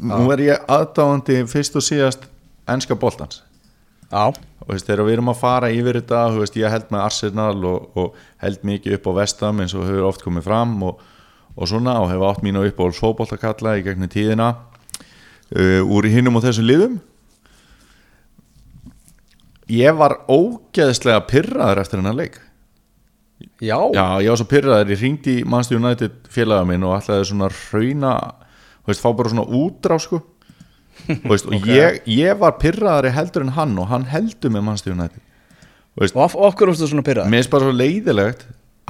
Nú 0.02 0.24
er 0.34 0.42
ég 0.48 0.70
aðdáðandi 0.72 1.44
fyrst 1.50 1.76
og 1.78 1.86
síðast 1.86 2.26
enska 2.72 2.98
boltans. 2.98 3.44
Já, 4.10 4.32
og 4.66 4.70
veist, 4.72 4.88
þegar 4.88 5.06
við 5.06 5.18
erum 5.18 5.32
að 5.32 5.42
fara 5.42 5.72
yfir 5.74 6.00
þetta 6.00 6.22
þú 6.34 6.42
veist, 6.42 6.58
ég 6.58 6.74
held 6.74 6.92
með 6.94 7.04
Arsenal 7.06 7.58
og, 7.70 7.98
og 7.98 8.20
held 8.42 8.66
mikið 8.66 8.98
upp 8.98 9.10
á 9.10 9.18
vestam 9.22 9.62
eins 9.62 9.76
og 9.78 9.86
hefur 9.86 10.10
oft 10.10 10.26
komið 10.26 10.46
fram 10.48 10.76
og, 10.86 11.02
og 11.54 11.70
svona 11.70 11.98
og 12.02 12.10
hefur 12.12 12.30
átt 12.32 12.46
mínu 12.46 12.66
upp 12.70 12.82
á 12.82 12.86
fótboltakalla 12.98 13.76
í 13.80 13.84
gegnum 13.86 14.12
tíðina 14.12 14.52
uh, 14.56 15.82
úr 15.86 16.10
hinnum 16.10 16.38
og 16.40 16.46
þessum 16.46 16.70
liðum 16.70 17.00
ég 19.72 19.98
var 19.98 20.20
ógeðslega 20.30 21.24
pyrraður 21.30 21.82
eftir 21.84 22.02
hennar 22.02 22.18
leik. 22.18 22.40
Já, 23.60 23.78
Já, 23.94 24.22
ég 24.24 24.32
var 24.32 24.40
svo 24.40 24.48
pyrraður, 24.50 24.94
ég 24.94 25.02
ringdi 25.04 25.40
í 25.42 25.46
Manchester 25.48 25.80
United 25.80 26.30
félaga 26.32 26.68
minn 26.70 26.86
og 26.88 26.96
ætlaði 26.98 27.28
svona 27.32 27.50
rauna, 27.52 28.14
veist, 28.88 29.04
fá 29.04 29.10
bara 29.12 29.32
svona 29.34 29.46
útrá 29.46 30.00
sko. 30.02 30.22
Veist, 31.28 31.48
og 31.52 31.68
ég, 31.70 32.02
ég 32.10 32.40
var 32.40 32.56
pyrraðari 32.62 33.12
heldur 33.16 33.46
en 33.46 33.56
hann 33.58 33.76
og 33.82 33.90
hann 33.92 34.08
heldur 34.12 34.54
með 34.54 34.68
Manchester 34.70 34.96
United. 34.96 35.22
Veist, 36.00 36.16
og 36.16 36.36
okkur 36.50 36.72
varstu 36.72 36.90
svona 36.92 37.06
pyrrað 37.08 37.30
mér 37.32 37.44
finnst 37.44 37.54
bara 37.54 37.68
svo 37.68 37.76
leiðilegt 37.76 38.42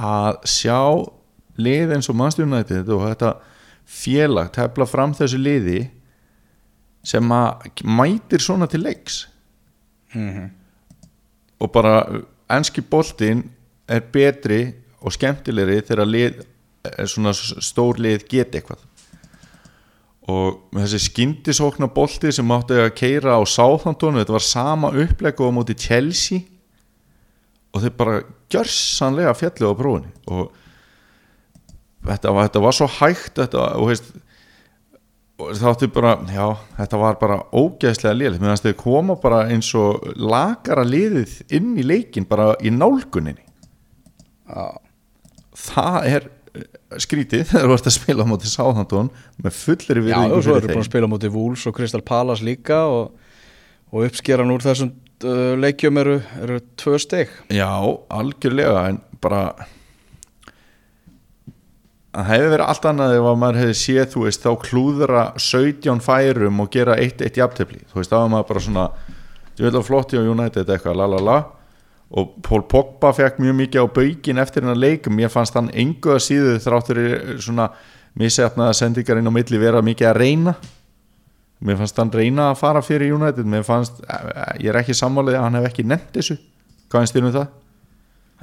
að 0.02 0.38
sjá 0.50 0.78
lið 1.62 1.92
eins 1.94 2.08
og 2.10 2.16
Manchester 2.18 2.48
United 2.48 2.90
og 2.90 3.04
þetta 3.06 3.30
félag 3.86 4.50
tefla 4.56 4.86
fram 4.90 5.14
þessu 5.14 5.38
liði 5.38 5.84
sem 7.06 7.30
að 7.30 7.82
mætir 7.86 8.42
svona 8.42 8.66
til 8.70 8.82
leiks 8.82 9.20
og 11.60 11.72
bara 11.72 11.94
enski 12.52 12.84
boltinn 12.84 13.44
er 13.88 14.02
betri 14.12 14.60
og 15.00 15.14
skemmtilegri 15.14 15.80
þegar 15.86 16.10
lið, 16.10 16.42
er 16.86 17.08
svona 17.10 17.32
stór 17.36 18.00
lið 18.02 18.26
geti 18.28 18.60
eitthvað. 18.60 18.82
Og 20.26 20.74
þessi 20.74 21.04
skyndisókna 21.04 21.86
bolti 21.94 22.32
sem 22.34 22.50
átti 22.50 22.80
að 22.82 22.94
keira 22.98 23.36
á 23.38 23.42
Southampton 23.46 24.18
þetta 24.18 24.34
var 24.34 24.42
sama 24.42 24.90
uppleg 24.90 25.38
og 25.38 25.54
á 25.54 25.56
móti 25.60 25.76
Chelsea. 25.78 26.42
Og 27.70 27.84
þeir 27.84 27.94
bara 27.98 28.16
gjörsanlega 28.50 29.34
fjallu 29.38 29.70
á 29.70 29.74
prófunni 29.78 30.10
og 30.32 30.50
þetta 32.06 32.32
var, 32.32 32.48
þetta 32.48 32.62
var 32.64 32.76
svo 32.76 32.88
hægt 32.98 33.38
þetta, 33.38 33.68
og 33.78 33.90
veist 33.90 34.10
og 35.36 35.52
það 35.52 35.68
átti 35.70 35.88
bara, 35.92 36.12
já, 36.32 36.46
þetta 36.78 37.00
var 37.00 37.18
bara 37.20 37.36
ógæðslega 37.52 38.16
liðið, 38.16 38.38
meðan 38.40 38.62
þeir 38.62 38.78
koma 38.80 39.16
bara 39.20 39.42
eins 39.52 39.68
og 39.76 40.06
lagara 40.16 40.84
liðið 40.86 41.36
inn 41.58 41.74
í 41.76 41.84
leikin 41.84 42.28
bara 42.28 42.54
í 42.64 42.72
nálguninni. 42.72 43.44
Já, 44.46 44.66
það 45.66 46.08
er 46.12 46.28
eh, 46.56 46.66
skrítið 47.02 47.44
þegar 47.50 47.68
þú 47.68 47.78
ert 47.78 47.90
að 47.90 47.96
spila 47.98 48.24
á 48.24 48.30
móti 48.30 48.50
Sáþantón 48.50 49.12
með 49.44 49.58
fullri 49.60 50.00
já 50.00 50.06
virðingu 50.08 50.38
og 50.38 50.46
svo 50.46 50.56
eru 50.56 50.72
búin 50.72 50.84
að 50.84 50.90
spila 50.90 51.10
mútið 51.12 51.36
Wolves 51.36 51.66
og 51.68 51.76
Crystal 51.76 52.04
Palace 52.06 52.46
líka 52.46 52.84
og, 52.88 53.16
og 53.92 54.08
uppskeran 54.08 54.52
úr 54.54 54.64
þessum 54.64 54.94
uh, 55.26 55.54
leikjum 55.60 56.00
eru, 56.00 56.20
eru 56.46 56.60
tvö 56.80 57.00
steg 57.02 57.32
Já, 57.52 57.68
algjörlega 58.08 58.86
en 58.92 59.02
bara 59.20 59.50
það 62.16 62.30
hefði 62.30 62.52
verið 62.54 62.70
allt 62.70 62.86
annað 62.88 63.14
ef 63.16 63.26
að 63.28 63.38
maður 63.40 63.58
hefði 63.60 63.76
séð, 63.80 64.06
þú 64.12 64.22
veist, 64.24 64.44
þá 64.44 64.62
klúðra 64.62 65.24
17 65.42 66.00
færum 66.04 66.62
og 66.62 66.70
gera 66.72 66.96
eitt, 67.00 67.20
eitt 67.24 67.36
jafntefli, 67.36 67.82
þú 67.90 68.00
veist, 68.00 68.12
þá 68.12 68.16
var 68.22 68.30
maður 68.32 68.48
bara 68.52 68.62
svona 68.64 68.86
ég 69.56 69.66
vil 69.66 69.72
að 69.74 69.86
flotti 69.88 70.20
á 70.20 70.22
United 70.22 70.72
eitthvað, 70.72 70.96
la 71.00 71.08
la 71.12 71.20
la. 71.26 71.36
Og 72.16 72.36
Pól 72.46 72.62
Pogba 72.70 73.10
fekk 73.16 73.40
mjög 73.42 73.58
mikið 73.60 73.82
á 73.82 73.86
baugin 73.98 74.40
eftir 74.40 74.64
hennar 74.64 74.78
leikum, 74.78 75.18
ég 75.20 75.32
fannst 75.32 75.56
hann 75.58 75.72
engu 75.74 76.14
að 76.14 76.22
síðu 76.28 76.54
þráttur 76.62 77.00
í 77.02 77.08
svona 77.42 77.68
missetnaða 78.16 78.76
sendingar 78.78 79.20
inn 79.20 79.28
á 79.28 79.34
milli 79.34 79.60
vera 79.60 79.82
mikið 79.84 80.10
að 80.12 80.20
reyna. 80.22 80.54
Mér 81.66 81.80
fannst 81.80 81.98
hann 81.98 82.12
reyna 82.14 82.50
að 82.52 82.60
fara 82.60 82.84
fyrir 82.84 83.16
United. 83.16 83.48
Mér 83.48 83.64
fannst, 83.66 83.98
ég 84.60 84.70
er 84.70 84.78
ekki 84.80 84.96
sammálið 84.96 85.40
að 85.40 85.46
hann 85.48 85.58
hef 85.58 85.68
ekki 85.72 85.86
nefnt 85.88 86.14
þessu. 86.14 86.38
Hvað 86.86 87.02
finnst 87.02 87.16
þér 87.16 87.26
um 87.26 87.34
það? 87.34 87.52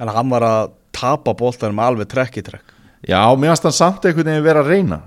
En 0.02 0.14
hann 0.18 0.32
var 0.34 0.46
að 0.46 0.76
tapa 0.94 1.34
boltanum 1.38 1.82
alveg 1.82 2.10
trekk 2.10 2.42
í 2.42 2.46
trekk 2.46 2.74
Já, 3.08 3.20
mér 3.36 3.52
fannst 3.52 3.68
hann 3.68 3.76
samt 3.76 4.06
einhvern 4.06 4.30
veginn 4.30 4.46
vera 4.46 4.64
að 4.64 4.72
reyna 4.72 5.00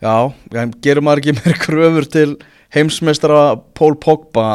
Já, 0.00 0.32
en 0.56 0.72
gerir 0.80 1.04
maður 1.04 1.20
ekki 1.20 1.36
meir 1.36 1.58
kröfur 1.60 2.06
til 2.08 2.30
heimsmeistara 2.72 3.58
Pól 3.76 3.98
Pogba 4.00 4.46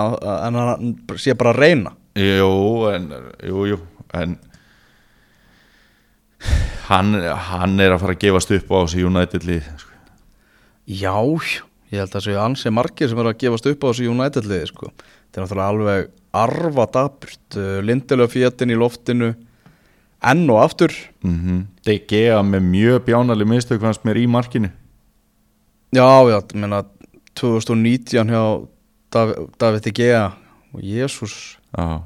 en 0.47 0.57
hann 0.57 0.95
sé 1.21 1.35
bara 1.37 1.53
að 1.53 1.61
reyna 1.61 1.93
Jú, 2.15 2.87
en, 2.89 3.09
jú, 3.43 3.65
jú, 3.73 3.79
en 4.15 4.37
hann, 6.87 7.15
hann 7.49 7.79
er 7.83 7.95
að 7.95 8.05
fara 8.05 8.15
að 8.15 8.21
gefast 8.23 8.53
upp 8.55 8.71
á 8.71 8.77
þessu 8.77 9.05
United 9.09 9.47
lið 9.47 9.65
sko. 9.81 9.91
Já, 10.85 11.15
ég 11.91 11.99
held 11.99 12.07
að 12.07 12.13
það 12.15 12.25
séu 12.27 12.37
ansi 12.39 12.71
margir 12.73 13.11
sem 13.11 13.19
eru 13.19 13.33
að 13.33 13.41
gefast 13.43 13.67
upp 13.71 13.83
á 13.83 13.87
þessu 13.89 14.07
United 14.13 14.47
liði 14.47 14.69
sko. 14.71 14.91
þetta 14.95 15.41
er 15.41 15.45
náttúrulega 15.45 15.73
alveg 15.73 16.13
arva 16.35 16.85
daburt, 16.91 17.59
lindilega 17.87 18.31
fjötin 18.31 18.73
í 18.73 18.79
loftinu 18.79 19.33
enn 20.31 20.49
og 20.49 20.63
aftur. 20.63 20.91
Mm 21.23 21.39
-hmm. 21.39 21.59
DG 21.85 22.11
með 22.43 22.61
mjög 22.61 23.03
bjánali 23.05 23.45
mistök 23.45 23.81
fannst 23.81 24.03
mér 24.05 24.17
í 24.17 24.27
markinu. 24.27 24.69
Já, 25.91 26.29
já, 26.29 26.41
menna 26.53 26.83
2019 27.35 28.29
hjá 28.29 28.67
Dav 29.11 29.49
David 29.59 29.95
Gea. 29.95 30.31
Og 30.73 30.81
Jésús 30.81 31.57
Já. 31.77 32.01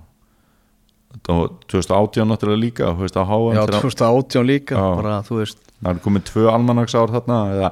Og 1.29 1.60
2018 1.67 2.25
náttúrulega 2.25 2.60
líka 2.60 2.93
veist, 2.93 3.17
á 3.17 3.25
HM 3.25 3.55
Já, 3.55 3.65
þegar- 3.65 3.82
2018 3.82 4.43
líka, 4.45 4.75
Já. 4.75 4.95
bara 4.95 5.21
þú 5.21 5.36
veist. 5.41 5.58
Það 5.84 5.95
er 5.95 5.99
komið 5.99 6.23
tvö 6.23 6.49
almanagsár 6.53 7.10
þarna 7.10 7.38
eða, 7.53 7.71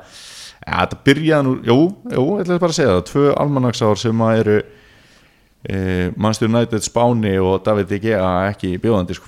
ja, 0.67 0.73
þetta 0.85 0.97
byrjaði 1.05 1.43
nú 1.43 1.53
jú, 1.63 1.95
jú, 2.11 2.23
ég 2.37 2.45
ætla 2.45 2.59
bara 2.59 2.71
að 2.71 2.79
segja 2.79 2.95
það, 2.95 3.05
tvö 3.11 3.35
almanagsár 3.37 3.97
sem 3.97 4.17
að 4.17 4.39
eru 4.39 4.63
e, 5.69 6.11
Manchester 6.15 6.47
United 6.47 6.81
Spáni 6.81 7.37
og 7.37 7.63
David 7.63 8.01
Gea 8.01 8.49
ekki 8.51 8.77
bjóðandi 8.79 9.13
sko. 9.13 9.27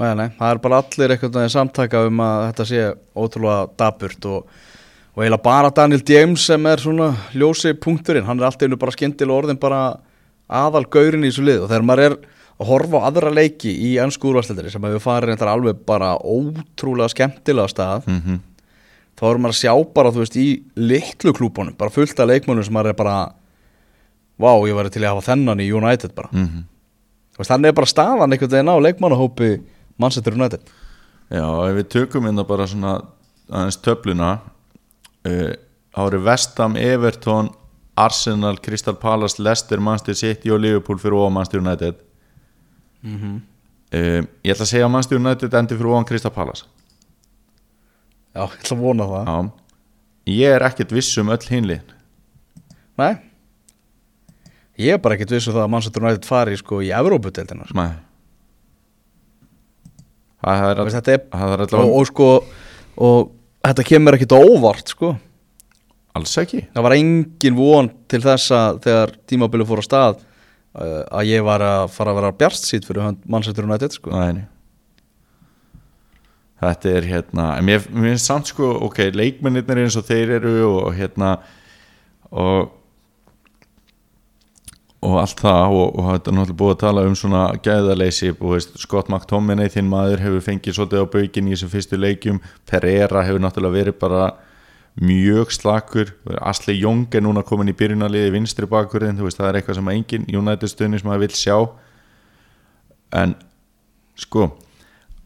Nei, 0.00 0.12
nei, 0.18 0.28
það 0.38 0.50
er 0.50 0.60
bara 0.64 0.78
allir 0.82 1.12
einhvern 1.14 1.34
veginn 1.36 1.52
samtaka 1.52 2.06
um 2.08 2.20
að 2.24 2.44
þetta 2.48 2.64
sé 2.68 2.84
ótrúlega 3.14 3.66
daburt 3.78 4.28
og, 4.30 4.54
og 5.12 5.20
eiginlega 5.20 5.44
bara 5.44 5.72
Daniel 5.76 6.04
James 6.08 6.46
sem 6.48 6.66
er 6.66 6.82
svona 6.82 7.10
ljósi 7.36 7.74
punkturinn, 7.78 8.24
hann 8.26 8.40
er 8.40 8.48
alltaf 8.48 8.66
einu 8.66 8.78
bara 8.80 8.94
skyndilega 8.94 9.42
orðin 9.42 9.60
bara 9.62 9.82
aðal 10.48 10.86
gaurin 10.90 11.26
í 11.26 11.30
þessu 11.30 11.44
lið 11.46 11.64
og 11.64 11.68
þegar 11.70 11.86
maður 11.88 12.06
er 12.06 12.16
að 12.62 12.70
horfa 12.70 13.02
á 13.02 13.06
aðra 13.10 13.34
leiki 13.36 13.74
í 13.88 13.92
ennsku 14.02 14.30
úrvarsleitari 14.30 14.72
sem 14.72 14.88
hefur 14.88 15.04
farið 15.04 15.32
reyndar 15.32 15.52
alveg 15.52 15.84
bara 15.86 16.14
ótrúlega 16.16 17.12
skemmtilega 17.12 17.70
stað 17.70 18.08
mm 18.08 18.18
-hmm. 18.18 18.40
þá 19.18 19.24
erum 19.30 19.42
maður 19.42 19.54
að 19.54 19.62
sjá 19.62 19.74
bara, 19.94 20.12
þú 20.12 20.24
veist, 20.24 20.36
í 20.36 20.62
litlu 20.76 21.32
klúbunum, 21.32 21.76
bara 21.76 21.90
fullt 21.90 22.20
af 22.20 22.28
leikmönnum 22.28 22.64
sem 22.64 22.74
maður 22.74 22.88
er 22.88 22.98
bara 22.98 23.32
vá, 24.38 24.52
ég 24.68 24.74
væri 24.74 24.90
til 24.90 25.04
að 25.04 25.14
hafa 25.14 25.32
þennan 25.32 25.60
í 25.60 25.72
United 25.72 26.14
bara 26.14 26.28
Mm 26.32 26.48
-hmm. 26.48 26.64
Þannig 27.42 27.68
er 27.68 27.72
bara 27.72 27.86
staðan 27.86 28.32
einhvern 28.32 28.50
veginn 28.50 28.68
á 28.68 28.76
leikmannahópi 28.78 29.60
Manchester 30.00 30.36
United. 30.36 30.72
Já, 31.32 31.44
ef 31.68 31.76
við 31.78 31.88
tökum 31.92 32.28
hérna 32.28 32.44
bara 32.44 32.66
svona 32.68 32.96
aðeins 33.48 33.78
töfluna 33.84 34.32
uh, 35.28 35.52
ári 35.96 36.20
Vestam, 36.24 36.76
Everton 36.76 37.50
Arsenal, 37.96 38.58
Crystal 38.64 38.96
Palace, 38.96 39.40
Leicester 39.42 39.80
Manchester 39.80 40.16
City 40.16 40.52
og 40.52 40.60
Liverpool 40.60 41.00
fyrir 41.00 41.16
ofan 41.20 41.36
Manchester 41.36 41.64
United. 41.64 42.04
Mm 43.02 43.40
uh, 43.92 44.20
Ég 44.44 44.54
ætla 44.54 44.64
að 44.64 44.70
segja 44.74 44.86
að 44.86 44.94
Manchester 44.94 45.20
United 45.20 45.58
endi 45.58 45.76
fyrir 45.76 45.92
ofan 45.92 46.08
Crystal 46.08 46.34
Palace. 46.34 46.68
Já, 48.32 48.46
ég 48.46 48.60
ætla 48.62 48.76
að 48.76 48.86
vona 48.86 49.10
það. 49.10 49.28
Já. 49.28 49.50
Ég 50.32 50.56
er 50.56 50.64
ekkert 50.68 50.92
viss 50.94 51.18
um 51.18 51.32
öll 51.34 51.48
hinlið 51.50 51.80
Nei. 53.00 53.16
Ég 54.78 54.94
er 54.94 55.00
bara 55.02 55.16
ekkert 55.16 55.32
viss 55.34 55.48
um 55.48 55.56
það 55.56 55.64
að 55.64 55.72
Manchester 55.72 56.04
United 56.04 56.28
fari 56.28 56.56
sko 56.60 56.78
í 56.84 56.92
Evrópudeldina 56.94 57.66
sko. 57.66 57.80
Nei 57.80 58.11
Það 60.42 60.64
er, 60.68 60.80
all, 60.82 60.90
Þetta 60.90 61.12
er 61.14 61.20
er 61.22 61.42
og, 61.46 61.64
allavega 61.66 61.98
og 61.98 62.08
sko 62.08 62.30
og 63.02 63.30
þetta 63.62 63.86
kemur 63.86 64.16
ekkert 64.16 64.34
á 64.34 64.40
óvart 64.42 64.92
sko. 64.92 65.12
Alls 66.18 66.34
ekki. 66.42 66.66
Það 66.74 66.84
var 66.84 66.96
engin 66.98 67.56
von 67.56 67.88
til 68.10 68.20
þess 68.24 68.52
að 68.52 68.80
þegar 68.84 69.14
tímabilið 69.30 69.70
fór 69.70 69.80
á 69.80 69.84
stað 69.86 70.18
uh, 70.18 71.04
að 71.08 71.30
ég 71.30 71.46
var 71.46 71.64
að 71.64 71.86
fara 71.94 72.12
að 72.12 72.18
vera 72.20 72.34
bjarst 72.42 72.68
sýt 72.68 72.88
fyrir 72.88 73.06
hönd 73.06 73.22
Manchester 73.24 73.68
United 73.68 73.96
sko. 73.96 74.12
Nei. 74.12 74.44
Þetta 76.62 76.92
er 76.94 77.08
hérna 77.08 77.46
mér, 77.64 77.80
finnst 77.82 78.28
samt 78.28 78.52
sko, 78.52 78.68
ok, 78.86 79.08
leikmennir 79.16 79.80
eins 79.82 79.96
og 79.98 80.06
þeir 80.06 80.36
eru 80.36 80.52
og 80.68 80.92
hérna 80.94 81.32
og 82.30 82.81
og 85.02 85.18
allt 85.18 85.40
það 85.42 85.74
og, 85.74 85.98
og 85.98 86.08
þetta 86.12 86.30
er 86.30 86.36
náttúrulega 86.36 86.58
búið 86.60 86.72
að 86.72 86.80
tala 86.84 87.04
um 87.08 87.16
svona 87.18 87.42
gæðaleysi 87.64 88.30
og 88.36 88.54
veist, 88.54 88.76
Scott 88.78 89.10
McTominay 89.10 89.72
þinn 89.72 89.90
maður 89.90 90.22
hefur 90.22 90.44
fengið 90.46 90.76
svolítið 90.78 91.02
á 91.02 91.12
baukinn 91.16 91.48
í 91.48 91.54
þessum 91.56 91.72
fyrstu 91.72 91.98
leikjum. 91.98 92.40
Pereira 92.70 93.24
hefur 93.26 93.42
náttúrulega 93.42 93.78
verið 93.80 93.98
bara 93.98 94.28
mjög 95.02 95.54
slakur. 95.56 96.12
Asli 96.38 96.76
Jong 96.78 97.08
er 97.18 97.24
núna 97.26 97.42
komin 97.46 97.72
í 97.72 97.76
byrjunarliði 97.76 98.34
vinstri 98.36 98.68
bakurinn, 98.70 99.18
þú 99.18 99.26
veist, 99.26 99.40
það 99.40 99.48
er 99.48 99.60
eitthvað 99.60 99.80
sem 99.80 99.92
engin 99.96 100.28
United 100.30 100.70
stunni 100.70 101.00
sem 101.00 101.10
maður 101.10 101.26
vil 101.26 101.38
sjá. 101.40 101.56
En 103.22 103.34
sko 104.18 104.52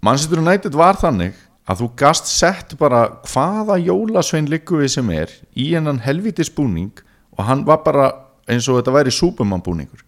Manchester 0.01 0.41
United 0.41 0.77
var 0.79 0.97
þannig 1.01 1.37
að 1.67 1.83
þú 1.83 1.89
gast 1.99 2.29
sett 2.31 2.77
bara 2.79 3.09
hvaða 3.27 3.77
jólasvein 3.83 4.49
liggur 4.49 4.85
við 4.85 4.93
sem 4.97 5.09
er 5.13 5.33
í 5.59 5.73
hennan 5.75 6.01
helvitis 6.05 6.53
búning 6.55 6.93
og 7.37 7.49
hann 7.49 7.65
var 7.67 7.83
bara 7.85 8.07
eins 8.51 8.69
og 8.71 8.81
þetta 8.81 8.95
væri 8.95 9.15
Superman 9.15 9.65
búningur 9.65 10.05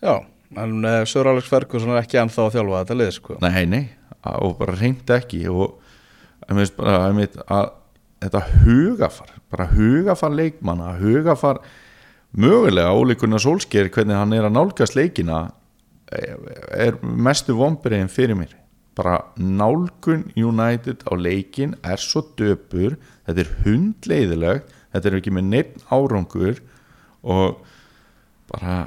Já, 0.00 0.22
en 0.56 0.84
uh, 0.84 1.02
Sör 1.04 1.28
Alex 1.28 1.50
Ferguson 1.52 1.92
er 1.92 2.00
ekki 2.00 2.20
ennþá 2.20 2.46
að 2.46 2.54
þjálfa 2.54 2.78
þetta 2.78 2.94
lið 2.96 3.10
sko. 3.12 3.34
Nei, 3.44 3.66
nei, 3.68 3.82
og 4.40 4.56
bara 4.60 4.76
reyndi 4.78 5.12
ekki 5.12 5.42
og 5.52 5.76
veist 6.56 6.76
bara 6.78 7.10
einmitt, 7.10 7.36
að 7.52 7.74
þetta 8.24 8.40
hugafar 8.64 9.34
bara 9.52 9.66
hugafar 9.70 10.32
leikmanna 10.34 10.94
hugafar 11.00 11.60
mögulega 12.36 12.94
ólíkunna 12.94 13.40
sólsker 13.42 13.90
hvernig 13.92 14.18
hann 14.18 14.34
er 14.36 14.48
að 14.48 14.56
nálgast 14.56 14.96
leikina 14.96 15.50
er 16.10 16.98
mestu 17.02 17.54
vombriðin 17.54 18.10
fyrir 18.10 18.38
mér. 18.38 18.56
Bara 18.98 19.20
nálgun 19.38 20.26
United 20.34 21.04
á 21.06 21.12
leikin 21.14 21.76
er 21.86 22.00
svo 22.02 22.24
döpur 22.38 22.96
þetta 23.28 23.44
er 23.44 23.52
hundleiðilegt 23.64 24.74
þetta 24.90 25.10
er 25.10 25.18
ekki 25.20 25.34
með 25.34 25.50
neitt 25.52 25.76
árangur 25.92 26.58
og 27.22 27.60
bara 28.50 28.78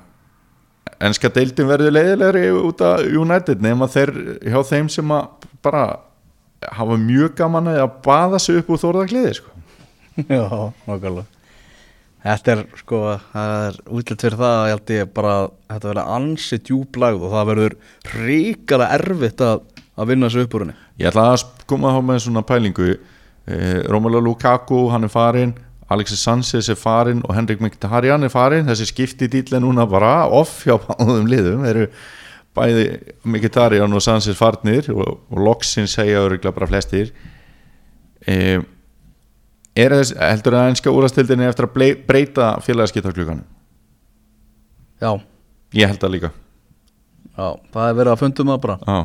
enska 1.04 1.32
deildin 1.34 1.69
verður 1.69 1.96
leiðilegri 1.98 2.48
út 2.56 2.82
af 2.86 3.04
United 3.04 3.63
nema 3.63 3.89
þeir 3.91 4.13
hjá 4.41 4.60
þeim 4.67 4.89
sem 4.91 5.13
að 5.13 5.48
bara 5.63 5.84
hafa 6.72 6.98
mjög 7.00 7.36
gaman 7.39 7.72
að 7.74 7.84
að 7.84 7.96
baða 8.06 8.39
sig 8.39 8.62
upp 8.62 8.72
úr 8.72 8.82
þórðakliði 8.82 9.38
sko. 9.39 9.54
Já, 10.30 10.43
nákvæmlega. 10.88 11.30
Þetta 12.24 12.54
er 12.54 12.62
sko, 12.80 13.00
það 13.34 13.54
er 13.67 13.78
útlætt 13.91 14.22
fyrir 14.24 14.39
það 14.39 14.54
að 14.54 14.65
ég 14.69 14.78
held 14.78 14.91
ég 14.96 15.10
bara 15.17 15.32
að 15.36 15.48
þetta 15.74 15.89
verður 15.89 16.12
ansi 16.13 16.60
djúblægð 16.69 17.26
og 17.26 17.34
það 17.34 17.50
verður 17.50 17.74
ríkala 18.13 18.88
erfitt 18.96 19.43
að, 19.43 19.65
að 20.00 20.13
vinna 20.13 20.30
þessu 20.30 20.46
upp 20.46 20.56
úr 20.56 20.63
henni. 20.63 20.78
Ég 21.02 21.10
ætla 21.10 21.26
að 21.34 21.43
koma 21.67 21.91
þá 21.91 22.00
með 22.08 22.22
svona 22.24 22.46
pælingu. 22.48 22.93
Eh, 23.43 23.82
Romelu 23.91 24.22
Lukaku, 24.24 24.86
hann 24.93 25.04
er 25.04 25.12
farin 25.12 25.52
Alexis 25.91 26.24
Sanchez 26.24 26.69
er 26.69 26.78
farin 26.80 27.22
og 27.28 27.36
Henrik 27.36 27.62
Mkhitaryan 27.62 28.24
er 28.24 28.32
farin 28.32 28.67
þessi 28.69 28.88
skipti 28.88 29.28
dýle 29.32 29.60
núna 29.63 29.86
bara 29.89 30.28
off 30.32 30.62
hjá 30.67 30.78
báðum 30.80 31.28
liðum. 31.30 31.65
Eru 31.67 31.88
bæði 32.56 32.86
Mkhitaryan 33.28 33.96
og 33.96 34.04
Sanchez 34.04 34.38
farnir 34.39 34.88
og, 34.93 35.19
og 35.30 35.41
loksins 35.43 35.96
segja 35.98 36.24
öruglega 36.24 36.56
bara 36.56 36.69
flestir. 36.69 37.12
Eh, 38.28 38.62
er 39.76 39.98
þess, 39.98 40.15
heldur 40.15 40.56
að 40.60 40.69
einska 40.72 40.93
úrastildinni 40.93 41.50
eftir 41.50 41.67
að 41.67 41.98
breyta 42.08 42.54
félagaskiptakluganum 42.63 43.43
Já, 45.02 45.17
ég 45.76 45.89
held 45.89 46.00
það 46.00 46.13
líka. 46.13 46.30
Já, 47.34 47.48
það 47.74 47.88
er 47.89 47.96
verið 47.98 48.13
að 48.13 48.22
fundum 48.22 48.52
það 48.54 48.60
bara. 48.63 49.00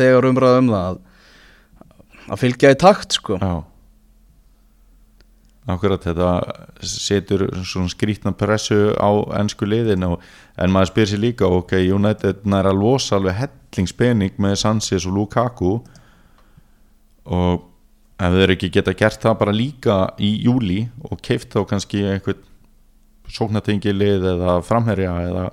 Þegar 0.00 0.26
umræða 0.32 0.62
um 0.64 0.70
það 0.72 0.86
að, 0.88 1.02
að 2.26 2.40
fylgja 2.40 2.72
í 2.74 2.78
takt 2.80 3.14
sko. 3.20 3.38
Já 3.38 3.52
Akkurat 5.68 6.00
þetta 6.00 6.28
setur 6.80 7.44
svona 7.60 7.90
skrítna 7.92 8.32
pressu 8.32 8.94
á 8.96 9.10
ennsku 9.36 9.68
liðin 9.68 10.06
og, 10.06 10.22
en 10.56 10.72
maður 10.72 10.92
spyr 10.94 11.10
sér 11.10 11.20
líka 11.20 11.48
ok, 11.52 11.74
United 11.92 12.46
nær 12.48 12.70
að 12.70 12.80
losa 12.80 13.18
alveg 13.18 13.36
hellingspening 13.42 14.38
með 14.40 14.56
Sanchez 14.62 15.04
og 15.04 15.18
Lukaku 15.18 15.74
og 17.28 17.66
ef 18.18 18.34
þeir 18.34 18.54
ekki 18.54 18.70
geta 18.74 18.96
gert 18.96 19.20
það 19.22 19.36
bara 19.42 19.54
líka 19.54 19.98
í 20.16 20.32
júli 20.46 20.86
og 21.04 21.20
keift 21.22 21.52
þá 21.52 21.60
kannski 21.68 22.02
einhvern 22.14 22.40
sóknatengi 23.28 23.92
lið 23.92 24.24
eða 24.32 24.56
framherja 24.64 25.12
eða, 25.28 25.44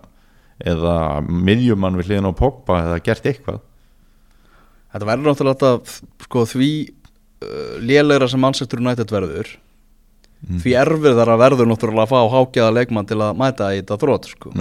eða 0.64 0.96
miðjumann 1.28 2.00
við 2.00 2.10
hliðin 2.10 2.32
á 2.32 2.40
Pogba 2.40 2.80
eða 2.86 3.02
gert 3.04 3.28
eitthvað. 3.28 3.60
Þetta 4.96 5.10
verður 5.10 5.28
náttúrulega 5.28 5.72
sko, 6.24 6.46
því 6.48 6.72
uh, 6.88 7.76
lélegra 7.84 8.32
sem 8.32 8.40
Manchester 8.40 8.80
United 8.80 9.12
verður 9.12 9.52
því 10.62 10.76
erfiðar 10.82 11.32
að 11.34 11.42
verður 11.42 11.72
náttúrulega 11.72 12.06
að 12.06 12.12
fá 12.14 12.36
hákjaða 12.36 12.76
leikmann 12.80 13.08
til 13.10 13.22
að 13.22 13.40
mæta 13.40 13.72
í 13.74 13.82
þetta 13.82 13.98
þrótt 14.04 14.30
sko. 14.30 14.52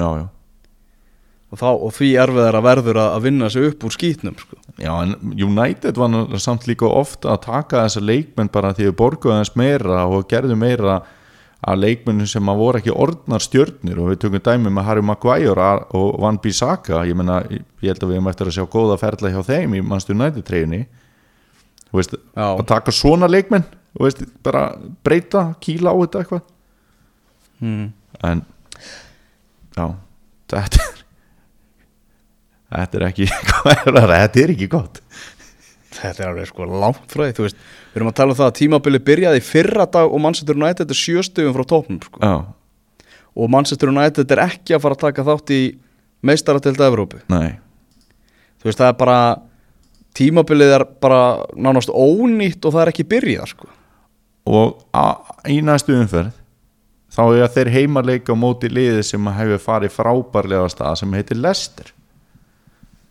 og, 1.55 1.59
þá, 1.61 1.67
og 1.71 1.91
því 1.95 2.11
erfiðar 2.25 2.59
að 2.59 2.69
verður 2.69 3.01
að, 3.03 3.11
að 3.17 3.27
vinna 3.29 3.51
sig 3.53 3.67
upp 3.69 3.85
úr 3.85 3.95
skýtnum 3.95 4.39
sko. 4.41 4.61
Já, 4.81 4.93
en 5.03 5.15
United 5.35 6.01
var 6.01 6.39
samt 6.43 6.67
líka 6.67 6.89
ofta 6.89 7.35
að 7.35 7.45
taka 7.45 7.85
þessa 7.85 8.03
leikmenn 8.03 8.51
bara 8.55 8.73
því 8.75 8.89
við 8.89 8.97
borguðum 9.03 9.45
þess 9.45 9.59
meira 9.61 10.07
og 10.09 10.27
gerðum 10.31 10.65
meira 10.65 11.03
að 11.65 11.81
leikmennum 11.81 12.29
sem 12.29 12.51
að 12.51 12.59
voru 12.61 12.81
ekki 12.81 12.93
orðnar 12.93 13.41
stjörnir 13.45 14.01
og 14.03 14.11
við 14.11 14.19
tökum 14.25 14.43
dæmi 14.45 14.73
með 14.73 14.85
Harry 14.89 15.05
Maguire 15.05 15.69
og 15.97 16.19
Van 16.21 16.37
Bissaka 16.43 17.05
ég 17.09 17.17
menna, 17.17 17.39
ég 17.49 17.89
held 17.89 18.03
að 18.03 18.11
við 18.11 18.19
erum 18.19 18.29
eftir 18.33 18.51
að 18.51 18.59
sjá 18.59 18.67
góða 18.69 18.99
ferla 19.01 19.33
hjá 19.33 19.41
þeim 19.47 19.79
í 19.79 19.81
Manchester 19.81 20.19
United 20.19 20.45
treyjunni 20.45 20.83
þú 21.89 22.01
veist, 22.01 22.19
Já. 22.35 22.47
að 22.51 22.67
taka 22.69 22.93
svona 22.93 23.31
leikmenn 23.31 23.65
þú 23.95 24.07
veist, 24.07 24.25
bara 24.45 24.65
breyta, 25.07 25.47
kýla 25.63 25.95
á 25.95 25.97
þetta 26.03 26.23
eitthvað 26.23 26.43
mm. 27.63 27.87
en 28.31 28.43
já, 29.77 29.87
þetta 30.51 30.83
er 30.83 31.05
þetta 32.75 32.99
er 32.99 33.07
ekki 33.11 33.31
þetta 34.11 34.43
er 34.43 34.55
ekki 34.57 34.69
gott 34.73 35.01
þetta 35.95 36.25
er 36.25 36.33
alveg 36.33 36.51
sko 36.51 36.67
langt 36.69 37.07
frá 37.13 37.29
því 37.29 37.49
við 37.49 37.99
erum 38.01 38.11
að 38.11 38.19
tala 38.19 38.35
um 38.35 38.41
það 38.41 38.51
að 38.51 38.59
tímabili 38.61 39.03
byrjaði 39.07 39.43
fyrra 39.47 39.87
dag 39.87 40.11
og 40.11 40.23
Manchester 40.23 40.59
United 40.59 40.91
er 40.91 40.99
sjöstugum 40.99 41.55
frá 41.55 41.67
tópnum 41.71 42.01
sko. 42.03 42.35
og 43.35 43.51
Manchester 43.51 43.93
United 43.95 44.35
er 44.35 44.47
ekki 44.49 44.75
að 44.75 44.87
fara 44.87 44.99
að 44.99 45.05
taka 45.07 45.27
þátt 45.29 45.55
í 45.55 45.63
meistaratilda 46.25 46.91
Evrópu 46.91 47.23
nei 47.31 47.61
þú 48.59 48.71
veist 48.71 48.81
það 48.81 48.91
er 48.91 48.99
bara 49.05 49.19
tímabilið 50.15 50.75
er 50.79 50.85
bara 51.03 51.23
nánast 51.59 51.91
ónýtt 51.91 52.65
og 52.65 52.75
það 52.75 52.85
er 52.85 52.91
ekki 52.93 53.07
byrjað 53.11 53.51
sko. 53.51 53.69
Og 54.45 54.83
í 55.49 55.61
næstu 55.65 55.97
umferð 55.97 56.33
þá 57.15 57.23
er 57.39 57.53
þeir 57.55 57.71
heimaleika 57.79 58.35
á 58.35 58.37
móti 58.37 58.69
liði 58.69 59.05
sem 59.07 59.33
hefur 59.37 59.63
farið 59.63 59.95
frábærlega 59.95 60.71
stað 60.73 61.01
sem 61.01 61.17
heitir 61.17 61.41
Lester 61.41 61.93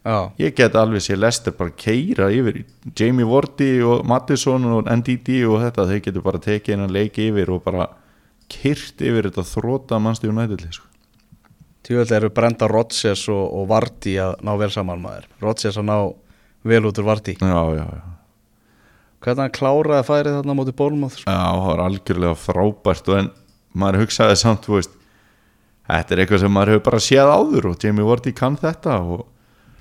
já, 0.04 0.18
ég 0.38 0.56
get 0.58 0.78
alveg 0.78 1.04
sé 1.06 1.18
Lester 1.18 1.56
bara 1.58 1.74
keira 1.74 2.30
yfir 2.34 2.64
Jamie 2.92 3.28
Vardy 3.28 3.76
og 3.82 4.06
Mattisson 4.10 4.68
og 4.70 4.90
NDD 4.92 5.42
og 5.50 5.62
þetta 5.64 5.90
þeir 5.90 6.06
getur 6.08 6.26
bara 6.26 6.44
tekið 6.44 6.78
einan 6.78 6.94
leiki 6.94 7.30
yfir 7.32 7.54
og 7.56 7.64
bara 7.66 7.90
kyrt 8.52 9.02
yfir 9.02 9.30
þetta 9.30 9.48
þróta 9.48 10.02
mannstu 10.04 10.30
United 10.30 10.62
lið, 10.62 10.78
sko. 10.78 10.90
tíuvel 11.88 12.12
eru 12.20 12.30
Brenda 12.36 12.68
Rodgers 12.70 13.26
og, 13.32 13.46
og 13.48 13.70
Vardí 13.72 14.20
að 14.22 14.36
ná 14.46 14.54
vel 14.60 14.70
saman 14.72 15.02
maður. 15.02 15.30
Rodgers 15.42 15.80
að 15.80 15.88
ná 15.90 15.98
vel 16.68 16.86
út 16.86 17.00
úr 17.00 17.08
Vardí 17.08 17.40
já, 17.40 17.64
já, 17.74 17.88
já 17.88 18.13
hvernig 19.24 19.46
hann 19.46 19.54
kláraði 19.56 20.08
færið 20.08 20.36
þarna 20.38 20.56
á 20.56 20.60
móti 20.60 20.74
Bólmáð 20.78 21.16
sko. 21.18 21.26
Já, 21.28 21.38
það 21.48 21.68
var 21.70 21.84
algjörlega 21.86 22.40
frábært 22.44 23.10
og 23.12 23.20
en 23.22 23.30
maður 23.74 24.04
hugsaði 24.04 24.40
samt, 24.40 24.68
þú 24.68 24.78
veist 24.78 24.98
þetta 25.90 26.16
er 26.16 26.24
eitthvað 26.24 26.44
sem 26.44 26.54
maður 26.56 26.74
hefur 26.74 26.86
bara 26.90 27.04
séð 27.04 27.32
áður 27.34 27.70
og 27.72 27.84
Jamie 27.84 28.08
Vardy 28.08 28.34
kann 28.38 28.58
þetta 28.60 28.98
og 29.02 29.26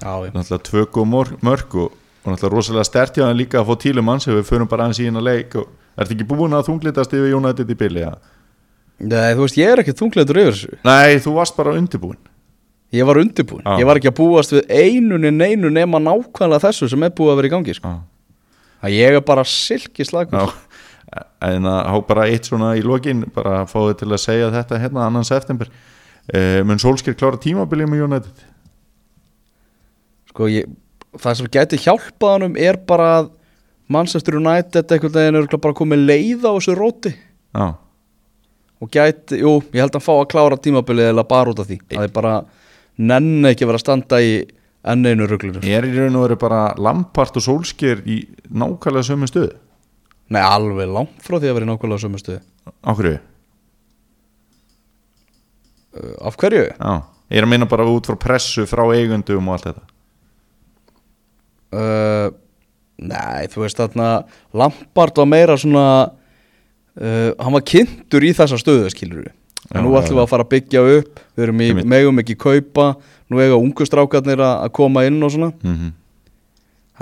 já, 0.02 0.12
náttúrulega 0.34 0.62
tvök 0.70 0.98
og 1.02 1.10
mörk 1.12 1.76
og, 1.78 1.94
og 2.24 2.32
náttúrulega 2.32 2.54
rosalega 2.56 2.88
stert 2.88 3.18
hjá 3.18 3.26
hann 3.28 3.38
líka 3.38 3.60
að 3.62 3.70
fá 3.70 3.80
tílumanns 3.86 4.28
ef 4.28 4.38
við 4.40 4.48
förum 4.50 4.70
bara 4.70 4.88
aðeins 4.88 5.02
í 5.02 5.06
hérna 5.08 5.22
leik 5.22 5.54
og 5.60 5.68
er 5.68 6.04
þetta 6.06 6.16
ekki 6.16 6.28
búin 6.32 6.56
að 6.58 6.68
þunglitast 6.70 7.14
yfir 7.18 7.36
United 7.38 7.70
í 7.70 7.78
byrli 7.78 8.04
ja? 8.06 8.12
Nei, 9.02 9.32
þú 9.34 9.46
veist, 9.46 9.58
ég 9.58 9.72
er 9.72 9.82
ekki 9.82 9.94
þungleitur 9.98 10.42
yfir 10.42 10.56
þessu 10.56 10.78
Nei, 10.86 11.18
þú 11.22 11.36
varst 11.38 11.58
bara 11.58 11.74
undirbúin 11.78 12.20
Ég 12.92 13.06
var 13.08 13.16
undirbúin, 13.16 13.62
Já. 13.64 13.78
ég 13.80 13.86
var 13.88 13.96
ekki 13.96 14.10
að 14.10 14.18
búast 14.18 14.52
við 14.52 14.66
einunni 14.68 15.30
neinu 15.32 15.70
nema 15.72 15.96
nákvæmlega 16.02 16.66
þessu 16.66 16.90
sem 16.92 17.06
er 17.06 17.14
búið 17.16 17.30
að 17.32 17.38
vera 17.38 17.48
í 17.48 17.52
gangi 17.54 17.74
sko. 17.78 17.88
Já, 17.88 18.02
að 18.82 18.96
ég 18.96 19.16
er 19.16 19.24
bara 19.26 19.44
silki 19.48 20.06
slagur 20.06 20.38
Já. 20.38 20.52
en 21.48 21.68
að 21.68 21.80
há 21.92 21.96
bara 22.08 22.28
eitt 22.30 22.48
svona 22.48 22.72
í 22.78 22.84
lokin 22.84 23.24
bara 23.34 23.62
að 23.62 23.72
fá 23.72 23.78
þið 23.80 23.98
til 24.02 24.10
að 24.10 24.22
segja 24.24 24.52
þetta 24.54 24.80
hérna 24.82 25.06
annan 25.06 25.28
september. 25.28 25.70
Uh, 26.30 26.62
mun 26.66 26.78
Solskjær 26.78 27.18
klára 27.18 27.40
tímabilið 27.42 27.90
með 27.90 28.04
United? 28.06 28.42
Sko, 30.30 30.48
ég, 30.48 30.68
það 31.18 31.38
sem 31.40 31.52
gæti 31.52 31.80
hjálpað 31.82 32.36
honum 32.36 32.58
er 32.60 32.78
bara 32.88 33.08
að 33.20 33.32
Manchester 33.92 34.38
United 34.38 34.94
einhvern 34.94 35.16
veginn 35.18 35.40
er 35.42 35.56
bara 35.58 35.76
komið 35.76 36.06
leið 36.06 36.46
á 36.46 36.52
þessu 36.54 36.76
róti. 36.78 37.12
Já, 37.52 37.74
og 38.82 38.90
gæti, 38.90 39.38
jú, 39.42 39.58
ég 39.74 39.84
held 39.84 39.94
að 39.94 40.02
fá 40.02 40.12
að 40.16 40.28
klára 40.32 40.58
tímabilið 40.58 41.12
eða 41.12 41.24
bara 41.28 41.52
út 41.52 41.60
af 41.62 41.68
því. 41.68 41.78
Að 41.92 42.06
þið 42.06 42.14
bara 42.16 42.32
nenni 42.98 43.50
ekki 43.52 43.66
að 43.66 43.70
vera 43.70 43.78
að 43.78 43.84
standa 43.84 44.18
í 44.22 44.32
enn 44.92 45.06
einu 45.06 45.28
ruglunu 45.30 45.62
er 45.62 45.86
í 45.86 45.92
raun 45.94 46.18
og 46.18 46.24
veru 46.26 46.38
bara 46.42 46.62
Lampart 46.82 47.38
og 47.38 47.44
Solskjær 47.44 48.02
í 48.02 48.18
nákvæmlega 48.52 49.08
sömu 49.08 49.28
stöðu? 49.30 49.52
Nei, 50.32 50.40
alveg 50.42 50.88
langt 50.92 51.24
frá 51.24 51.38
því 51.38 51.50
að 51.50 51.56
vera 51.58 51.66
í 51.66 51.70
nákvæmlega 51.70 52.04
sömu 52.04 52.20
stuði 52.20 52.40
Á 52.84 52.90
hverju? 52.94 53.18
uh, 55.98 56.14
Af 56.28 56.38
hverju? 56.40 56.68
Já, 56.76 56.92
ég 57.32 57.40
er 57.40 57.48
að 57.48 57.52
minna 57.54 57.68
bara 57.70 57.88
út 57.88 58.08
frá 58.08 58.18
pressu 58.20 58.66
frá 58.70 58.84
eigundum 58.94 59.48
og 59.48 59.56
allt 59.58 59.68
þetta. 59.70 59.84
Uh, 61.72 62.28
nei, 63.00 63.46
þú 63.52 63.64
veist 63.64 63.78
þarna 63.80 64.08
Lampard 64.52 65.16
var 65.16 65.28
meira 65.30 65.56
svona 65.56 65.86
uh, 67.00 67.30
hann 67.38 67.54
var 67.56 67.64
kynntur 67.64 68.24
í 68.28 68.34
þessa 68.36 68.58
stöðu 68.60 68.90
skilur 68.92 69.24
við 69.24 69.32
en 69.72 69.86
nú 69.86 69.94
ætlum 69.96 70.18
við 70.18 70.24
að 70.26 70.30
fara 70.32 70.44
að 70.44 70.52
byggja 70.52 70.82
upp 70.98 71.20
við 71.32 71.44
erum 71.46 71.62
í, 71.64 71.68
megum 71.88 72.20
ekki 72.20 72.36
kaupa 72.36 72.86
nú 73.32 73.40
eiga 73.40 73.56
ungu 73.56 73.86
strákarnir 73.88 74.42
að 74.42 74.66
að 74.66 74.72
koma 74.76 75.04
inn 75.08 75.22
og 75.22 75.32
svona. 75.32 75.52
Mm 75.62 75.76
-hmm. 75.76 75.92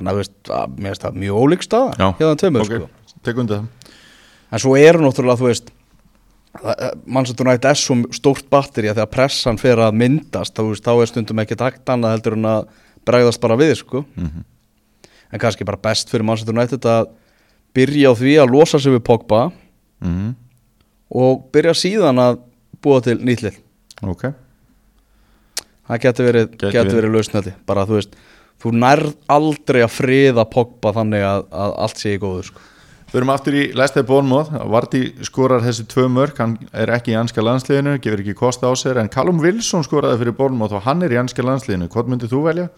Þannig 0.01 0.11
að 0.11 0.21
veist, 0.23 0.37
að, 0.49 0.77
mér 0.77 0.91
finnst 0.91 1.05
það 1.07 1.21
mjög 1.25 1.43
ólík 1.45 1.67
staða 1.67 1.93
Já, 1.95 2.07
hjá 2.19 2.25
það 2.27 2.39
tveimur 2.43 2.65
ok, 2.65 2.73
sko. 2.75 3.15
tek 3.29 3.43
undir 3.45 3.61
það. 3.61 3.97
En 4.51 4.65
svo 4.65 4.77
eru 4.81 5.05
náttúrulega, 5.05 5.39
þú 5.39 5.51
veist 5.51 5.75
mannsættur 7.07 7.47
nætt 7.47 7.67
er 7.71 7.79
svo 7.79 7.95
stórt 8.17 8.49
batteri 8.51 8.91
að 8.91 8.99
þegar 8.99 9.13
pressan 9.13 9.61
fer 9.61 9.79
að 9.79 9.99
myndast 10.01 10.57
þá, 10.57 10.65
veist, 10.67 10.83
þá 10.83 10.95
er 10.97 11.11
stundum 11.13 11.43
ekki 11.45 11.59
takt 11.61 11.93
annað 11.93 12.17
heldur 12.17 12.35
en 12.35 12.49
að 12.51 12.65
bregðast 13.07 13.41
bara 13.45 13.59
við 13.61 13.77
sko. 13.79 14.03
Mm 14.19 14.49
en 15.31 15.39
kannski 15.41 15.67
bara 15.67 15.81
best 15.81 16.11
fyrir 16.11 16.27
Manchester 16.27 16.55
United 16.57 16.87
að 16.89 17.11
byrja 17.77 18.11
á 18.11 18.15
því 18.19 18.37
að 18.43 18.55
losa 18.55 18.81
sig 18.83 18.95
við 18.97 19.05
Pogba 19.07 19.51
-hmm. 20.03 20.35
og 21.11 21.45
byrja 21.53 21.75
síðan 21.75 22.19
að 22.19 22.41
búa 22.83 23.01
til 23.01 23.19
nýtlið 23.19 23.61
Ok, 24.03 24.33
það 25.87 26.01
getur 26.01 26.25
verið, 26.25 26.49
verið. 26.59 26.95
verið 26.95 27.13
lausnætti 27.15 27.53
bara 27.67 27.87
þú 27.87 27.99
veist, 28.01 28.17
þú 28.61 28.75
nærð 28.81 29.15
aldrei 29.31 29.81
að 29.85 29.95
friða 29.95 30.45
Pogba 30.51 30.93
þannig 30.97 31.25
að, 31.27 31.47
að 31.51 31.75
allt 31.87 32.03
sé 32.03 32.15
í 32.17 32.21
góðu 32.23 32.47
sko. 32.51 32.67
Við 33.11 33.19
erum 33.19 33.33
aftur 33.35 33.57
í 33.59 33.63
Lester 33.75 34.05
Bournemouth. 34.07 34.53
Varti 34.71 35.01
skorar 35.27 35.65
þessi 35.65 35.83
tvö 35.91 36.05
mörk. 36.15 36.37
Hann 36.39 36.53
er 36.71 36.93
ekki 36.95 37.11
í 37.11 37.19
anska 37.19 37.43
landsliðinu, 37.43 37.97
gefur 37.99 38.23
ekki 38.23 38.37
kost 38.39 38.63
á 38.63 38.71
sér. 38.79 39.01
En 39.03 39.11
Callum 39.11 39.41
Wilson 39.43 39.83
skoraði 39.83 40.21
fyrir 40.21 40.37
Bournemouth 40.39 40.77
og 40.79 40.85
hann 40.87 41.03
er 41.03 41.17
í 41.17 41.19
anska 41.19 41.43
landsliðinu, 41.43 41.91
hvað 41.91 42.13
myndir 42.13 42.31
þú 42.31 42.45
velja? 42.47 42.69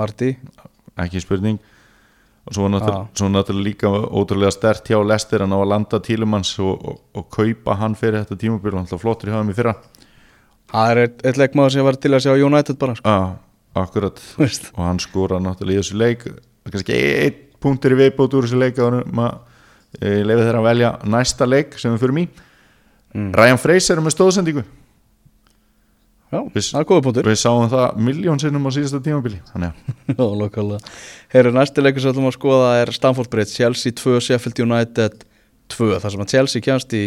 Marti, 0.00 0.30
Ekki 1.00 1.22
spurning. 1.24 1.60
Og 2.42 2.56
svo 2.56 2.66
náttúrulega, 2.66 3.06
svo 3.14 3.28
náttúrulega 3.30 3.64
líka 3.68 3.90
ótrúlega 3.92 4.50
stert 4.50 4.88
hjá 4.90 4.98
Lester 5.06 5.44
að 5.44 5.52
ná 5.52 5.56
að 5.60 5.68
landa 5.70 6.00
tílumanns 6.02 6.50
og, 6.58 6.72
og, 6.82 6.98
og 7.14 7.28
kaupa 7.30 7.76
hann 7.78 7.94
fyrir 7.98 8.24
þetta 8.24 8.40
tímabil. 8.40 8.74
Og 8.74 8.80
hann 8.82 9.02
flottur 9.04 9.30
í 9.30 9.34
hafum 9.34 9.52
í 9.52 9.56
fyrra. 9.56 9.76
Það 10.72 10.90
er 10.90 11.00
eitt, 11.04 11.22
eitt 11.28 11.38
leikmaður 11.38 11.76
sem 11.76 11.86
var 11.86 12.00
til 12.02 12.12
að 12.16 12.24
sjá 12.24 12.32
United 12.34 12.80
bara 12.80 12.96
sko. 12.98 13.12
ah, 13.12 13.36
Akkurat 13.74 14.20
Þú 14.20 14.42
veist. 14.44 14.70
og 14.76 14.84
hann 14.84 15.00
skora 15.00 15.38
náttúrulega 15.40 15.80
í 15.80 15.82
þessu 15.82 15.98
leik 16.00 16.26
kannski 16.68 16.96
einn 16.98 17.38
punktur 17.62 17.94
í 17.94 18.00
viðbót 18.02 18.34
úr 18.36 18.46
þessu 18.48 18.58
leik 18.60 18.78
e, 18.78 20.22
leifir 20.24 20.44
þeirra 20.46 20.60
að 20.62 20.68
velja 20.70 20.90
næsta 21.04 21.46
leik 21.48 21.78
sem 21.80 21.94
við 21.94 22.04
fyrir 22.06 22.18
mý 22.20 22.26
Mm. 23.12 23.34
Ryan 23.36 23.58
Fraser 23.60 23.98
er 23.98 24.00
með 24.00 24.14
stóðsendingu 24.14 24.62
já, 26.32 26.38
það 26.48 26.78
er 26.80 26.86
góða 26.88 27.02
punktur 27.04 27.26
við 27.28 27.34
sáum 27.42 27.66
það 27.68 27.98
miljón 28.00 28.40
sinnum 28.40 28.64
á 28.64 28.70
síðasta 28.72 29.00
tímabili 29.04 29.40
þannig 29.50 29.68
að 29.68 29.98
Já, 30.16 30.22
lokalega. 30.40 30.92
Herru, 31.34 31.52
næsti 31.52 31.84
leikur 31.84 32.00
sem 32.00 32.08
við 32.08 32.14
ætlum 32.14 32.30
að 32.30 32.36
skoða 32.38 32.70
er 32.80 32.92
Stamford 32.96 33.28
Bridge, 33.34 33.52
Chelsea 33.52 33.92
2, 34.00 34.14
Sheffield 34.24 34.62
United 34.64 35.26
2, 35.76 35.90
þar 36.00 36.14
sem 36.14 36.24
að 36.24 36.32
Chelsea 36.32 36.64
kjænst 36.64 36.96
í 36.96 37.04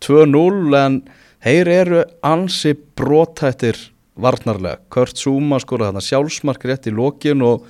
2-0 0.00 0.78
en 0.80 0.96
þeir 1.44 1.72
eru 1.74 2.00
ansi 2.24 2.72
brotættir 2.96 3.76
varnarlega. 4.20 4.82
Kurt 4.92 5.18
Zuma 5.18 5.58
skoraði 5.62 5.92
þarna 5.92 6.04
sjálfsmark 6.04 6.66
rétt 6.68 6.88
í 6.90 6.94
lokin 6.94 7.42
og 7.44 7.66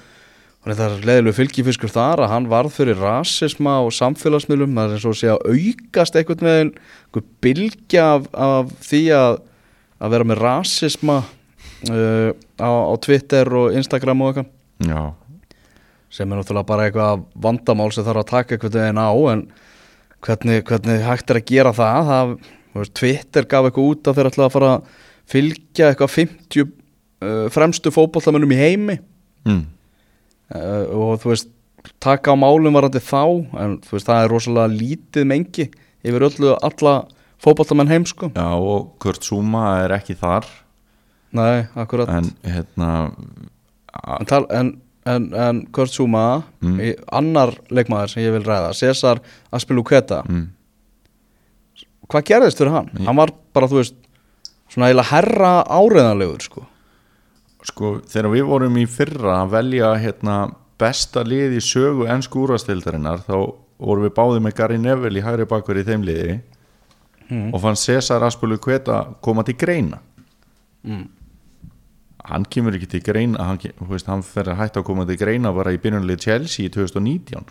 þetta 0.64 0.87
er 0.87 1.07
leðilegu 1.09 1.37
fylgifiskur 1.37 1.92
þar 1.92 2.24
að 2.24 2.33
hann 2.33 2.48
varð 2.52 2.76
fyrir 2.78 3.00
rasisma 3.00 3.78
og 3.85 3.92
samfélagsmiðlum, 3.96 4.76
það 4.76 4.87
er 4.87 4.96
eins 4.96 5.09
og 5.09 5.18
sé 5.18 5.33
að 5.33 5.42
aukast 5.52 6.16
einhvern 6.16 6.48
veginn, 6.48 6.72
einhver 7.09 7.26
bylgja 7.44 8.07
af, 8.14 8.30
af 8.33 8.72
því 8.85 9.02
að, 9.18 9.37
að 10.00 10.16
vera 10.16 10.28
með 10.30 10.40
rasisma 10.40 11.18
uh, 11.20 12.30
á, 12.61 12.70
á 12.70 12.94
Twitter 13.04 13.52
og 13.61 13.76
Instagram 13.76 14.24
og 14.24 14.33
eitthvað. 14.33 14.50
Já, 14.88 15.02
sem 16.14 16.33
er 16.33 16.40
náttúrulega 16.40 16.70
bara 16.70 16.88
eitthvað 16.88 17.28
vandamál 17.44 17.92
sem 17.92 18.07
þarf 18.07 18.24
að 18.24 18.33
taka 18.33 18.57
eitthvað 18.57 18.80
veginn 18.80 19.04
á 19.04 19.12
en 19.35 19.46
hvernig, 20.24 20.64
hvernig 20.64 21.04
hægt 21.04 21.33
er 21.33 21.40
að 21.40 21.48
gera 21.50 21.76
það, 21.76 22.12
það 22.72 22.92
Twitter 22.96 23.48
gaf 23.50 23.68
eitthvað 23.68 23.90
út 23.92 24.09
að 24.09 24.18
þeir 24.18 24.30
ætla 24.30 24.48
að 24.48 24.54
fara 24.57 24.70
að 24.78 25.02
fylgja 25.30 25.90
eitthvað 25.92 26.12
50 26.18 26.64
uh, 26.64 27.46
fremstu 27.54 27.92
fótbollamönnum 27.94 28.52
í 28.54 28.58
heimi 28.60 28.96
mm. 29.48 29.62
uh, 30.54 30.84
og 30.92 31.20
þú 31.22 31.32
veist 31.32 31.50
taka 32.00 32.32
á 32.32 32.37
málum 32.40 32.76
varandi 32.76 33.00
þá 33.04 33.22
en 33.60 33.78
þú 33.84 33.96
veist, 33.96 34.08
það 34.08 34.22
er 34.22 34.32
rosalega 34.32 34.72
lítið 34.72 35.26
mengi 35.28 35.66
yfir 36.04 36.26
öllu 36.28 36.54
alla 36.64 36.94
fótballtamenn 37.44 37.90
heim 37.92 38.06
sko 38.08 38.30
Já, 38.32 38.48
og 38.56 38.94
Kurt 39.02 39.24
Zuma 39.26 39.66
er 39.84 39.96
ekki 39.98 40.16
þar 40.20 40.48
Nei, 41.34 41.66
akkurat 41.74 42.08
En, 42.14 42.30
hérna 42.46 42.90
en, 43.10 44.28
tal, 44.30 44.44
en, 44.54 44.70
en, 45.08 45.30
en 45.34 45.64
Kurt 45.74 45.92
Zuma 45.92 46.44
Mm. 46.64 46.78
í, 46.80 46.92
annar 47.12 47.50
leikmaður 47.68 48.14
sem 48.14 48.22
ég 48.24 48.32
vil 48.32 48.44
ræða 48.46 48.70
Cesar 48.78 49.18
Aspiluketa 49.52 50.22
mm, 50.24 50.46
Hvað 52.08 52.24
gerðist 52.30 52.60
fyrir 52.60 52.72
hann? 52.72 52.88
Hann 53.04 53.18
var 53.18 53.32
bara, 53.56 53.68
þú 53.68 53.82
veist 53.82 53.96
svona 54.74 54.90
eiginlega 54.90 55.10
herra 55.12 55.52
áreðanlegur 55.70 56.44
sko. 56.44 56.66
Sko, 57.64 57.96
þegar 58.10 58.30
við 58.34 58.46
vorum 58.50 58.76
í 58.76 58.84
fyrra 58.90 59.38
að 59.40 59.52
velja 59.54 59.94
hérna, 60.02 60.38
besta 60.80 61.22
lið 61.24 61.56
í 61.56 61.62
sögu 61.64 62.08
ennsku 62.10 62.42
úrastildarinnar 62.44 63.22
þá 63.24 63.37
vorum 63.78 64.04
við 64.04 64.16
báðið 64.16 64.42
með 64.44 64.56
Gary 64.58 64.78
Neville 64.82 65.20
í 65.20 65.24
hægri 65.24 65.46
bakver 65.48 65.80
í 65.80 65.87
þeim 65.87 66.04
liði 66.04 66.40
og 67.54 67.60
fann 67.62 67.78
Cesar 67.80 68.22
Aspulu 68.26 68.58
Kveta 68.60 68.98
koma 69.24 69.44
til 69.46 69.56
greina. 69.56 70.02
Mm. 70.84 71.06
hann 72.28 72.44
kemur 72.44 72.74
ekki 72.76 72.90
til 72.92 73.00
greina 73.04 73.40
hann, 73.48 73.56
hann 74.06 74.22
fer 74.24 74.50
að 74.52 74.58
hætta 74.58 74.82
að 74.82 74.87
koma 74.90 75.06
til 75.08 75.16
greina 75.16 75.52
bara 75.56 75.72
í 75.72 75.78
byrjunlið 75.80 76.20
Chelsea 76.20 76.66
í 76.66 76.72
2019 76.72 77.46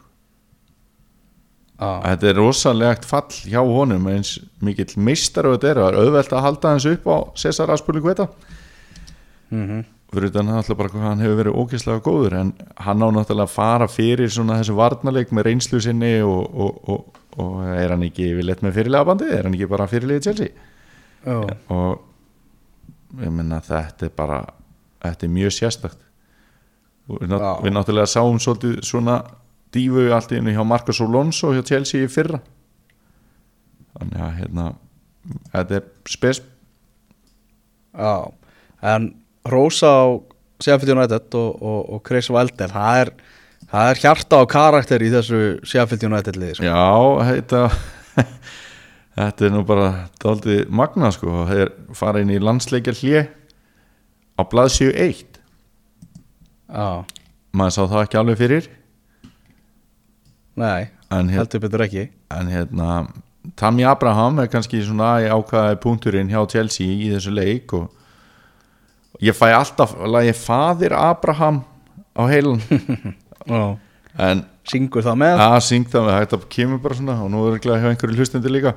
ah. 1.83 2.03
þetta 2.05 2.29
er 2.31 2.39
rosalegt 2.39 3.07
fall 3.09 3.27
hjá 3.43 3.59
honum 3.61 4.07
eins 4.11 4.37
mikill 4.63 4.91
meistar 4.97 5.49
og 5.49 5.57
þetta 5.57 5.71
er 5.71 5.81
það 5.81 5.89
er 5.89 5.99
auðvelt 6.03 6.35
að 6.35 6.45
halda 6.47 6.75
hans 6.75 6.87
upp 6.89 7.09
á 7.09 7.17
Cesar 7.43 7.73
Aspulu 7.75 8.03
Kveta 8.03 8.29
mm 9.53 9.83
fyrir 10.13 10.29
utan 10.29 10.49
alltaf 10.53 10.77
bara 10.77 11.01
hann 11.07 11.21
hefur 11.23 11.39
verið 11.39 11.55
ógeðslega 11.57 12.03
góður 12.05 12.35
en 12.37 12.51
hann 12.85 13.01
á 13.01 13.07
náttúrulega 13.09 13.47
að 13.47 13.53
fara 13.55 13.87
fyrir 13.89 14.29
svona 14.29 14.59
þessu 14.59 14.75
varnarleik 14.77 15.31
með 15.33 15.47
reynslu 15.47 15.79
sinni 15.81 16.11
og, 16.21 16.43
og, 16.53 16.89
og, 16.93 17.21
og 17.41 17.55
er 17.73 17.95
hann 17.95 18.05
ekki 18.05 18.27
yfirleitt 18.29 18.61
með 18.61 18.75
fyrirlega 18.77 19.07
bandið, 19.09 19.33
er 19.33 19.47
hann 19.47 19.57
ekki 19.57 19.69
bara 19.71 19.87
fyrirlega 19.89 20.25
Chelsea? 20.27 20.67
Já, 21.23 21.39
og 21.73 23.23
ég 23.23 23.33
menna 23.33 23.61
þetta 23.63 24.05
er 24.05 24.13
bara 24.15 24.39
þetta 25.03 25.27
er 25.27 25.33
mjög 25.33 25.55
sérstakt. 25.57 26.01
Og 27.09 27.19
við, 27.19 27.33
Já. 27.35 27.49
við 27.63 27.75
náttúrulega 27.75 28.11
sáum 28.11 28.39
svolítið 28.39 28.83
svona 28.87 29.17
dífu 29.73 30.07
allt 30.13 30.31
í 30.33 30.39
einu 30.39 30.53
hjá 30.55 30.63
Marcus 30.67 31.01
Alonso 31.03 31.53
hjá 31.53 31.63
Chelsea 31.67 32.05
í 32.05 32.11
fyrra. 32.11 32.39
Þannig 33.93 34.25
að 34.25 34.39
hérna 34.39 34.71
þetta 35.53 35.79
er 35.79 35.85
spes 36.09 36.41
já 37.93 38.33
En 38.83 39.13
Rósa 39.47 39.87
á 39.87 40.03
Sheffield 40.63 40.97
United 40.97 41.35
og, 41.39 41.61
og, 41.61 41.79
og 41.95 42.01
Chris 42.07 42.29
Wilder 42.31 42.71
það 42.71 42.99
er, 43.01 43.11
það 43.71 43.91
er 43.91 44.01
hjarta 44.03 44.39
á 44.39 44.43
karakter 44.51 45.03
í 45.03 45.11
þessu 45.13 45.39
Sheffield 45.67 46.03
United 46.09 46.39
liði 46.39 46.57
sko. 46.57 46.67
Já, 46.67 46.83
þetta 47.29 47.61
þetta 49.19 49.47
er 49.47 49.55
nú 49.55 49.63
bara 49.67 49.89
daldið 50.23 50.61
magna 50.71 51.11
sko, 51.15 51.45
það 51.47 51.63
er 51.65 51.73
fara 51.95 52.23
inn 52.23 52.33
í 52.33 52.41
landsleikjar 52.43 52.99
hlje 52.99 53.25
á 54.35 54.41
blaðsíu 54.51 54.91
1 54.91 55.39
Já, 56.73 56.87
maður 57.53 57.75
sá 57.75 57.81
það 57.83 57.99
ekki 58.03 58.19
alveg 58.19 58.39
fyrir 58.39 58.71
nei, 60.59 60.87
en, 61.13 61.29
heldur 61.33 61.63
betur 61.63 61.85
ekki. 61.87 62.07
en 62.31 62.51
hérna 62.51 62.89
Tammy 63.59 63.83
Abraham 63.83 64.39
er 64.39 64.47
kannski 64.51 64.79
svona 64.85 65.17
í 65.23 65.27
ákvaði 65.27 65.79
punkturinn 65.83 66.31
hjá 66.31 66.39
Chelsea 66.49 66.87
í 66.87 67.09
þessu 67.11 67.33
leik 67.35 67.73
og 67.75 67.89
ég 69.23 69.35
fæ 69.35 69.49
alltaf 69.51 69.97
lagi 70.07 70.31
faðir 70.37 70.95
Abraham 70.95 71.63
á 72.15 72.23
heilan 72.29 72.61
Já. 73.51 73.77
en 74.17 74.45
Syngur 74.63 75.03
það 75.03 75.17
með. 75.19 75.41
Að 75.43 75.57
syng 75.65 75.87
það 75.91 76.05
með 76.07 76.17
þetta 76.21 76.37
kemur 76.55 76.77
bara 76.83 76.95
svona 76.95 77.15
og 77.19 77.31
nú 77.33 77.41
er 77.49 77.57
ekki 77.57 77.67
hjá 77.73 77.89
einhverju 77.89 78.15
hlustendi 78.15 78.51
líka. 78.51 78.71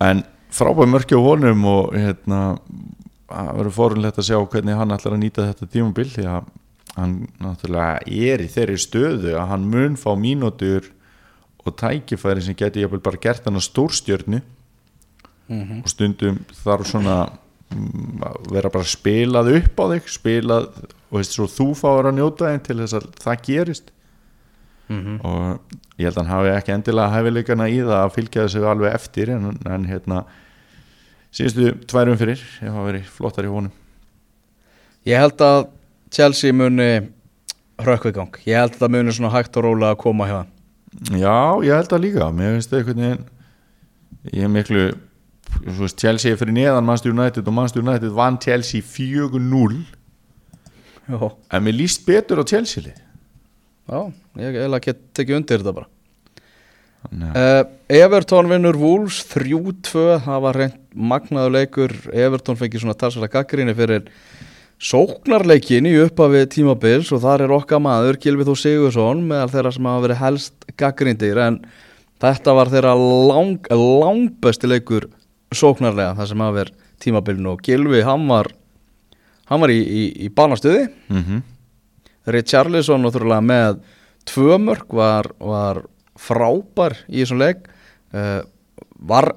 En 0.00 0.22
frábæð 0.56 0.88
mörki 0.88 1.18
á 1.18 1.20
honum 1.20 1.66
og 1.68 1.90
hérna 1.92 2.38
það 3.28 3.50
verður 3.58 3.74
fórunlegt 3.76 4.20
að 4.22 4.28
sjá 4.30 4.38
hvernig 4.40 4.78
hann 4.78 4.94
ætlar 4.96 5.16
að 5.18 5.20
nýta 5.20 5.44
þetta 5.50 5.68
tímabil 5.74 6.08
því 6.14 6.24
að 6.32 6.48
hann 6.96 7.16
náttúrulega 7.42 8.02
er 8.08 8.44
í 8.44 8.50
þeirri 8.50 8.76
stöðu 8.80 9.34
að 9.36 9.50
hann 9.52 9.66
mun 9.72 9.96
fá 10.00 10.12
mínútur 10.18 10.88
og 11.66 11.74
tækifæri 11.80 12.44
sem 12.44 12.56
geti 12.56 12.84
jafnvel 12.84 13.02
bara 13.04 13.20
gert 13.20 13.44
hann 13.46 13.58
að 13.58 13.66
stórstjörnu. 13.68 14.40
Og 15.82 15.90
stundum 15.90 16.40
þarf 16.62 16.88
svona 16.90 17.16
mm, 17.70 18.22
að 18.26 18.48
vera 18.54 18.72
bara 18.72 18.88
spilað 18.90 19.52
upp 19.60 19.82
á 19.82 19.84
þig 19.92 20.08
spilað 20.10 20.70
og 21.10 21.20
veist 21.20 21.36
þú 21.36 21.68
fáir 21.78 22.08
að 22.10 22.16
njóta 22.18 22.50
þeim 22.50 22.64
til 22.66 22.78
þess 22.80 22.98
að 22.98 23.06
það 23.22 23.44
gerist. 23.50 23.92
Og 25.26 25.76
ég 25.98 26.06
held 26.06 26.16
að 26.16 26.20
hann 26.22 26.32
hafi 26.32 26.50
ekki 26.54 26.74
endilega 26.74 27.14
hæfileikana 27.14 27.68
í 27.70 27.78
það 27.82 28.00
að 28.00 28.12
fylgja 28.16 28.46
þessu 28.46 28.66
alveg 28.70 28.94
eftir 28.94 29.32
en, 29.34 29.48
en 29.66 29.86
hérna 29.90 30.24
síðustu 31.34 31.72
tværum 31.90 32.18
fyrir 32.18 32.42
ég 32.62 32.70
hafa 32.70 32.86
verið 32.86 33.10
flottar 33.10 33.48
í 33.48 33.50
honum. 33.52 33.74
Ég 35.06 35.22
held 35.22 35.42
að 35.42 35.66
Chelsea 36.10 36.52
muni 36.52 36.90
hrökkvi 37.82 38.12
gang. 38.16 38.36
Ég 38.46 38.56
held 38.60 38.76
að 38.76 38.84
það 38.84 38.94
muni 38.96 39.12
svona 39.16 39.32
hægt 39.34 39.56
og 39.58 39.66
rólega 39.66 39.94
að 39.96 40.02
koma 40.04 40.28
hjá 40.30 40.36
hann 40.42 40.52
já, 41.20 41.34
ég 41.66 41.74
held 41.76 41.92
að 41.92 42.04
líka. 42.06 42.28
Mér 42.32 42.54
finnst 42.56 42.70
það 42.72 42.78
einhvern 42.80 43.02
veginn 43.04 43.26
ég 44.32 44.44
er 44.46 44.52
miklu 44.54 44.84
veist, 45.80 45.98
Chelsea 46.00 46.32
er 46.32 46.38
fyrir 46.40 46.56
neðan 46.56 46.86
Manchester 46.86 47.12
United 47.12 47.46
og 47.50 47.54
Manchester 47.58 47.84
United 47.84 48.14
vann 48.16 48.38
Chelsea 48.42 48.80
4-0 48.80 49.82
Já, 51.06 51.20
en 51.52 51.62
mér 51.62 51.76
líst 51.78 52.02
betur 52.06 52.40
á 52.42 52.44
Chelsea 52.48 52.82
lið. 52.82 52.96
Já 53.86 54.00
ég 54.42 54.56
eiginlega 54.56 54.86
get 54.88 55.04
tekið 55.14 55.36
undir 55.38 55.60
þetta 55.62 55.74
bara. 55.76 55.86
Að- 57.06 57.36
uh, 57.38 57.60
Everton 57.94 58.48
vinnur 58.50 58.74
Wolves 58.80 59.20
3-2 59.30 60.16
Það 60.24 60.40
var 60.42 60.58
reynd 60.58 60.80
magnaður 60.96 61.52
leikur. 61.54 61.92
Everton 62.10 62.58
fengi 62.58 62.80
svona 62.82 62.96
talsverða 62.98 63.30
gaggrinni 63.36 63.76
fyrir 63.78 64.08
sóknarleikin 64.82 65.88
í 65.88 65.94
upphafi 66.02 66.44
tímabils 66.52 67.08
og 67.14 67.22
þar 67.24 67.46
er 67.46 67.54
okkar 67.56 67.80
maður 67.82 68.18
Gilvi 68.20 68.44
Þó 68.44 68.54
Sigursson 68.60 69.22
meðal 69.28 69.52
þeirra 69.54 69.72
sem 69.72 69.88
hafa 69.88 70.04
verið 70.04 70.20
helst 70.20 70.66
gaggrindir 70.76 71.40
en 71.40 71.60
þetta 72.22 72.56
var 72.56 72.72
þeirra 72.72 72.92
lang, 72.96 73.70
langbesti 73.72 74.68
leikur 74.68 75.08
sóknarlega 75.54 76.16
það 76.18 76.30
sem 76.32 76.44
hafa 76.44 76.58
verið 76.60 76.84
tímabilinu. 77.00 77.54
Og 77.54 77.64
Gilvi 77.64 78.02
hann 78.04 78.26
var 78.28 78.50
hann 79.50 79.62
var 79.62 79.72
í, 79.72 79.80
í, 79.80 80.02
í 80.26 80.32
banastuði. 80.34 80.88
Mhm. 81.12 81.44
Richarlison 82.26 83.04
náttúrulega 83.04 83.44
með 83.46 83.80
tvö 84.26 84.58
mörg 84.58 84.90
var, 84.98 85.30
var 85.38 85.84
frábær 86.18 86.96
í 87.06 87.22
þessum 87.22 87.38
leik. 87.38 87.68
Uh, 88.10 88.42
var, 88.98 89.28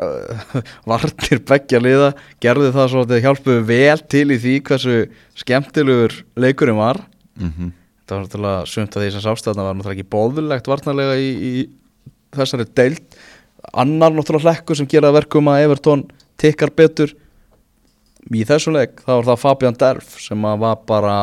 vartir 0.90 1.42
beggja 1.48 1.82
liða 1.84 2.12
gerði 2.44 2.72
það 2.76 2.92
svo 2.92 3.04
að 3.04 3.14
þið 3.14 3.26
hjálpuðu 3.26 3.66
vel 3.70 3.98
til 4.12 4.26
í 4.32 4.40
því 4.40 4.56
hversu 4.70 5.00
skemmtilegur 5.40 6.16
leikurinn 6.40 6.80
var. 6.80 7.02
Mhm. 7.40 7.74
það 8.10 8.16
var 8.16 8.24
náttúrulega 8.26 8.62
sumt 8.66 8.96
að 8.96 9.04
því 9.04 9.10
sem 9.14 9.24
sástæðna 9.26 9.66
var 9.68 9.76
náttúrulega 9.78 10.00
ekki 10.00 10.14
bóðulegt 10.16 10.70
varnarlega 10.72 11.18
í, 11.22 11.30
í 11.30 11.54
þessari 12.34 12.66
deild. 12.76 13.20
Annar 13.74 14.16
náttúrulega 14.16 14.50
hlekkur 14.50 14.80
sem 14.80 14.90
gera 14.90 15.12
að 15.12 15.20
verkum 15.20 15.52
að 15.52 15.66
Everton 15.68 16.06
tikkar 16.42 16.74
betur. 16.74 17.14
Í 18.34 18.46
þessum 18.48 18.76
leik 18.76 19.04
þá 19.06 19.14
var 19.14 19.28
það 19.30 19.44
Fabian 19.44 19.78
Derf 19.80 20.18
sem 20.24 20.50
var 20.64 20.82
bara 20.90 21.20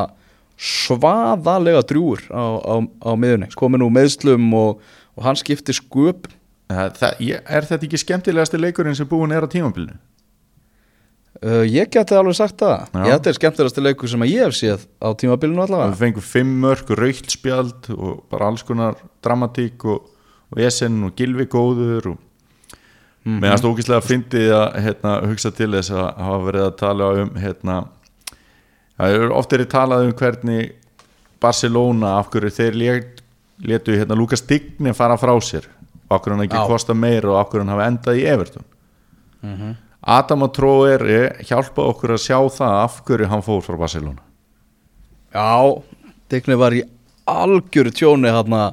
svaðalega 0.57 1.83
drjúur 1.85 2.23
á, 2.33 2.45
á, 2.65 2.75
á 2.81 3.11
miðunni 3.13 3.51
komin 3.59 3.85
úr 3.85 3.93
meðslum 3.93 4.47
og, 4.57 4.81
og 5.13 5.27
hann 5.27 5.37
skipti 5.37 5.75
sköp 5.77 6.31
Það, 6.69 7.19
ég- 7.23 7.43
er 7.47 7.63
þetta 7.69 7.87
ekki 7.87 7.99
skemmtilegasti 8.03 8.59
leikurinn 8.59 8.97
sem 8.99 9.07
búin 9.07 9.33
er 9.33 9.45
á 9.47 9.49
tímabilinu? 9.49 9.95
uh, 11.45 11.63
ég 11.69 11.91
geti 11.93 12.17
alveg 12.17 12.35
sagt 12.39 12.57
það 12.63 12.89
Já. 12.91 13.05
ég 13.07 13.13
þetta 13.13 13.31
er 13.33 13.37
skemmtilegasti 13.39 13.83
leikur 13.85 14.09
sem 14.11 14.25
ég 14.27 14.43
hef 14.47 14.55
séð 14.57 14.87
á 14.99 15.09
tímabilinu 15.21 15.61
við 15.61 15.67
allavega 15.69 15.99
fengum 16.01 16.25
fimm 16.25 16.55
mörg, 16.65 16.91
raukt 16.99 17.31
spjald 17.31 17.91
og 17.95 18.23
bara 18.33 18.49
alls 18.51 18.65
konar 18.67 18.97
dramatík 19.23 19.85
og, 19.85 20.09
og 20.51 20.59
esen 20.65 21.03
og 21.07 21.15
gilvi 21.19 21.47
góður 21.47 22.13
og 22.15 22.23
Mhm. 23.27 23.41
meðan 23.43 23.59
stókislega 23.59 24.03
fyndið 24.07 24.53
að 24.55 24.75
hérna, 24.85 25.13
hugsa 25.27 25.51
til 25.51 25.67
þess 25.73 25.91
að 25.91 26.05
hafa 26.23 26.45
verið 26.47 26.63
að 26.69 26.77
tala 26.79 27.07
um 27.25 27.31
hérna, 27.43 27.79
það 29.01 29.15
er 29.17 29.33
oft 29.35 29.51
verið 29.51 29.67
talað 29.73 30.05
um 30.07 30.13
hvernig 30.13 30.73
Barcelona 31.43 32.13
af 32.21 32.31
hverju 32.31 32.53
þeir 32.55 32.77
letu 33.67 33.97
hérna, 33.99 34.15
Lukas 34.17 34.43
Digne 34.47 34.95
fara 34.95 35.17
frá 35.19 35.35
sér 35.43 35.67
hverju 36.11 36.37
hann 36.37 36.45
ekki 36.47 36.63
kosta 36.71 36.95
meira 36.95 37.33
og 37.41 37.51
hverju 37.51 37.65
hann 37.65 37.73
hafa 37.75 37.89
endað 37.91 38.21
í 38.21 38.27
Everton? 38.33 38.65
Mhm. 39.43 39.75
Adam 40.07 40.43
og 40.47 40.53
Tróeri 40.55 41.23
hjálpa 41.49 41.83
okkur 41.91 42.13
að 42.15 42.23
sjá 42.23 42.39
það 42.59 42.77
af 42.85 43.01
hverju 43.09 43.27
hann 43.33 43.43
fór 43.43 43.63
frá 43.67 43.77
Barcelona. 43.81 44.23
Já, 45.35 45.83
Digni 46.31 46.55
var 46.59 46.71
í 46.73 46.83
algjöru 47.27 47.91
tjóni 47.91 48.31
hérna 48.31 48.73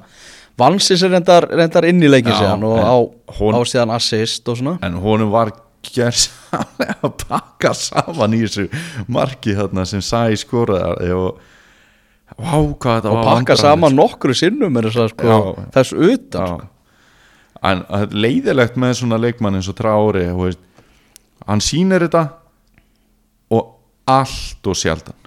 Vansis 0.57 1.01
er 1.01 1.09
reyndar, 1.09 1.47
reyndar 1.49 1.87
inn 1.89 2.03
í 2.05 2.09
Já, 2.29 2.37
síðan 2.37 2.63
og 2.69 2.77
á, 2.77 2.95
hún- 3.39 3.55
á 3.57 3.61
síðan 3.65 3.95
assist 3.95 4.47
og 4.47 4.57
svona. 4.59 4.77
En 4.85 4.93
honum 5.01 5.31
var 5.33 5.49
gerðsamlega 5.81 6.99
að 7.01 7.15
pakka 7.27 7.73
saman 7.73 8.33
í 8.37 8.43
þessu 8.45 8.67
marki 9.07 9.55
þarna 9.57 9.85
sem 9.89 9.99
sæ 10.05 10.29
skoraði 10.37 11.09
og 11.17 11.39
þetta 13.01 13.09
og 13.11 13.25
pakka 13.25 13.57
saman 13.57 13.95
nokkru 13.97 14.33
sinnum 14.37 14.77
sko, 15.09 15.55
þess 15.73 15.93
utan 15.93 16.47
sko. 16.47 16.67
En 17.63 17.83
leiðilegt 18.11 18.79
með 18.79 18.97
svona 18.99 19.19
leikmann 19.21 19.55
eins 19.57 19.69
og 19.71 19.77
veist, 20.39 20.59
hann 21.47 21.63
sýnir 21.63 22.05
þetta 22.07 22.25
og 23.53 23.75
allt 24.09 24.67
og 24.67 24.75
sjaldan. 24.79 25.17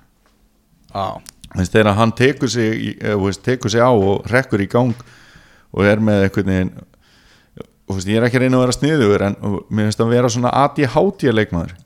Veist, 1.56 1.72
þegar 1.72 1.96
hann 1.96 2.12
tekur 2.12 2.48
sig, 2.48 2.96
eh, 3.00 3.16
veist, 3.16 3.42
tekur 3.44 3.70
sig 3.70 3.80
á 3.80 3.92
og 3.92 4.26
rekkur 4.28 4.60
í 4.60 4.68
gang 4.68 4.94
og 5.72 5.84
er 5.84 6.00
með 6.00 6.30
þú 7.86 7.94
veist, 7.94 8.08
ég 8.08 8.18
er 8.18 8.26
ekki 8.26 8.42
reyna 8.42 8.58
að 8.58 8.64
vera 8.64 8.76
sniðugur 8.76 9.24
en 9.26 9.36
mér 9.70 9.88
finnst 9.88 10.02
að 10.02 10.12
vera 10.12 10.28
svona 10.28 10.52
ADHD 10.64 11.32
leikmaður. 11.32 11.76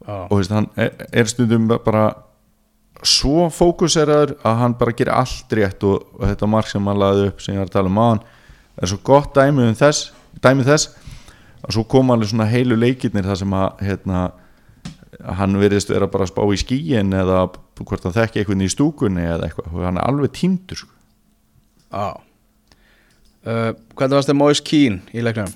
Já. 0.00 0.26
og 0.30 0.38
veist, 0.38 0.50
hann 0.50 0.66
er, 0.80 0.94
er 1.12 1.28
stundum 1.28 1.68
bara 1.68 2.14
svo 3.04 3.48
fókuseraður 3.52 4.34
að 4.48 4.60
hann 4.62 4.74
bara 4.80 4.94
gerir 4.96 5.12
allt 5.12 5.52
rétt 5.56 5.84
og, 5.84 6.06
og 6.16 6.24
þetta 6.24 6.48
mark 6.48 6.70
sem 6.70 6.86
hann 6.88 7.00
laði 7.00 7.28
upp 7.28 7.42
sem 7.44 7.54
ég 7.54 7.60
var 7.60 7.68
að 7.68 7.76
tala 7.76 7.92
um 7.92 8.00
maðan 8.80 8.88
er 8.88 8.88
svo 8.88 9.00
gott 9.04 9.34
dæmi 9.36 9.66
um 9.68 9.76
þess 9.76 10.12
dæmi 10.40 10.64
þess 10.64 10.94
að 11.60 11.74
svo 11.74 11.84
koma 11.84 12.14
alveg 12.14 12.30
svona 12.30 12.48
heilu 12.48 12.76
leikirnir 12.76 13.26
þar 13.26 13.36
sem 13.36 13.52
að 13.52 13.82
hérna, 13.84 14.20
hann 15.36 15.58
virðist 15.60 15.90
vera 15.92 16.08
bara 16.08 16.24
að 16.24 16.32
spá 16.32 16.42
í 16.48 16.56
skíin 16.56 17.12
eða 17.12 17.50
hvort 17.76 18.04
hann 18.04 18.16
þekki 18.16 18.40
eitthvað 18.40 18.64
í 18.64 18.70
stúkunni 18.72 19.26
eða 19.26 19.48
eitthvað 19.48 19.84
hann 19.84 19.98
er 20.00 20.06
alveg 20.08 20.32
týndur 20.32 20.80
sko. 20.80 20.94
Já. 21.90 22.20
Uh, 23.40 23.72
hvernig 23.96 24.16
varst 24.16 24.30
þið 24.30 24.38
Moise 24.38 24.64
Keane 24.64 25.00
í 25.16 25.24
leiknum? 25.24 25.52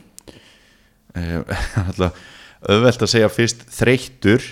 Eh, 1.15 1.41
alltaf 1.89 2.21
auðvelt 2.65 3.05
að 3.05 3.13
segja 3.13 3.33
fyrst 3.33 3.65
þreyttur 3.73 4.45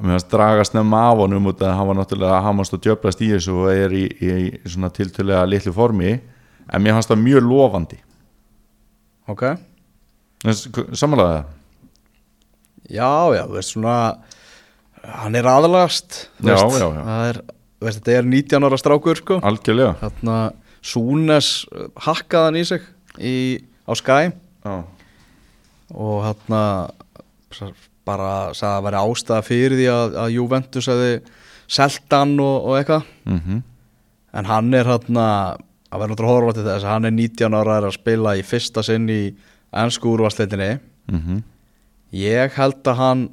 mér 0.00 0.16
finnst 0.16 0.30
draga 0.32 0.64
snemma 0.66 1.02
af 1.10 1.20
honum 1.22 1.50
út 1.50 1.62
að 1.62 1.74
hann 1.76 1.88
var 1.90 1.98
náttúrulega 1.98 2.38
að 2.38 2.46
hamast 2.46 2.74
og 2.74 2.82
djöblast 2.82 3.22
í 3.22 3.30
þessu 3.34 3.54
og 3.58 3.68
er 3.70 3.94
í, 3.94 4.04
í, 4.06 4.30
í 4.48 4.70
svona 4.70 4.90
tiltölulega 4.94 5.44
litlu 5.50 5.74
formi 5.76 6.14
en 6.72 6.84
mér 6.84 6.96
fannst 6.96 7.12
það 7.12 7.22
mjög 7.24 7.48
lofandi. 7.48 7.98
Ok. 9.30 9.44
samanlega 10.92 11.44
Já, 12.92 13.32
já, 13.32 13.42
þú 13.48 13.54
veist 13.56 13.72
svona 13.72 13.96
hann 15.04 15.36
er 15.38 15.46
aðalagast. 15.48 16.18
Það 16.40 17.28
er, 17.30 17.38
veist, 17.80 18.00
þetta 18.02 18.18
er 18.18 18.28
19 18.28 18.68
ára 18.68 18.80
strákur 18.80 19.20
sko. 19.20 19.38
Algjörlega. 19.44 19.94
Þarna 20.02 20.38
Súnes 20.84 21.48
uh, 21.72 21.88
hakkaði 22.04 22.50
hann 22.50 22.58
í 22.60 22.64
sig 22.68 22.82
í, 23.16 23.36
á 23.88 23.92
Já. 23.96 24.74
og 25.96 26.18
þarna 26.26 26.60
bara 28.04 28.52
sagði 28.52 28.74
að 28.74 28.84
væri 28.84 29.00
ástæða 29.00 29.44
fyrir 29.46 29.76
því 29.78 29.86
að, 29.94 30.16
að 30.20 30.34
Juventus 30.34 30.88
hefði 30.92 31.12
selt 31.72 32.12
hann 32.12 32.34
og, 32.44 32.56
og 32.68 32.76
eitthvað. 32.80 33.08
Mm 33.24 33.62
en 34.34 34.48
hann 34.50 34.74
er 34.74 34.88
þarna 34.88 35.26
að 35.94 36.02
vera 36.02 36.10
náttúrulega 36.12 36.34
horfa 36.40 36.54
til 36.58 36.66
þess 36.66 36.84
að 36.84 36.90
hann 36.96 37.08
er 37.08 37.14
19 37.14 37.54
ára 37.60 37.78
að 37.84 37.94
spila 37.94 38.34
í 38.36 38.42
fyrsta 38.46 38.82
sinn 38.86 39.08
í 39.14 39.20
ennsku 39.74 40.10
úrvarsleitinni 40.16 40.70
Mhm. 41.12 41.42
ég 42.14 42.54
held 42.58 42.82
að 42.88 42.96
hann 42.96 43.24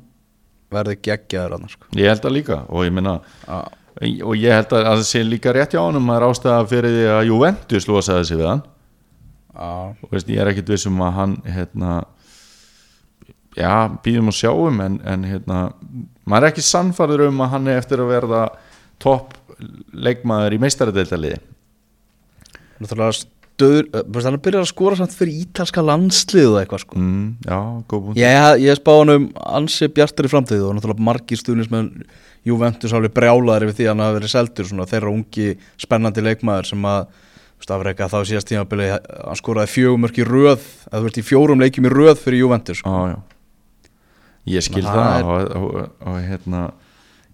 verði 0.72 0.96
geggjaður 1.04 1.52
hann 1.58 1.70
sko. 1.70 1.86
ég 1.96 2.08
held 2.12 2.22
það 2.22 2.36
líka 2.38 2.58
og 2.70 2.84
ég 2.86 2.92
meina 2.94 3.20
Já. 3.48 3.60
og 4.24 4.36
ég 4.36 4.52
held 4.56 4.74
að 4.78 4.86
það 4.88 5.04
sé 5.08 5.24
líka 5.24 5.54
rétt 5.54 5.72
hjá 5.76 5.82
honum 5.86 6.10
að 6.10 6.16
það 6.16 6.22
er 6.22 6.28
ástæða 6.30 6.70
fyrir 6.72 6.96
því 6.98 7.06
að 7.16 7.26
Juventus 7.30 7.88
losaði 7.88 8.26
sig 8.26 8.38
við 8.38 8.48
hann 8.52 8.64
Já. 9.56 9.70
og 10.04 10.10
veist, 10.12 10.28
ég 10.32 10.40
er 10.42 10.48
ekkit 10.52 10.70
vissum 10.74 11.02
að 11.02 11.14
hann 11.14 11.36
hérna 11.46 12.04
já, 13.58 13.90
býðum 14.04 14.28
og 14.32 14.36
sjáum 14.38 14.80
en, 14.86 15.00
en 15.06 15.24
hérna, 15.28 15.74
maður 16.26 16.48
er 16.48 16.52
ekki 16.54 16.64
sannfarður 16.64 17.26
um 17.28 17.42
að 17.44 17.50
hann 17.56 17.68
er 17.68 17.82
eftir 17.82 18.00
að 18.04 18.12
verða 18.14 18.44
topp 19.02 19.34
leikmaður 19.94 20.56
í 20.56 20.62
meistaradeildaliði 20.64 21.40
náttúrulega 22.82 23.22
stöður 23.62 23.88
veist, 23.92 24.28
hann 24.28 24.38
er 24.38 24.44
byrjað 24.44 24.66
að 24.66 24.70
skora 24.72 24.98
samt 25.00 25.16
fyrir 25.16 25.46
ítalska 25.46 25.84
landslið 25.86 26.50
og 26.50 26.60
eitthvað 26.62 26.84
sko. 26.84 27.00
mm, 27.00 27.26
já, 27.46 27.58
góð 27.92 28.04
búin 28.06 28.20
ég, 28.20 28.62
ég 28.66 28.80
spá 28.80 28.92
hann 28.96 29.14
um 29.16 29.26
ansi 29.60 29.90
bjartur 29.92 30.28
í 30.28 30.32
framtíðu 30.32 30.70
og 30.70 30.78
náttúrulega 30.78 31.08
margir 31.08 31.42
stuðnis 31.42 31.72
með 31.72 31.92
Juventus 32.48 32.94
alveg 32.98 33.14
brjálaður 33.14 33.68
yfir 33.68 33.78
því 33.78 33.88
að 33.88 33.92
hann 33.92 34.06
hafi 34.06 34.18
verið 34.18 34.34
seldur 34.34 34.70
svona, 34.70 34.88
þeirra 34.90 35.14
ungi 35.14 35.50
spennandi 35.82 36.24
leikmaður 36.26 36.72
sem 36.72 36.88
að 36.90 37.02
þú 37.12 37.62
veist, 37.62 37.74
afreika 37.76 38.10
þá 38.10 38.18
síðast 38.32 38.50
tímabili 38.50 38.88
hann 38.96 39.40
skoraði 39.40 39.74
fjögumörk 39.76 40.18
í 40.18 40.26
röð 40.28 40.64
eða 40.88 40.96
þú 40.98 41.04
veist 41.08 41.22
í 41.22 41.28
fjórum 41.28 41.62
leikjum 41.62 41.90
í 41.90 41.94
röð 41.94 42.16
fyrir 42.24 42.46
Juventus 42.46 42.82
já, 42.82 42.96
já. 43.14 43.20
ég 44.56 44.66
skil 44.66 44.86
að 44.88 44.96
það 44.96 45.12
það 45.12 45.36
og, 45.36 45.52
og, 45.62 45.94
og 46.10 46.18
hérna 46.26 46.64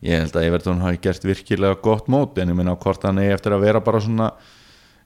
ég 0.04 0.22
held 0.22 0.36
að 0.36 0.50
Evertón 0.50 0.84
hafi 0.84 1.00
gert 1.08 1.24
virkilega 1.26 1.80
gott 1.82 2.12
mót 2.12 2.38
en 2.38 2.52
ég 2.52 2.58
minna 2.58 2.76
hvort 2.78 3.08
hann 3.08 3.22
er 3.24 3.38
eftir 3.38 3.56
að 3.56 3.64
vera 3.64 3.82
bara 3.82 4.04
svona 4.04 4.34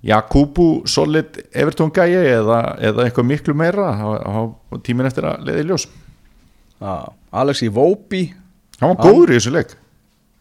Jakubu 0.06 0.82
solid 0.90 1.38
Evertón 1.54 1.92
gæi 1.94 2.16
eða, 2.18 2.62
eða 2.82 3.06
eitthvað 3.06 3.28
miklu 3.30 3.54
meira 3.58 3.92
á 3.94 4.50
tíminn 4.82 5.06
eftir 5.10 5.28
að 5.30 5.46
leiði 5.46 5.68
ljós. 5.70 5.86
Já, 6.82 7.12
Alexi 7.44 7.70
Vóbi 7.70 8.24
hann 8.82 8.96
var 8.96 9.04
góður 9.06 9.36
í 9.36 9.38
þessu 9.38 9.54
leik. 9.54 9.76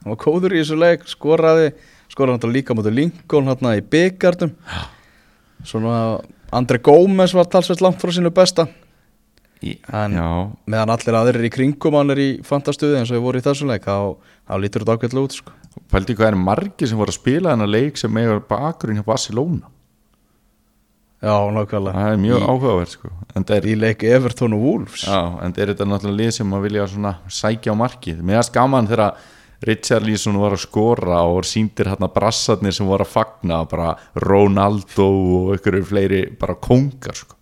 Hann 0.00 0.14
var 0.14 0.20
kóður 0.22 0.56
í 0.56 0.62
þessu 0.62 0.78
leik 0.80 1.04
skoraði, 1.10 1.72
skoraði 2.08 2.38
náttúrulega 2.38 2.56
líka 2.56 2.76
mútið 2.78 2.96
Lincoln 2.96 3.50
hérna 3.52 3.74
í 3.76 3.84
byggardum 3.84 4.54
svona 5.68 5.96
Andri 6.56 6.80
Gómez 6.82 7.34
var 7.36 7.50
talsveit 7.52 7.82
langt 7.84 8.00
frá 8.00 8.12
sínu 8.14 8.32
besta 8.34 8.64
En- 9.60 10.14
já, 10.16 10.28
meðan 10.72 10.92
allir 10.94 11.16
aðrir 11.18 11.44
í 11.44 11.52
kringum 11.52 11.96
hann 11.98 12.12
er 12.14 12.20
í 12.22 12.28
fantastuði 12.46 12.96
eins 13.00 13.10
og 13.12 13.18
ég 13.18 13.24
voru 13.26 13.40
í 13.40 13.44
þessum 13.44 13.68
leik 13.68 13.84
þá, 13.84 14.16
lítur 14.56 14.84
þetta 14.84 14.94
ákveðlega 14.96 15.26
út 15.26 15.36
sko. 15.36 15.52
pældi 15.92 16.16
hvað 16.16 16.30
er 16.30 16.38
margir 16.40 16.88
sem 16.88 16.98
voru 16.98 17.12
að 17.12 17.18
spila 17.20 17.52
þennan 17.52 17.70
leik 17.70 18.00
sem 18.00 18.16
eiga 18.16 18.38
bakgrunn 18.40 18.96
hjá 18.96 19.04
Barcelona 19.04 19.68
já, 21.20 21.34
nákvæmlega 21.52 21.92
það 21.92 22.14
er 22.14 22.22
mjög 22.22 22.40
í, 22.40 22.46
áhugavert 22.48 22.94
sko. 22.94 23.10
er, 23.36 23.68
í 23.68 23.74
leik 23.76 24.06
Everton 24.08 24.56
og 24.56 24.64
Wolves 24.64 25.04
já, 25.04 25.20
en 25.44 25.52
er 25.52 25.74
þetta 25.74 25.88
náttúrulega 25.90 26.20
lið 26.22 26.32
sem 26.38 26.56
að 26.56 26.64
vilja 26.64 26.86
svona 26.94 27.12
sækja 27.28 27.76
á 27.76 27.80
markið 27.82 28.24
mér 28.24 28.40
er 28.40 28.50
gaman 28.56 28.88
þegar 28.88 29.20
Richard 29.68 30.06
Leeson 30.08 30.40
var 30.40 30.56
að 30.56 30.62
skora 30.64 31.20
og 31.28 31.44
síndir 31.44 31.90
hérna 31.92 32.08
brassarnir 32.08 32.72
sem 32.72 32.88
voru 32.88 33.04
að 33.04 33.12
fagna 33.12 33.60
bara 33.68 33.92
Ronaldo 34.24 35.10
og 35.36 35.52
ykkur 35.58 35.76
fleiri 35.84 36.22
bara 36.40 36.56
kongar 36.56 37.12
sko. 37.12 37.36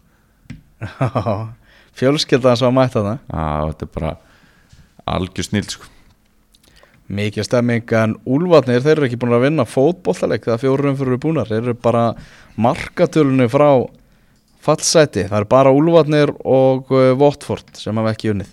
fjölskyldan 1.98 2.58
sem 2.60 2.68
að 2.70 2.76
mæta 2.78 3.04
það 3.04 3.18
Já, 3.18 3.46
þetta 3.70 3.86
er 3.88 3.92
bara 3.98 4.12
algjör 5.08 5.46
snill 5.48 5.68
sko. 5.72 5.86
mikið 7.08 7.46
stemming 7.48 7.92
en 7.96 8.16
Úlfarnir 8.28 8.82
þeir 8.84 8.96
eru 8.98 9.06
ekki 9.08 9.20
búin 9.20 9.36
að 9.38 9.46
vinna 9.46 9.64
fótbollaleik 9.68 10.44
þegar 10.44 10.60
fjórum 10.64 10.98
fyrir 11.00 11.20
búnar 11.22 11.48
þeir 11.48 11.62
eru 11.62 11.76
bara 11.82 12.02
markatölunni 12.60 13.46
frá 13.48 13.70
fallseti 14.64 15.24
það 15.30 15.38
eru 15.42 15.48
bara 15.54 15.72
Úlfarnir 15.72 16.34
og 16.44 16.90
uh, 16.92 17.14
Watford 17.20 17.72
sem 17.80 17.96
hafa 17.96 18.12
ekki 18.16 18.32
unnið 18.34 18.50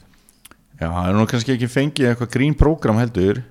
Já, 0.76 0.88
það 0.91 1.10
er 1.10 1.18
nú 1.20 1.26
kannski 1.32 1.54
ekki 1.56 1.72
fengið 1.72 2.10
eitthvað 2.14 2.32
grín 2.36 2.56
prógram 2.60 2.98
heldur 3.00 3.43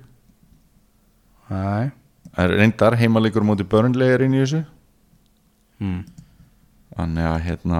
Nei. 1.49 1.91
Það 2.35 2.41
er 2.47 2.53
reyndar 2.59 2.95
heimalegur 2.99 3.45
múti 3.45 3.65
börnlegar 3.69 4.25
inn 4.25 4.33
í 4.37 4.41
þessu 4.43 4.63
Mm. 5.75 6.05
Þannig 6.95 7.25
að 7.27 7.41
hérna 7.43 7.79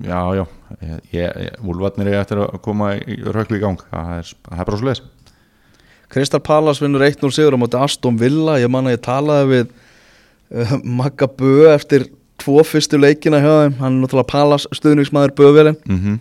Já, 0.00 0.20
já. 0.38 0.44
Ég, 0.80 1.02
ég, 1.12 1.58
Úlfarnir 1.68 2.08
er 2.08 2.22
eftir 2.22 2.40
að 2.40 2.56
koma 2.64 2.94
í 2.96 3.18
röklu 3.22 3.58
í 3.58 3.62
gang. 3.62 3.82
Það 3.90 4.14
er, 4.16 4.32
það 4.48 4.62
er 4.62 4.70
bara 4.70 4.80
svo 4.80 4.88
leis 4.88 5.02
Kristal 6.12 6.42
Pallas 6.44 6.80
vinnur 6.82 7.04
1-0 7.04 7.32
sigur 7.32 7.56
á 7.56 7.60
móti 7.60 7.78
Aston 7.80 8.18
Villa. 8.20 8.58
Ég 8.60 8.72
man 8.72 8.88
að 8.88 8.98
ég 8.98 9.04
talaði 9.04 9.48
við 9.52 9.70
uh, 9.72 10.74
Magga 11.00 11.28
Bö 11.28 11.70
eftir 11.72 12.10
tvo 12.42 12.60
fyrstu 12.66 13.00
leikina 13.00 13.40
hjá 13.40 13.52
þeim. 13.62 13.78
Hann 13.80 13.96
er 13.96 14.02
náttúrulega 14.02 14.32
Pallas 14.32 14.68
stuðningsmaður 14.76 15.36
Bövelin. 15.40 15.80
Mm 15.88 16.20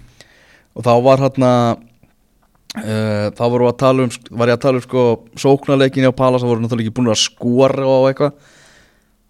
og 0.76 0.86
þá 0.86 0.92
var 1.04 1.24
hann 1.26 1.46
uh, 1.46 3.28
þá 3.36 3.44
voru 3.44 3.68
að 3.70 3.78
tala 3.82 4.08
um 4.08 4.12
var 4.40 4.52
ég 4.52 4.58
að 4.58 4.66
tala 4.66 4.80
um 4.80 4.86
sko 4.86 5.06
sóknarleikin 5.40 6.08
hjá 6.08 6.14
Pallas 6.16 6.44
þá 6.44 6.52
voru 6.52 6.64
náttúrulega 6.64 6.88
ekki 6.88 6.98
búin 7.00 7.12
að 7.12 7.24
skora 7.26 7.88
og 7.88 8.10
eitthvað 8.10 8.58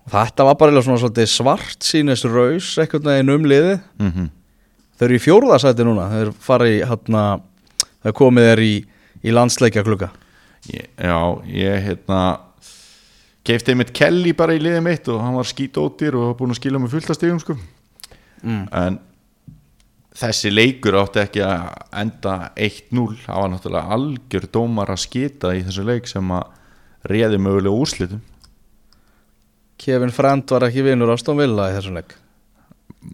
þetta 0.09 0.45
var 0.47 0.57
bara 0.59 0.81
svona 0.81 1.01
svolítið 1.01 1.29
svart 1.29 1.85
sínis 1.85 2.25
raus 2.25 2.73
eitthvað 2.81 3.09
neginn 3.09 3.35
um 3.35 3.45
liðið 3.45 3.79
-hmm. 3.99 4.29
þau 4.97 5.05
eru 5.05 5.15
í 5.15 5.25
fjórðasæti 5.25 5.85
núna 5.85 6.09
þau 6.09 6.21
eru 6.21 6.33
farið 6.39 6.77
í 6.77 6.81
hérna 6.89 7.25
þau 8.03 8.13
komið 8.13 8.49
er 8.55 8.59
í, 8.59 8.73
í 9.23 9.31
landsleikja 9.31 9.83
klukka 9.83 10.11
Já, 10.61 11.41
ég 11.49 11.83
hérna 11.85 12.39
keifti 13.43 13.73
einmitt 13.73 13.93
Kelly 13.93 14.33
bara 14.37 14.53
í 14.53 14.61
liðið 14.61 14.83
mitt 14.85 15.07
og 15.09 15.21
hann 15.23 15.37
var 15.37 15.47
skítóttir 15.49 16.15
og 16.17 16.35
búin 16.37 16.53
að 16.53 16.59
skila 16.61 16.79
mig 16.79 16.91
fullt 16.91 17.09
að 17.09 17.17
stigum 17.17 17.39
sko. 17.41 17.55
mm. 18.43 18.67
en 18.71 18.99
þessi 20.21 20.51
leikur 20.51 20.97
átti 20.99 21.23
ekki 21.23 21.43
að 21.45 21.69
enda 22.03 22.35
1-0 22.55 23.05
það 23.23 23.39
var 23.41 23.49
náttúrulega 23.53 23.97
algjör 23.97 24.47
dómar 24.53 24.91
að 24.93 25.03
skita 25.05 25.55
í 25.55 25.63
þessu 25.65 25.85
leik 25.87 26.09
sem 26.11 26.33
að 26.35 26.43
réði 27.09 27.39
mögulega 27.41 27.73
úrslitum 27.73 28.21
Kevin 29.81 30.13
Friend 30.13 30.45
var 30.53 30.67
ekki 30.67 30.83
vinnur 30.85 31.09
Aston 31.13 31.39
Villa 31.39 31.71
í 31.71 31.75
þessum 31.77 31.97
leik. 31.97 32.13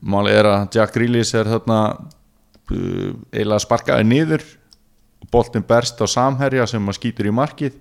Máli 0.03 0.33
er 0.35 0.49
að 0.49 0.75
Jack 0.75 0.95
Grealish 0.97 1.37
er 1.39 1.47
þarna 1.47 1.79
uh, 1.95 3.11
eiginlega 3.31 3.63
sparkaði 3.63 4.07
niður. 4.07 4.43
Boltin 5.31 5.63
berst 5.67 6.01
á 6.03 6.07
samherja 6.11 6.67
sem 6.67 6.83
maður 6.83 6.99
skýtur 6.99 7.29
í 7.29 7.35
markið. 7.35 7.77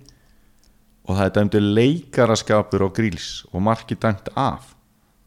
Og 1.07 1.15
það 1.17 1.25
er 1.25 1.35
dæmdi 1.35 1.61
leikaraskapur 1.63 2.87
á 2.87 2.89
gríls 2.95 3.27
og 3.51 3.63
markið 3.67 4.01
dæmt 4.03 4.31
af. 4.39 4.73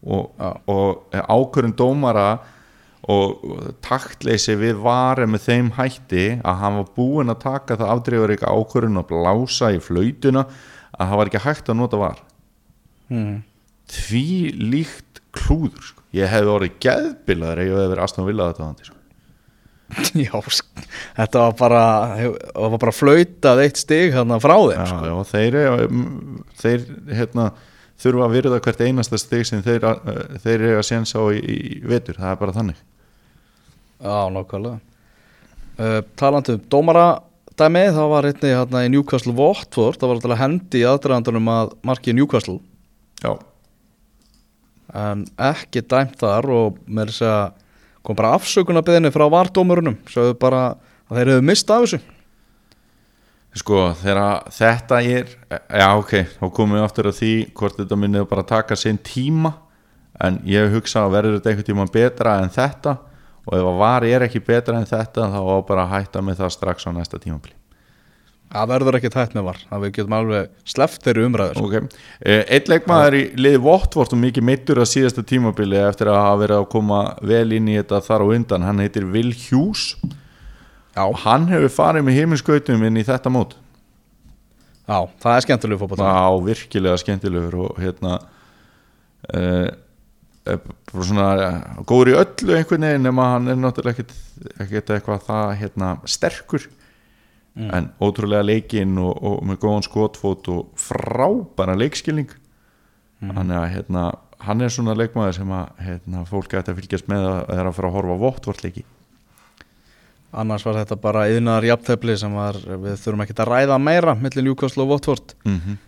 Og, 0.01 0.33
og 0.69 1.13
ákvörðun 1.13 1.77
dómara 1.77 2.31
og 3.11 3.45
taktleysi 3.85 4.57
við 4.61 4.81
varu 4.85 5.27
með 5.29 5.45
þeim 5.47 5.71
hætti 5.77 6.25
að 6.41 6.59
hann 6.63 6.79
var 6.81 6.91
búinn 6.97 7.33
að 7.33 7.43
taka 7.45 7.77
það 7.81 7.93
afdreifur 7.95 8.35
ekki 8.37 8.49
ákvörðun 8.49 9.01
og 9.01 9.09
blása 9.09 9.71
í 9.73 9.81
flautuna 9.85 10.47
að 10.97 11.05
það 11.05 11.17
var 11.21 11.31
ekki 11.31 11.45
hægt 11.45 11.73
að 11.73 11.81
nota 11.81 12.01
var. 12.01 12.21
Mm. 13.11 13.39
Því 13.95 14.25
líkt 14.75 15.21
klúður 15.37 15.83
sko. 15.91 16.03
ég 16.17 16.31
hefði 16.33 16.53
orðið 16.57 16.79
geðbilaður 16.87 17.61
ef 17.63 17.69
ég 17.69 17.77
hefði 17.77 17.91
verið 17.95 18.05
Aston 18.07 18.27
Villa 18.29 18.49
þetta 18.53 18.89
sko. 18.89 18.97
Já, 20.23 20.37
sk- 20.55 20.85
þetta 21.17 21.41
var 21.49 21.55
bara 21.59 21.81
það 22.15 22.69
var 22.75 22.79
bara 22.85 22.95
flautað 22.95 23.63
eitt 23.65 23.81
stig 23.81 24.13
hérna 24.15 24.37
frá 24.43 24.55
þeim 24.59 24.77
já, 24.79 24.85
sko. 24.87 25.01
já, 25.11 25.17
þeir, 25.33 25.57
eiga- 25.59 25.89
þeir 26.63 26.85
hérna, 27.21 27.47
þurfa 28.01 28.27
að 28.29 28.37
virða 28.37 28.61
hvert 28.67 28.85
einasta 28.87 29.19
stig 29.21 29.49
sem 29.49 29.65
þeir, 29.67 29.89
uh, 29.91 30.21
þeir 30.45 30.63
eiga 30.69 30.79
að 30.83 30.87
séns 30.93 31.15
á 31.19 31.23
í, 31.35 31.41
í 31.43 31.81
vetur, 31.91 32.21
það 32.23 32.31
er 32.37 32.39
bara 32.45 32.55
þannig 32.61 32.79
Já, 34.01 34.15
nákvæmlega 34.33 34.79
uh, 34.79 35.99
Talandi 36.23 36.55
um 36.57 36.63
dómara 36.73 37.09
dæmi, 37.61 37.83
það 37.93 38.07
var 38.15 38.31
hérna 38.31 38.85
í 38.87 38.93
Newcastle 38.95 39.35
Watford, 39.37 39.99
það 40.01 40.09
var 40.13 40.21
alltaf 40.21 40.39
hendi 40.41 40.81
í 40.81 40.87
aðdraðandunum 40.89 41.51
að 41.53 41.75
marki 41.91 42.15
Newcastle 42.17 42.61
já, 43.21 43.35
en 44.97 45.25
ekki 45.51 45.83
dæmt 45.87 46.17
þar 46.21 46.49
og 46.55 46.79
með 46.87 47.13
þess 47.13 47.27
að 47.31 47.43
kom 48.07 48.17
bara 48.17 48.33
afsökunarbeðinni 48.39 49.13
frá 49.15 49.27
vardómurunum 49.31 49.99
sögðu 50.11 50.39
bara 50.41 50.63
að 51.11 51.19
þeir 51.19 51.33
hefðu 51.35 51.47
mist 51.51 51.71
af 51.71 51.85
þessu. 51.85 52.01
Sko 53.61 53.81
þegar 53.99 54.51
þetta 54.55 55.01
er 55.03 55.33
já 55.51 55.89
ok, 55.99 56.15
þá 56.39 56.45
komum 56.55 56.79
við 56.79 56.87
aftur 56.87 57.11
að 57.11 57.19
því 57.19 57.35
hvort 57.59 57.81
þetta 57.81 57.99
minnið 57.99 58.29
bara 58.31 58.47
taka 58.47 58.79
sinn 58.79 59.01
tíma 59.03 59.57
en 60.23 60.39
ég 60.49 60.71
hugsa 60.75 61.05
að 61.05 61.17
verður 61.17 61.39
þetta 61.39 61.53
einhvern 61.53 61.71
tíma 61.71 61.89
betra 61.93 62.37
en 62.45 62.53
þetta 62.55 62.97
og 63.47 63.57
ef 63.57 63.71
að 63.73 63.81
var 63.81 64.07
er 64.07 64.27
ekki 64.27 64.45
betra 64.45 64.79
en 64.79 64.89
þetta 64.89 65.31
þá 65.33 65.41
bara 65.67 65.89
hætta 65.91 66.23
með 66.23 66.45
það 66.45 66.55
strax 66.59 66.87
á 66.87 66.91
næsta 66.95 67.19
tímabili 67.19 67.60
það 68.51 68.71
verður 68.73 68.99
ekki 68.99 69.11
tætt 69.15 69.35
með 69.37 69.47
var 69.47 69.61
að 69.71 69.85
við 69.85 69.93
getum 69.99 70.17
alveg 70.19 70.49
sleppt 70.73 71.05
þeirri 71.07 71.27
umræður 71.29 71.59
sko. 71.61 71.69
Ok, 71.69 71.99
Eh, 72.21 72.43
einn 72.57 72.71
leikmaður 72.73 73.17
í 73.17 73.23
liði 73.39 73.61
Votvort 73.65 74.15
og 74.17 74.21
mikið 74.21 74.47
meittur 74.49 74.81
að 74.83 74.91
síðasta 74.91 75.25
tímabili 75.27 75.79
eftir 75.81 76.11
að 76.11 76.19
hafa 76.21 76.41
verið 76.43 76.57
að 76.59 76.71
koma 76.75 77.01
vel 77.23 77.53
inn 77.57 77.69
í 77.71 77.77
þetta 77.79 78.01
þar 78.09 78.25
og 78.27 78.35
undan, 78.37 78.67
hann 78.67 78.83
heitir 78.83 79.07
Will 79.11 79.33
Hughes 79.33 79.95
Já, 80.97 81.05
og 81.07 81.21
hann 81.23 81.47
hefur 81.49 81.71
farið 81.71 82.07
með 82.09 82.19
heiminskautum 82.19 82.83
inn 82.89 82.99
í 82.99 83.07
þetta 83.07 83.31
mót. 83.31 83.55
Já, 84.91 85.07
það 85.23 85.37
er 85.37 85.45
skemmtilegu 85.47 85.79
fótboll 85.85 86.03
á 86.03 86.35
virkilega 86.43 86.99
skemmtilegur 86.99 87.55
og 87.63 87.79
hérna 87.79 88.17
uh, 89.31 89.71
svona 90.91 91.29
góður 91.87 92.11
í 92.11 92.17
öllu 92.19 92.57
einhvern 92.57 92.87
veginn 92.89 93.07
nema 93.07 93.29
hann 93.37 93.47
er 93.53 93.61
náttúrulega 93.61 94.03
ekkit 94.65 94.93
eitthvað 94.97 95.23
það 95.29 95.53
hérna 95.61 95.93
sterkur 96.11 96.67
en 97.57 97.91
ótrúlega 98.01 98.47
leikinn 98.47 98.99
og, 98.99 99.17
og 99.23 99.43
með 99.45 99.59
góðan 99.65 99.87
skotfót 99.87 100.49
og 100.53 100.69
frábæra 100.79 101.77
leikskilning. 101.79 102.31
Þannig 103.21 103.57
að 103.59 103.73
hérna 103.75 104.05
hann 104.47 104.65
er 104.65 104.73
svona 104.73 104.95
leikmaður 104.97 105.37
sem 105.41 105.53
að 105.53 105.85
hérna, 105.85 106.25
fólk 106.29 106.55
ætti 106.57 106.73
að 106.73 106.81
fylgjast 106.81 107.11
með 107.11 107.27
að 107.29 107.39
það 107.51 107.61
er 107.61 107.69
að 107.71 107.95
horfa 107.97 108.17
á 108.17 108.23
vottvort 108.25 108.65
leiki. 108.65 108.85
Annars 110.41 110.65
var 110.65 110.79
þetta 110.79 110.97
bara 111.03 111.27
yðnaðar 111.33 111.67
jafntefli 111.73 112.15
sem 112.19 112.35
var, 112.39 112.57
við 112.63 112.99
þurfum 113.03 113.25
ekki 113.25 113.35
að 113.35 113.49
ræða 113.51 113.79
meira 113.83 114.15
millir 114.15 114.47
Newcastle 114.47 114.85
og 114.85 114.93
Watford 114.93 115.35
mm 115.43 115.57
-hmm. 115.57 115.79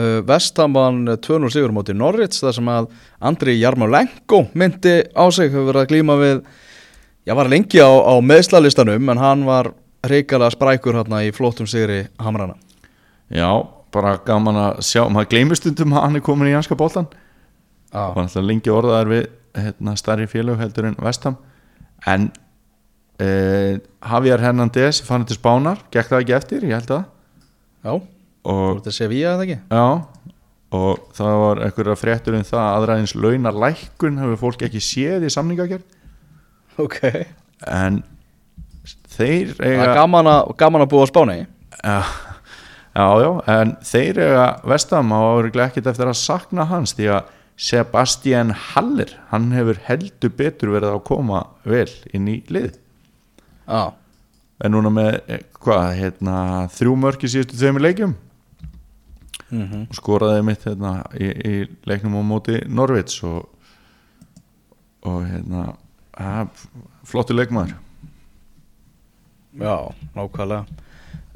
uh, 0.00 0.20
Vestham 0.24 0.72
vann 0.72 1.02
2-0 1.08 1.50
sigur 1.52 1.74
móti 1.76 1.94
Norwich 1.94 2.40
þar 2.40 2.54
sem 2.56 2.68
að 2.68 2.88
Andri 3.20 3.58
Jarmolenko 3.60 4.46
myndi 4.54 5.04
á 5.12 5.24
sig, 5.30 5.52
hefur 5.52 5.68
verið 5.68 5.82
að 5.82 5.90
glíma 5.92 6.16
við 6.16 6.42
já, 7.26 7.34
var 7.34 7.48
lengi 7.48 7.78
á, 7.84 7.90
á 7.92 8.14
meðslalistanum 8.20 9.08
en 9.10 9.18
hann 9.18 9.44
var 9.44 9.72
reikalega 10.12 10.54
sprækur 10.54 10.98
hérna 11.00 11.22
í 11.26 11.32
flottum 11.34 11.68
sigri 11.70 12.04
Hamrana. 12.22 12.56
Já, 13.32 13.48
bara 13.94 14.16
gaman 14.26 14.60
að 14.60 14.82
sjá 14.86 15.04
maður 15.10 15.30
gleymur 15.32 15.58
stundum 15.58 15.94
að 15.96 16.04
hann 16.04 16.18
er 16.18 16.24
komin 16.24 16.50
í 16.50 16.54
janska 16.54 16.76
boltan 16.78 17.08
Já, 17.90 18.12
var 18.12 18.24
alltaf 18.26 18.44
lengi 18.44 18.72
orðaðar 18.72 19.10
við 19.10 19.28
hérna, 19.56 19.94
starri 19.98 20.26
félög 20.30 20.60
heldur 20.60 20.90
en 20.90 20.98
Vestham 21.02 21.38
en 22.06 22.28
eh, 23.22 23.78
Javier 24.04 24.42
Hernández 24.42 25.00
fann 25.06 25.24
til 25.26 25.38
Spánar, 25.38 25.80
gekk 25.94 26.10
það 26.10 26.22
ekki 26.22 26.36
eftir, 26.36 26.66
ég 26.68 26.76
held 26.76 26.92
að. 26.98 27.06
Já, 27.86 27.92
og, 27.96 28.66
þetta 28.78 28.94
sé 28.94 29.08
við 29.10 29.24
að 29.30 29.38
það 29.38 29.44
ekki? 29.46 29.58
Já, 29.78 30.34
og 30.76 31.06
það 31.16 31.38
var 31.42 31.62
einhverja 31.64 31.98
fréttur 32.00 32.36
um 32.36 32.44
það 32.46 32.62
að 32.62 32.76
aðræðins 32.80 33.16
launar 33.16 33.60
lækkun 33.64 34.20
hefur 34.22 34.42
fólk 34.42 34.66
ekki 34.66 34.82
séð 34.84 35.26
í 35.26 35.32
samningagjörn 35.32 35.86
Ok, 36.82 36.98
en 37.72 38.02
þeir 39.16 39.52
það 39.56 39.66
er 39.68 39.80
eiga 39.80 39.96
gaman 39.96 40.30
að, 40.30 40.50
gaman 40.60 40.84
að 40.84 40.90
búa 40.92 41.06
á 41.06 41.10
Spáni. 41.10 41.38
Já, 41.76 41.98
já, 42.96 43.06
já, 43.22 43.30
en 43.56 43.74
þeir 43.90 44.20
eiga 44.24 44.46
Vestham 44.72 45.12
á 45.12 45.20
áriðlega 45.20 45.68
ekkert 45.70 45.90
eftir 45.92 46.10
að 46.12 46.18
sakna 46.20 46.68
hans 46.70 46.96
því 46.96 47.10
að 47.16 47.32
Sebastian 47.56 48.52
Haller 48.52 49.14
hann 49.30 49.48
hefur 49.56 49.78
heldur 49.86 50.32
betur 50.36 50.74
verið 50.74 50.92
að 50.92 51.06
koma 51.08 51.46
vel 51.64 51.88
inn 52.12 52.28
í 52.28 52.42
lið. 52.52 52.76
Já, 53.66 53.96
en 54.60 54.76
núna 54.76 54.92
með 54.92 55.18
eh, 55.32 55.42
hvað, 55.64 55.88
hérna, 56.00 56.36
þrjú 56.76 56.94
mörk 57.00 57.24
í 57.24 57.32
síðustu 57.32 57.58
tveimur 57.58 57.84
leikjum? 57.88 58.16
Mm 59.46 59.84
og 59.86 59.94
skoraði 59.94 60.42
mitt 60.42 60.64
hérna, 60.66 61.04
í, 61.14 61.26
í 61.30 61.54
leiknum 61.86 62.18
á 62.18 62.22
móti 62.26 62.58
Norvits 62.66 63.20
og, 63.22 63.44
og 65.06 65.20
hérna 65.22 65.68
að, 66.18 66.64
flottu 67.06 67.36
leikmaður 67.36 67.76
já, 69.60 69.76
nákvæmlega. 70.16 70.82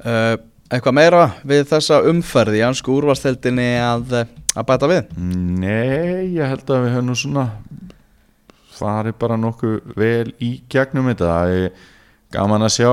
Uh, 0.01 0.37
Eitthvað 0.71 0.95
meira 0.95 1.23
við 1.43 1.65
þessa 1.67 1.97
umferði 2.07 2.61
í 2.61 2.63
ansku 2.63 2.93
úrvasteldinni 2.95 3.65
að, 3.83 4.13
að 4.55 4.67
bæta 4.69 4.87
við? 4.87 5.09
Nei, 5.19 6.29
ég 6.37 6.47
held 6.47 6.69
að 6.71 6.85
við 6.85 6.93
höfum 6.95 7.17
svona 7.19 7.43
farið 8.77 9.17
bara 9.19 9.35
nokkuð 9.41 9.89
vel 9.99 10.31
í 10.39 10.53
gegnum 10.71 11.09
þetta. 11.11 11.27
Það 11.27 11.55
er 11.57 11.65
gaman 12.37 12.63
að 12.63 12.71
sjá 12.77 12.91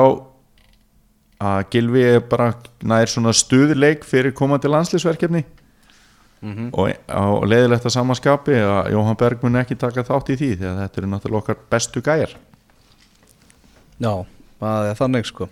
að 1.39 1.61
Gilvi 1.70 2.03
er 2.16 2.24
bara 2.26 2.49
nær 2.83 3.07
svona 3.12 3.31
stuðleik 3.39 4.03
fyrir 4.09 4.35
komandi 4.35 4.70
landslýsverkefni 4.72 5.45
Mhm. 6.39 6.68
og, 6.70 6.93
og 7.18 7.47
leiðilegt 7.51 7.87
að 7.89 7.95
samanskapi 7.97 8.55
að 8.62 8.93
Jóhann 8.95 9.16
Berg 9.18 9.41
mun 9.43 9.57
ekki 9.59 9.74
taka 9.79 10.05
þátt 10.07 10.29
í 10.31 10.37
því 10.39 10.51
því 10.61 10.66
að 10.68 10.76
þetta 10.85 11.01
eru 11.01 11.09
náttúrulega 11.11 11.41
okkar 11.43 11.57
bestu 11.70 12.03
gæjar. 12.07 12.35
Já, 13.99 14.12
það 14.61 14.90
er 14.90 14.98
þannig 14.98 15.30
sko. 15.30 15.48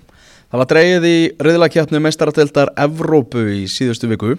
Það 0.46 0.60
var 0.62 0.68
dreigið 0.70 1.06
í 1.08 1.16
riðlakjapnu 1.42 2.00
meistaratildar 2.04 2.70
Evrópu 2.78 3.46
í 3.54 3.64
síðustu 3.70 4.10
viku. 4.12 4.36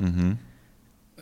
Mm 0.00 0.36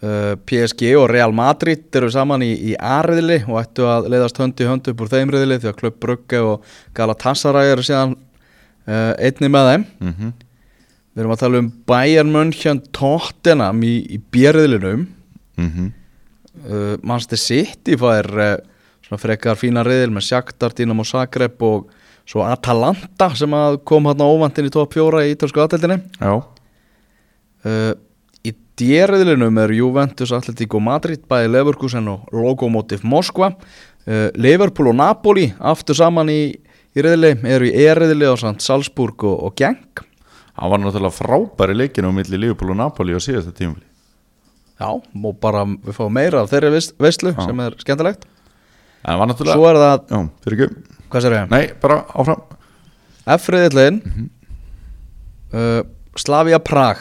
uh, 0.04 0.34
PSG 0.46 0.94
og 0.98 1.08
Real 1.10 1.32
Madrid 1.32 1.96
eru 1.96 2.10
saman 2.12 2.44
í, 2.44 2.52
í 2.72 2.76
A-riðli 2.76 3.40
og 3.48 3.58
ættu 3.62 3.86
að 3.88 4.10
leiðast 4.12 4.40
hönd 4.40 4.60
í 4.60 4.68
hönd 4.68 4.90
upp 4.90 5.04
úr 5.04 5.12
þeim 5.12 5.32
riðli 5.32 5.60
því 5.62 5.70
að 5.70 5.78
Klubb 5.80 5.98
Brugge 6.02 6.42
og 6.44 6.74
Galatasaray 6.96 7.72
eru 7.72 7.84
síðan 7.86 8.16
uh, 8.16 9.12
einni 9.16 9.50
með 9.52 9.70
þeim. 9.70 9.86
-hmm. 10.02 10.32
Við 11.14 11.22
erum 11.22 11.34
að 11.36 11.42
tala 11.44 11.60
um 11.62 11.72
Bayern 11.86 12.32
München 12.34 12.82
Tottenham 12.92 13.82
í, 13.86 13.94
í 14.16 14.18
B-riðlinum. 14.18 15.08
Mm 15.56 15.90
uh, 16.64 16.96
Manchester 17.02 17.38
City 17.38 17.96
fær 17.98 18.26
uh, 18.34 18.56
svona 19.04 19.20
frekar 19.20 19.58
fína 19.60 19.84
riðil 19.84 20.12
með 20.14 20.28
Shakhtar, 20.30 20.74
Dinamo 20.74 21.04
Zagreb 21.04 21.62
og 21.62 21.90
svo 22.28 22.44
Atalanta 22.46 23.28
sem 23.36 23.52
kom 23.84 24.06
hérna 24.08 24.24
óvandinn 24.30 24.68
í 24.70 24.72
top 24.72 24.94
4 24.96 25.24
í 25.28 25.34
ítalsku 25.34 25.60
aðdeldinni 25.64 26.00
Já, 26.20 26.34
uh, 27.68 27.92
Í 28.44 28.52
D-riðlinum 28.76 29.56
er 29.62 29.72
Juventus, 29.72 30.32
Atletico 30.36 30.80
Madrid, 30.82 31.22
bæði 31.30 31.48
Leverkusen 31.54 32.08
og 32.12 32.26
Lokomotiv 32.36 33.00
Moskva. 33.08 33.54
Uh, 34.04 34.26
Liverpool 34.36 34.90
og 34.90 34.98
Napoli 34.98 35.46
aftur 35.64 35.96
saman 35.96 36.28
í, 36.28 36.40
í 36.92 37.04
riðli 37.06 37.30
eru 37.48 37.70
í 37.70 37.72
E-riðli 37.86 38.28
á 38.28 38.36
Salzburg 38.60 39.24
og, 39.24 39.38
og 39.48 39.56
Genk. 39.56 40.02
Hann 40.60 40.70
var 40.70 40.82
náttúrulega 40.82 41.16
frábæri 41.16 41.74
leikin 41.74 42.06
á 42.06 42.12
milli 42.14 42.38
Liverpool 42.38 42.74
og 42.74 42.78
Napoli 42.82 43.16
á 43.16 43.20
síðasta 43.22 43.50
tímuli 43.56 43.82
Já, 44.78 44.90
og 44.90 45.34
bara 45.40 45.64
við 45.64 45.96
fáum 45.96 46.12
meira 46.14 46.42
af 46.44 46.50
þeirri 46.52 46.70
veist- 46.74 46.94
veislu 47.00 47.32
Já. 47.32 47.46
sem 47.46 47.60
er 47.64 47.74
skemmtilegt. 47.80 48.26
En 49.06 49.18
var 49.18 49.30
náttúrulega 49.30 49.56
Svo 49.56 49.66
er 49.70 49.78
það, 49.80 50.04
Já, 50.10 50.20
fyrir 50.44 50.66
ekki 50.66 50.93
hvað 51.14 51.24
sér 51.24 51.36
ég? 51.38 51.50
Nei, 51.54 51.64
bara 51.82 52.00
áfram. 52.12 52.42
F-riðillin 53.38 54.00
uh, 55.54 55.82
Slavia 56.20 56.58
Prag. 56.62 57.00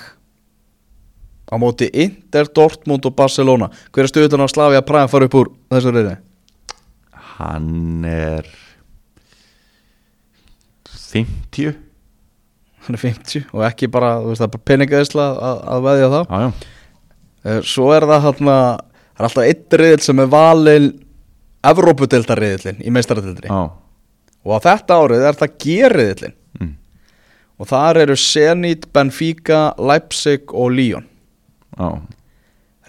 Á 1.54 1.56
móti 1.62 1.90
Inter, 2.06 2.48
Dortmund 2.56 3.06
og 3.10 3.16
Barcelona. 3.18 3.68
Hver 3.94 4.06
er 4.08 4.12
stuðutan 4.14 4.46
á 4.46 4.48
Slavia 4.50 4.82
Prag 4.86 5.08
að 5.08 5.12
fara 5.16 5.28
upp 5.30 5.40
úr 5.42 5.52
þessu 5.74 5.94
riði? 5.94 6.16
Hann 7.34 8.06
er 8.08 8.48
50 11.14 11.74
hann 12.84 12.98
er 12.98 13.00
50 13.00 13.46
og 13.54 13.62
ekki 13.68 13.88
bara, 13.92 14.16
þú 14.24 14.32
veist, 14.32 14.42
það 14.42 14.48
er 14.48 14.54
bara 14.56 14.68
peningaðisla 14.72 15.28
að, 15.50 15.60
að 15.76 15.84
veðja 15.88 16.10
það 16.14 16.24
Já, 16.34 16.40
já, 16.48 16.70
Eh, 17.44 17.58
Svo 17.68 17.90
er 17.92 18.06
það 18.08 18.22
hann 18.24 18.48
það 18.48 18.60
er 19.20 19.26
alltaf 19.28 19.44
einn 19.50 19.80
riðil 19.82 20.04
sem 20.06 20.20
er 20.24 20.30
valin 20.32 20.86
Evrópudeildarriðilin 21.68 22.78
í 22.88 22.94
meistaradildri 22.96 23.50
já, 23.52 23.58
og 24.44 24.58
á 24.60 24.66
þetta 24.68 24.98
árið 25.00 25.28
er 25.28 25.38
það 25.40 25.54
G-riðilin 25.64 26.36
mm. 26.60 26.74
og 27.60 27.70
þar 27.70 28.02
eru 28.04 28.18
Zenit, 28.20 28.90
Benfica, 28.96 29.62
Leipzig 29.80 30.52
og 30.52 30.74
Lyon. 30.76 31.08
Já, 31.74 31.88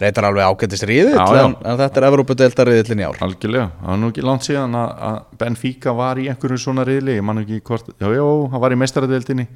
reytar 0.01 0.27
alveg 0.27 0.49
ágættist 0.49 0.85
riðill 0.89 1.19
en, 1.19 1.55
en 1.63 1.79
þetta 1.79 2.01
er 2.01 2.07
Evrópudeildarriðilin 2.09 3.03
í 3.03 3.07
ár. 3.07 3.21
Algjörlega. 3.25 3.69
Það 3.79 3.91
var 3.91 4.01
nú 4.01 4.09
ekki 4.11 4.25
langt 4.25 4.47
síðan 4.47 4.75
að, 4.81 5.21
Benfica 5.39 5.95
var 5.95 6.19
í 6.19 6.27
einhverju 6.31 6.59
svona 6.65 6.85
riðli, 6.87 7.15
ég 7.19 7.25
man 7.25 7.41
ekki 7.43 7.61
hvort 7.65 7.93
Já, 7.95 8.09
já, 8.11 8.25
hann 8.51 8.63
var 8.65 8.75
í 8.75 8.81
meistaradeildinni. 8.81 9.47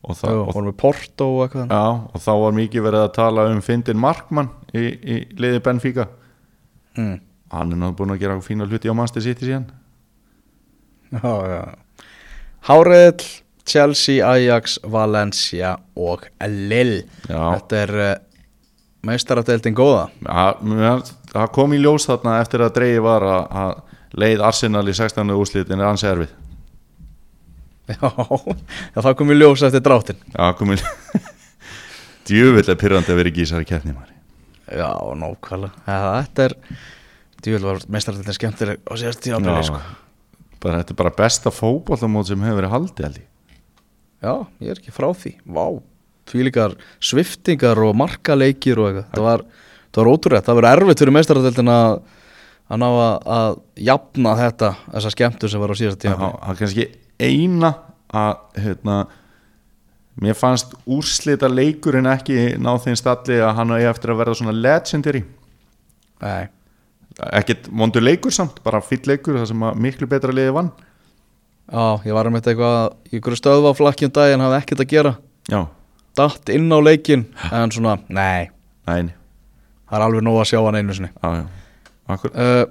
Og, 0.00 0.16
það, 0.16 0.38
og, 0.46 0.52
fórum 0.54 0.70
við 0.70 0.76
Porto 0.80 1.26
og 1.34 1.42
eitthvað. 1.44 1.72
Já, 1.72 1.88
og 2.08 2.22
þá 2.24 2.30
var 2.44 2.54
mikið 2.56 2.86
verið 2.86 3.02
að 3.04 3.10
tala 3.18 3.48
um 3.50 3.58
Findin 3.64 4.00
Markmann 4.00 4.48
í, 4.72 4.84
í 4.96 5.18
liði 5.40 5.60
Benfica. 5.64 6.06
Mm. 6.96 7.18
Hann 7.50 7.74
er 7.74 7.80
náttúrulega 7.80 7.98
búin 7.98 8.14
að 8.14 8.22
gera 8.22 8.38
fína 8.44 8.68
hluti 8.68 8.88
á 8.88 8.94
Manchester 8.94 9.24
City 9.24 9.48
síðan 9.48 9.66
Háriðill 12.68 13.24
Chelsea, 13.70 14.24
Ajax, 14.26 14.78
Valencia 14.90 15.76
og 15.96 16.24
Lille. 16.48 17.04
Þetta 17.28 17.78
er 17.84 17.92
uh, 18.00 18.10
meistaradeildin 19.06 19.76
góða? 19.78 20.08
Ja, 20.26 20.50
mér- 20.62 21.04
Það 21.30 21.50
kom 21.54 21.74
í 21.76 21.78
ljós 21.78 22.08
þarna 22.08 22.40
eftir 22.42 22.64
að 22.66 22.72
dreigi 22.74 23.02
var 23.04 23.22
að, 23.22 23.74
leið 24.18 24.40
Arsenal 24.42 24.82
í 24.90 24.94
16. 24.98 25.30
úrslitin 25.30 25.78
er 25.78 25.86
ansi 25.86 26.08
erfið. 26.10 26.32
Já, 27.90 28.10
já 28.94 28.98
það 29.02 29.14
kom 29.18 29.30
í 29.30 29.36
ljós 29.38 29.62
eftir 29.66 29.82
dráttin 29.82 30.18
Já, 30.30 30.50
kom 30.58 30.70
í 30.74 30.76
Djöfull 32.30 32.66
er 32.70 32.76
pyrrandi 32.78 33.10
að 33.10 33.18
vera 33.18 33.30
í 33.30 33.36
þessari 33.38 33.66
keppni 33.66 33.94
maður. 33.94 34.12
Já, 34.70 34.90
nákvæmlega. 35.18 35.86
Þetta 35.86 36.44
er, 36.48 36.54
djúvel 37.42 37.64
var 37.66 37.80
meistaradeildin 37.90 38.36
skemmtileg 38.36 38.82
og 38.90 39.00
síðast 39.00 39.22
tímabili 39.24 39.64
sko. 39.66 39.80
Bara, 40.62 40.80
Þetta 40.80 40.94
er 40.94 41.00
bara 41.02 41.16
besta 41.18 41.52
fótbollamót 41.54 42.30
sem 42.30 42.46
hefur 42.46 42.60
verið 42.60 42.74
haldið 42.74 43.18
ég. 43.20 43.26
Já, 44.20 44.34
ég 44.60 44.72
er 44.72 44.80
ekki 44.80 44.92
frá 44.92 45.08
því. 45.16 45.34
Vá, 45.48 45.64
því 46.30 46.46
líkar 46.48 46.76
sviftingar 47.00 47.80
og 47.80 47.94
markaleikir 47.98 48.80
og 48.80 48.90
eitthvað. 48.90 49.12
Það 49.14 49.26
var, 49.26 49.44
það 49.90 50.02
var 50.02 50.10
ótrúrætt, 50.12 50.48
það 50.48 50.58
var 50.60 50.68
erfitt 50.74 51.02
fyrir 51.02 51.16
meistaradeildin 51.16 51.72
að 51.72 51.94
ná 52.78 52.86
að, 52.88 53.14
að 53.36 53.56
jafna 53.88 54.34
þetta 54.38 54.74
þessa 54.84 55.14
skemmtur 55.16 55.50
sem 55.50 55.62
var 55.62 55.72
á 55.74 55.80
síðast 55.80 56.02
tímabili. 56.04 56.36
Það 56.36 56.52
er 56.52 56.60
kannski 56.60 56.86
eina 57.20 57.72
að 58.20 58.62
hérna, 58.66 59.00
mér 60.20 60.38
fannst 60.38 60.76
úrslita 60.84 61.50
leikurinn 61.50 62.10
ekki 62.10 62.54
ná 62.60 62.72
þeim 62.82 62.98
stalli 62.98 63.40
að 63.42 63.56
hann 63.58 63.74
er 63.74 63.88
eftir 63.90 64.12
að 64.12 64.22
verða 64.22 64.38
svona 64.38 64.54
legendary. 64.56 65.24
Nei, 66.20 66.50
ekkert 67.40 67.68
vondur 67.68 68.04
leikur 68.04 68.34
samt, 68.34 68.62
bara 68.64 68.82
fýll 68.84 69.02
leikur 69.10 69.38
það 69.40 69.50
sem 69.52 69.66
að 69.68 69.82
miklu 69.86 70.08
betra 70.10 70.34
liði 70.34 70.54
vann. 70.56 70.72
Já, 71.70 71.84
ég 72.08 72.16
var 72.16 72.26
um 72.26 72.38
þetta 72.38 72.52
eitthvað 72.54 73.12
í 73.12 73.20
ykkur 73.20 73.38
stöðva 73.38 73.74
flakkjum 73.78 74.12
dag 74.16 74.34
en 74.34 74.42
hafði 74.46 74.58
ekkert 74.62 74.84
að 74.84 74.90
gera. 74.94 75.14
Já, 75.50 75.60
Datt 76.18 76.50
inn 76.50 76.66
á 76.74 76.78
leikin 76.82 77.28
en 77.54 77.70
svona, 77.70 77.94
nei, 78.10 78.50
næni, 78.88 79.14
það 79.86 79.96
er 80.00 80.04
alveg 80.08 80.24
nóg 80.26 80.40
að 80.42 80.50
sjá 80.50 80.58
hann 80.64 80.80
einu 80.80 80.96
sinni. 80.96 81.12
Já, 81.22 81.42
já. 82.10 82.26
Uh, 82.34 82.64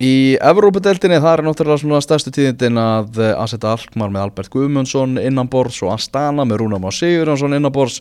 Í 0.00 0.38
Evrópadeildinni 0.40 1.18
það 1.20 1.34
er 1.34 1.42
náttúrulega 1.44 1.80
svona 1.82 1.98
stærstu 2.00 2.30
tíðindin 2.32 2.78
að 2.80 3.18
Aseta 3.34 3.74
Alkmaar 3.74 4.08
með 4.08 4.22
Albert 4.22 4.48
Guðmundsson 4.54 5.18
innanbors 5.20 5.76
og 5.84 5.92
Astana 5.92 6.46
með 6.48 6.62
Rúnam 6.62 6.86
á 6.88 6.90
Sigurjónsson 6.96 7.52
innanbors 7.58 7.98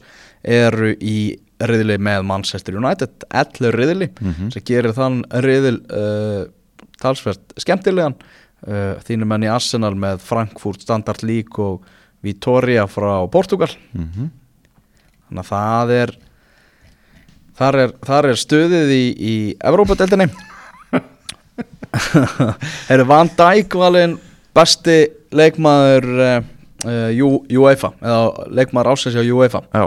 eru 0.47 0.93
í 0.95 1.17
riðli 1.59 1.99
með 1.99 2.25
Manchester 2.29 2.77
United 2.79 3.25
11 3.29 3.75
riðli 3.75 4.09
sem 4.53 4.65
gerir 4.65 4.95
þann 4.95 5.21
riðil 5.43 5.79
uh, 5.91 6.43
talsvert 7.01 7.55
skemmtilegan. 7.59 8.15
Uh, 8.59 8.99
þínu 9.07 9.27
menn 9.27 9.45
í 9.47 9.51
Arsenal 9.51 9.93
með 9.95 10.19
Frankfurt 10.23 10.83
Standard 10.83 11.23
League 11.23 11.63
og 11.63 11.85
Vitoria 12.23 12.83
frá 12.91 13.23
Portugal. 13.31 13.71
Mm 13.95 14.31
þannig 15.29 15.45
að 15.45 15.49
það 15.49 15.91
er 15.95 16.11
þar 17.59 17.75
er, 17.83 17.91
þar 18.07 18.27
er 18.29 18.37
stuðið 18.39 18.93
í, 18.95 19.03
í 19.13 19.35
Evrópadeildinni 19.69 20.27
er 22.93 23.03
Van 23.09 23.29
Dijk 23.37 23.77
valinn 23.77 24.15
besti 24.55 24.97
leikmaður 25.35 26.05
uh, 26.17 26.39
uh, 26.89 27.09
UEFA 27.61 27.89
eða 28.01 28.47
leikmaður 28.57 28.91
ásins 28.95 29.19
á 29.19 29.21
UEFA? 29.21 29.61
Já, 29.69 29.85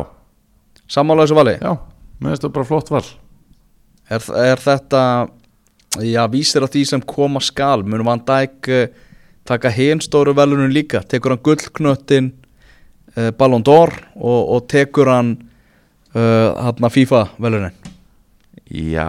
sammála 0.93 1.27
þessu 1.27 1.39
vali? 1.39 1.57
Já, 1.61 1.73
mér 2.21 2.35
finnst 2.35 2.47
það 2.47 2.55
bara 2.59 2.69
flott 2.69 2.93
val. 2.93 3.05
Er, 4.13 4.27
er 4.43 4.61
þetta 4.61 5.03
já, 6.05 6.23
vísir 6.33 6.65
að 6.65 6.77
því 6.77 6.85
sem 6.91 7.07
koma 7.15 7.43
skal. 7.45 7.81
Mun 7.87 8.05
Van 8.07 8.23
Dijk 8.29 8.71
uh, 8.73 8.85
taka 9.49 9.73
hinn 9.73 10.03
stóru 10.05 10.35
velunum 10.37 10.73
líka? 10.73 11.03
Tekur 11.09 11.37
hann 11.37 11.45
gullknöttin 11.45 12.33
uh, 13.17 13.31
Ballon 13.39 13.65
d'Or 13.65 13.95
og, 14.17 14.41
og 14.57 14.69
tekur 14.71 15.11
hann 15.13 15.37
uh, 16.15 16.53
hann 16.69 16.93
FIFA 16.93 17.27
velunin 17.43 17.81
Já, 18.73 19.05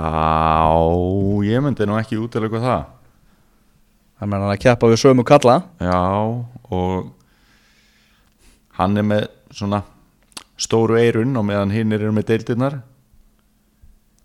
ég 1.48 1.62
myndi 1.64 1.86
nú 1.88 1.96
ekki 1.96 2.18
útilega 2.20 2.60
það. 2.60 2.82
Það 4.20 4.28
meðan 4.28 4.44
hann 4.44 4.56
að 4.58 4.64
keppa 4.66 4.90
við 4.92 5.00
sömu 5.00 5.24
kalla. 5.28 5.56
Já, 5.80 6.02
og 6.68 7.14
hann 8.76 9.00
er 9.00 9.08
með 9.08 9.30
svona 9.56 9.80
stóru 10.64 10.98
eirun 11.00 11.36
og 11.40 11.48
meðan 11.50 11.74
hinn 11.76 11.96
eru 11.96 12.14
með 12.16 12.30
deildirnar. 12.32 12.80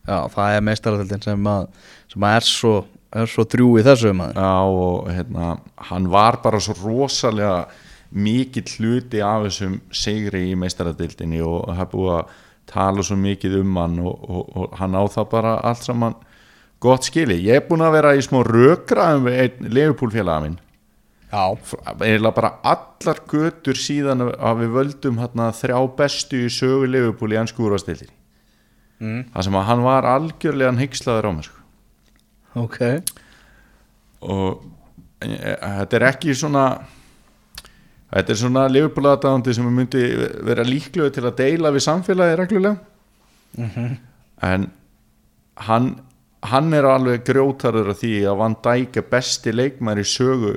Já, 0.08 0.22
það 0.32 0.54
er 0.54 0.62
meistaradeildin 0.64 1.24
sem 1.26 1.50
að, 1.50 1.66
sem 2.12 2.24
að 2.24 2.38
er 2.38 2.46
svo 2.48 2.76
er 3.16 3.28
svo 3.30 3.44
drjú 3.48 3.74
í 3.80 3.84
þessu 3.86 4.12
maður. 4.16 4.40
Já, 4.40 4.56
og 4.68 5.08
hérna, 5.12 5.52
hann 5.90 6.08
var 6.12 6.40
bara 6.44 6.60
svo 6.60 6.76
rosalega 6.78 7.68
mikill 8.08 8.68
hluti 8.78 9.20
af 9.24 9.46
þessum 9.46 9.78
sigri 9.92 10.46
í 10.52 10.56
meistaradeildinni 10.58 11.42
og 11.44 11.68
er 11.74 11.90
búið 11.92 12.14
að 12.18 12.36
tala 12.68 13.04
svo 13.04 13.16
mikið 13.20 13.58
um 13.62 13.76
hann 13.80 13.98
og, 14.04 14.24
og, 14.28 14.48
og 14.56 14.78
hann 14.80 14.96
á 14.96 15.02
það 15.12 15.28
bara 15.32 15.58
allt 15.64 15.84
saman 15.84 16.16
gott 16.80 17.08
skili. 17.08 17.40
Ég 17.48 17.60
er 17.60 17.68
búin 17.68 17.84
að 17.84 17.96
vera 17.98 18.14
í 18.16 18.24
smá 18.24 18.40
rökraðum 18.46 19.28
við 19.28 19.40
einn 19.44 19.70
leifupúlfélaga 19.76 20.44
eiginlega 21.30 22.34
bara 22.36 22.52
allar 22.64 23.20
götur 23.28 23.76
síðan 23.76 24.24
að 24.32 24.62
við 24.62 24.70
völdum 24.76 25.18
hérna, 25.20 25.50
þrjá 25.52 25.78
bestu 25.98 26.44
í 26.46 26.52
sögu 26.52 26.88
Liverpool 26.88 27.34
í 27.34 27.40
ennsku 27.40 27.66
úrvastildir 27.66 28.08
mm. 29.02 29.24
það 29.34 29.46
sem 29.48 29.58
að 29.60 29.66
hann 29.68 29.84
var 29.84 30.08
algjörlega 30.08 30.76
hyggslaður 30.80 31.28
á 31.28 31.30
mér 31.36 31.48
sko. 31.48 31.66
ok. 32.64 32.78
Og 34.28 34.64
e, 35.22 35.28
þetta 35.34 35.98
er 36.00 36.06
ekki 36.08 36.36
svona 36.38 36.64
þetta 38.08 38.34
er 38.34 38.40
svona 38.40 38.64
Liverpool 38.72 39.12
aðdáðandi 39.12 39.56
sem 39.58 39.68
myndi 39.68 40.04
vera 40.48 40.66
líklega 40.66 41.12
til 41.14 41.26
að 41.28 41.38
deila 41.42 41.74
við 41.74 41.86
samfélagi 41.86 42.40
reglulega. 42.40 42.78
En 44.48 44.70
hann 45.68 45.94
hann 46.46 46.72
er 46.74 46.86
alveg 46.86 47.24
grjótarður 47.26 47.92
af 47.92 48.00
því 48.00 48.12
að 48.30 48.36
Van 48.38 48.56
Dijk 48.62 48.96
er 49.00 49.06
besti 49.10 49.52
leikmæri 49.52 50.04
sögu 50.06 50.54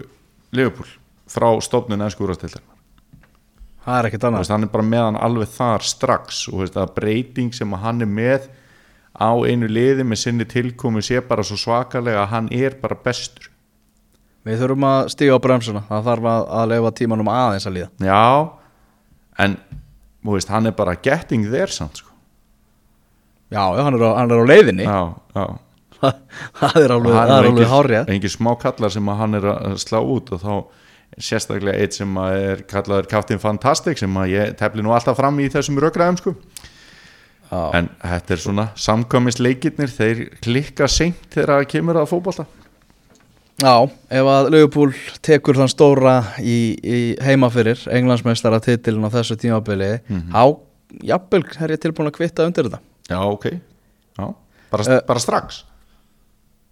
Liverpool 0.52 0.90
frá 1.32 1.48
stofnun 1.64 2.04
ennsku 2.04 2.26
úrvastildar 2.26 2.64
það 3.86 3.98
er 3.98 4.10
ekkert 4.10 4.28
annað. 4.30 4.50
Hann 4.54 4.66
er 4.66 4.74
bara 4.74 4.88
með 4.88 5.06
hann 5.08 5.22
alveg 5.28 5.54
þar 5.56 5.86
strax 5.86 6.42
og 6.52 6.64
veist, 6.64 6.78
að 6.78 6.94
breyting 6.98 7.54
sem 7.56 7.78
hann 7.82 8.04
er 8.04 8.10
með 8.10 8.50
á 9.12 9.32
einu 9.44 9.70
liði 9.70 10.06
með 10.08 10.22
sinni 10.24 10.48
tilkomi 10.50 11.04
sé 11.06 11.22
bara 11.26 11.46
svo 11.46 11.58
svakalega 11.60 12.24
að 12.24 12.32
hann 12.36 12.52
er 12.56 12.78
bara 12.82 12.98
bestur. 13.06 13.50
Við 14.48 14.62
þurfum 14.64 14.88
að 14.88 15.02
stíga 15.14 15.38
á 15.38 15.44
bremsuna. 15.44 15.84
Það 15.90 16.08
þarf 16.08 16.30
að, 16.32 16.46
að 16.60 16.72
leifa 16.72 16.94
tímanum 16.98 17.30
aðeins 17.30 17.68
að 17.70 17.76
líða. 17.78 17.90
Já 18.08 18.22
en 19.42 19.58
veist, 20.26 20.54
hann 20.54 20.70
er 20.70 20.78
bara 20.78 20.96
getting 21.02 21.50
there 21.50 21.70
samt 21.72 22.02
sko. 22.02 22.10
já, 23.52 23.62
já, 23.76 23.84
hann 23.84 23.98
er 23.98 24.06
á, 24.06 24.10
hann 24.18 24.32
er 24.32 24.42
á 24.42 24.46
leiðinni. 24.46 24.86
Já, 24.86 25.02
já 25.36 25.46
það 26.02 26.78
er 26.84 26.94
alveg, 26.96 27.16
er 27.16 27.34
alveg 27.38 27.68
hárið 27.72 28.12
engin 28.16 28.34
smá 28.34 28.52
kallar 28.62 28.94
sem 28.94 29.12
hann 29.22 29.38
er 29.40 29.48
að 29.54 29.76
slá 29.84 30.00
út 30.02 30.32
og 30.36 30.42
þá 30.42 30.54
sérstaklega 31.22 31.76
eitt 31.84 31.98
sem 31.98 32.18
er 32.24 32.62
kallaður 32.72 33.10
Captain 33.12 33.40
Fantastic 33.44 34.00
sem 34.00 34.16
að 34.22 34.30
ég 34.32 34.54
tefli 34.60 34.84
nú 34.86 34.94
alltaf 34.96 35.18
fram 35.20 35.40
í 35.44 35.50
þessum 35.52 35.80
rökraðum 35.84 36.18
sko. 36.22 36.34
já, 37.52 37.62
en 37.76 37.90
þetta 38.00 38.34
er 38.38 38.42
svona 38.46 38.66
samkvæmisleikirnir 38.80 39.92
þeir 39.92 40.22
klikka 40.42 40.88
seint 40.88 41.20
þegar 41.36 41.58
það 41.60 41.70
kemur 41.76 42.00
að 42.00 42.10
fótbolta. 42.14 42.46
Já, 43.62 43.76
ef 44.10 44.28
að 44.32 44.48
Liverpool 44.56 44.94
tekur 45.22 45.60
þann 45.60 45.70
stóra 45.70 46.14
í, 46.40 46.56
í 46.82 47.00
heima 47.22 47.50
fyrir 47.54 47.84
Englandsmeistara 47.94 48.58
titilin 48.64 49.04
á 49.06 49.12
þessu 49.14 49.36
tímabili 49.38 49.90
á, 50.34 50.44
jafnvel 51.12 51.44
er 51.62 51.76
ég 51.76 51.84
tilbúin 51.84 52.10
að 52.10 52.16
kvitta 52.16 52.48
undir 52.48 52.70
þetta. 52.72 52.80
Já, 53.12 53.20
ok. 53.28 53.46
Já. 54.18 54.26
Bara, 54.72 54.88
Eh, 54.96 55.04
bara 55.06 55.20
strax 55.22 55.62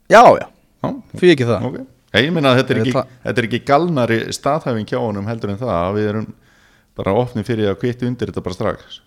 já, 0.10 0.22
já, 0.39 0.45
já, 0.84 0.91
því 1.22 1.34
ekki 1.36 1.49
það. 1.49 1.68
Ok. 1.70 1.80
Ég 2.18 2.32
meina 2.34 2.53
að 2.53 2.64
þetta 2.64 2.74
er, 2.74 2.80
ekki, 2.82 3.01
þetta 3.26 3.41
er 3.41 3.47
ekki 3.47 3.60
galnari 3.68 4.18
staðhæfing 4.34 4.89
hjá 4.89 4.97
honum 4.97 5.28
heldur 5.30 5.53
en 5.53 5.60
það 5.60 5.76
að 5.76 5.99
við 5.99 6.10
erum 6.10 6.26
bara 6.97 7.14
opni 7.22 7.45
fyrir 7.45 7.70
að 7.70 7.78
kvitti 7.84 8.07
undir 8.10 8.32
þetta 8.32 8.43
bara 8.47 8.57
strax. 8.57 8.99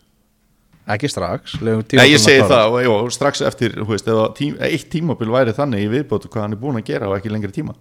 Ekki 0.92 1.06
strax 1.10 1.60
Nei, 1.62 2.08
ég 2.10 2.18
segi 2.18 2.42
það 2.50 2.76
og 2.90 3.10
strax 3.14 3.42
eftir, 3.46 3.76
veist, 3.86 4.08
tím, 4.38 4.56
eitt 4.62 4.88
tímabil 4.90 5.30
væri 5.30 5.54
þannig 5.54 5.84
í 5.84 5.90
viðbótu 5.92 6.30
hvað 6.30 6.46
hann 6.46 6.56
er 6.56 6.62
búin 6.62 6.80
að 6.80 6.88
gera 6.88 7.10
og 7.10 7.18
ekki 7.18 7.30
lengri 7.30 7.54
tíma. 7.54 7.76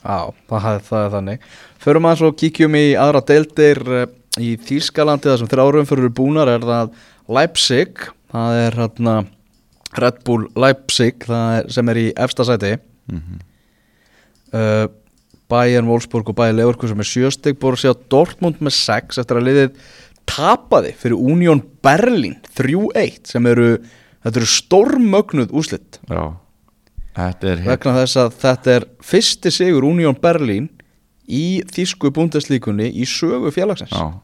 Já, 0.00 0.30
það, 0.48 0.68
það, 0.86 1.00
er 1.00 1.10
þannig. 1.14 1.48
Förum 1.82 2.06
að 2.08 2.20
svo 2.22 2.30
kíkjum 2.42 2.78
í 2.78 2.84
aðra 2.98 3.24
deildir 3.30 3.82
eh, 3.96 4.06
í 4.40 4.54
Þýskalandi 4.68 5.28
þar 5.28 5.42
sem 5.42 5.50
þrjárum 5.50 5.88
fyrir 5.90 6.14
búnar 6.14 6.50
er 6.50 6.64
það 6.64 6.94
Leipzig 7.30 8.06
það 8.30 8.60
er 8.64 8.78
hérna 8.78 9.16
Red 9.98 10.20
Bull 10.24 10.46
Leipzig 10.54 11.24
er, 11.28 11.66
sem 11.72 11.88
er 11.90 11.98
í 11.98 12.06
efsta 12.14 12.44
sæti. 12.46 12.76
Uh, 14.50 14.86
Bayern 15.50 15.88
Wolfsburg 15.90 16.28
og 16.30 16.36
Bayern 16.38 16.58
Leverkusen 16.60 16.98
með 16.98 17.08
sjöstig 17.10 17.58
Borussia 17.58 17.94
Dortmund 18.10 18.60
með 18.62 18.76
6 18.78 19.18
eftir 19.22 19.38
að 19.40 19.48
liðið 19.48 19.80
tapaði 20.30 20.92
fyrir 20.98 21.18
Union 21.18 21.62
Berlin 21.82 22.36
3-1 22.54 23.32
sem 23.32 23.46
eru 23.50 23.72
eru 24.30 24.46
stórmögnuð 24.46 25.50
úslitt 25.56 25.98
Já. 26.06 26.36
Þetta 27.16 27.54
vegna 27.66 27.94
þess 27.98 28.18
að 28.22 28.36
þetta 28.44 28.74
er 28.76 28.86
fyrsti 29.02 29.50
sigur 29.54 29.86
Union 29.88 30.14
Berlin 30.22 30.68
í 31.26 31.62
þýsku 31.66 32.12
búndeslíkunni 32.14 32.86
í 32.90 33.06
sögu 33.08 33.50
félagsins. 33.54 33.90
Já. 33.90 34.20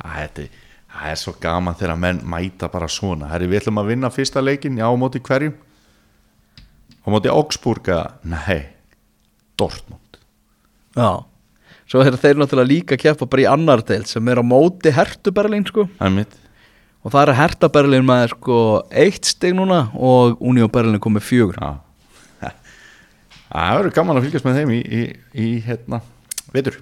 Þetta 0.00 0.44
er- 0.46 0.59
það 0.90 1.12
er 1.12 1.20
svo 1.20 1.34
gaman 1.40 1.78
þegar 1.78 1.98
menn 2.02 2.20
mæta 2.26 2.68
bara 2.72 2.88
svona. 2.90 3.30
Herri, 3.32 3.48
við 3.50 3.62
ætlum 3.62 3.80
að 3.82 3.90
vinna 3.94 4.12
fyrsta 4.14 4.42
leikin, 4.44 4.78
já, 4.80 4.86
á 4.86 4.94
móti 4.98 5.22
hverjum? 5.24 5.56
Á 7.00 7.06
móti 7.08 7.32
Augsburga 7.32 8.02
Nei, 8.28 8.60
Dortmund. 9.58 10.20
Já. 10.96 11.24
Svo 11.90 12.04
er 12.04 12.14
þeir 12.14 12.38
náttúrulega 12.38 12.70
líka 12.70 12.94
að 12.94 13.02
keppa 13.06 13.26
bara 13.26 13.42
í 13.42 13.48
annar 13.50 13.82
deil 13.86 14.04
sem 14.06 14.28
er 14.30 14.38
á 14.38 14.44
móti 14.46 14.92
Hertu 14.94 15.32
Berlin 15.34 15.66
sko. 15.66 15.88
Mitt 16.14 16.36
og 17.00 17.14
það 17.14 17.22
er 17.22 17.38
Herta 17.38 17.70
Berlin 17.72 18.04
með 18.06 18.34
sko 18.34 18.58
eitt 18.92 19.28
stig 19.28 19.54
núna 19.56 19.86
og 19.96 20.40
Union 20.44 20.70
Berlin 20.72 21.00
komið 21.00 21.26
fjögur. 21.26 21.56
Já. 21.60 22.50
Það 23.50 23.76
verður 23.78 23.96
gaman 23.96 24.20
að 24.20 24.26
fylgjast 24.26 24.48
með 24.48 24.60
þeim 24.60 24.72
í, 24.74 24.80
í, 24.80 25.02
í 25.32 25.48
hérna, 25.64 26.02
veitur 26.52 26.76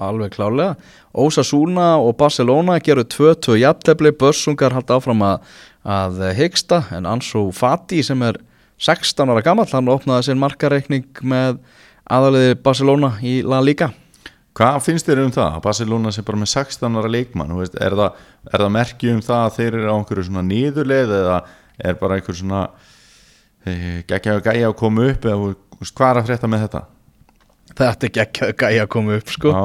alveg 0.00 0.34
klálega 0.34 0.76
Ósasúna 1.10 1.96
og 2.00 2.14
Barcelona 2.20 2.78
gerðu 2.82 3.06
2-2 3.14 3.58
jafntefli, 3.60 4.12
Börsungar 4.14 4.74
haldi 4.76 4.94
áfram 4.94 5.24
að, 5.26 5.48
að 5.82 6.20
hyggsta 6.38 6.84
en 6.96 7.08
Ansu 7.10 7.48
Fati 7.56 8.02
sem 8.06 8.22
er 8.26 8.38
16 8.80 9.28
ára 9.28 9.42
gamall, 9.44 9.68
hann 9.72 9.90
opnaði 9.92 10.30
sinn 10.30 10.40
markareikning 10.40 11.08
með 11.20 11.58
aðaliði 12.10 12.54
Barcelona 12.64 13.16
í 13.22 13.40
La 13.46 13.58
Liga. 13.64 13.90
Hvað 14.56 14.78
finnst 14.86 15.08
þér 15.08 15.24
um 15.26 15.34
það? 15.34 15.58
að 15.58 15.64
Barcelona 15.66 16.12
sem 16.14 16.26
bara 16.26 16.40
með 16.40 16.52
16 16.54 17.00
ára 17.00 17.10
leikmann? 17.10 17.52
Veist, 17.58 17.76
er, 17.78 17.94
það, 17.98 18.22
það 18.54 18.72
merki 18.74 19.12
um 19.12 19.20
það 19.24 19.42
að 19.44 19.58
þeir 19.58 19.68
eru 19.80 19.90
á 19.90 19.96
einhverju 19.96 20.26
svona 20.26 20.46
nýðuleið 20.48 21.12
eða 21.20 21.36
er 21.80 22.00
bara 22.00 22.16
einhver 22.18 22.38
svona 22.38 22.62
e, 23.64 23.74
geggja 24.08 24.38
og 24.40 24.48
gæja 24.48 24.72
að 24.72 24.78
koma 24.80 25.06
upp 25.12 25.28
eða 25.30 25.52
hvað 25.80 26.08
er 26.10 26.20
að 26.20 26.26
frétta 26.30 26.50
með 26.50 26.66
þetta? 26.66 26.82
þetta 27.78 28.08
er 28.08 28.24
ekki 28.24 28.50
gæja 28.58 28.84
að 28.84 28.90
koma 28.92 29.16
upp 29.18 29.32
sko. 29.32 29.54
Já, 29.54 29.64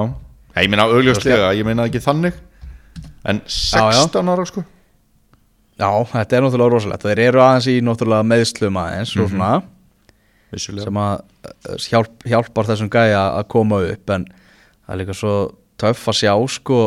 ég 0.63 0.71
meina 0.71 0.87
augljóslega, 0.87 1.51
ég 1.57 1.67
meina 1.67 1.89
ekki 1.89 1.99
þannig 2.03 2.37
en 3.25 3.41
16 3.49 4.31
ára 4.31 4.45
sko. 4.47 4.63
Já, 5.75 5.89
þetta 6.07 6.37
er 6.37 6.43
náttúrulega 6.45 6.71
rosalegt. 6.71 7.03
Þeir 7.03 7.21
eru 7.25 7.41
aðeins 7.43 7.67
í 7.67 7.79
náttúrulega 7.83 8.27
meðslum 8.29 8.77
aðeins 8.79 9.15
og 9.19 9.31
svona 9.33 9.49
vissulega. 10.53 10.85
sem 10.87 10.99
að 11.01 11.15
eh, 11.49 11.87
hjálp, 11.89 12.13
hjálpar 12.31 12.69
þessum 12.69 12.91
gæja 12.93 13.23
að 13.35 13.47
koma 13.51 13.81
upp 13.89 14.13
en 14.15 14.27
það 14.29 14.93
er 14.93 15.01
líka 15.01 15.17
svo 15.17 15.33
töff 15.81 16.05
að 16.11 16.19
sjá 16.21 16.31
sko 16.53 16.79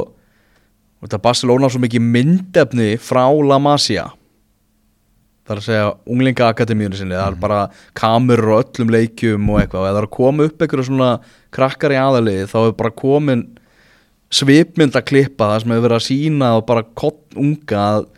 þetta 1.03 1.21
Barcelona 1.27 1.69
á 1.69 1.73
svo 1.75 1.83
mikið 1.83 2.07
myndefni 2.15 2.89
frá 3.03 3.27
La 3.45 3.59
Masia. 3.63 4.07
Það 5.45 5.55
er 5.55 5.61
að 5.61 5.69
segja 5.69 5.93
unglingaakademíunni 6.13 6.99
sinni 6.99 7.17
það 7.17 7.35
er 7.35 7.39
bara 7.45 7.61
kamerur 7.97 8.55
og 8.57 8.65
öllum 8.65 8.91
leikjum 8.93 9.53
og 9.53 9.61
eitthvað 9.63 9.85
og 9.85 9.89
það 9.89 10.01
er 10.01 10.09
að 10.09 10.17
koma 10.17 10.49
upp 10.49 10.65
einhverju 10.65 10.89
svona 10.89 11.13
krakkar 11.55 11.95
í 11.95 11.99
aðalið 12.01 12.45
þá 12.53 12.59
er 12.61 12.77
bara 12.79 12.95
komin 12.95 13.45
svipmynd 14.35 14.97
að 14.99 15.09
klippa 15.09 15.53
það 15.53 15.63
sem 15.63 15.75
hefur 15.75 15.87
verið 15.87 15.99
að 15.99 16.07
sína 16.07 16.53
og 16.59 16.65
bara 16.69 16.87
kott 16.99 17.39
unga 17.39 17.83
að 17.83 18.09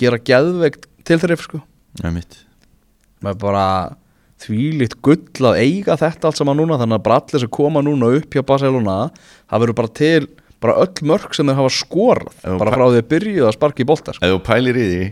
gera 0.00 0.22
geðveikt 0.30 0.88
tilþrif 1.06 1.46
sko 1.46 1.62
Já, 2.00 2.10
mitt 2.14 2.42
með 3.20 3.40
bara 3.42 3.64
þvílíkt 4.40 5.00
gull 5.04 5.48
að 5.50 5.60
eiga 5.60 5.96
þetta 6.00 6.30
allt 6.30 6.40
saman 6.40 6.58
núna 6.58 6.78
þannig 6.80 6.98
að 6.98 7.06
bara 7.06 7.18
allir 7.20 7.42
sem 7.42 7.52
koma 7.52 7.82
núna 7.84 8.12
upp 8.16 8.34
hjá 8.34 8.44
Barcelona 8.46 8.98
það 9.12 9.64
verður 9.64 9.78
bara 9.82 9.94
til 10.00 10.28
bara 10.60 10.76
öll 10.84 11.08
mörg 11.08 11.34
sem 11.36 11.48
þeir 11.48 11.58
hafa 11.58 11.72
þú 11.80 12.58
bara 12.60 12.74
frá 12.74 12.84
því 12.86 13.00
að 13.00 13.10
byrjuð 13.10 13.48
að 13.48 13.56
sparka 13.56 13.82
í 13.82 13.88
bolta 13.88 14.14
sko. 14.14 14.24
Ef 14.24 14.34
þú 14.34 14.40
pælir 14.44 14.76
í 14.76 14.86
því 14.90 15.04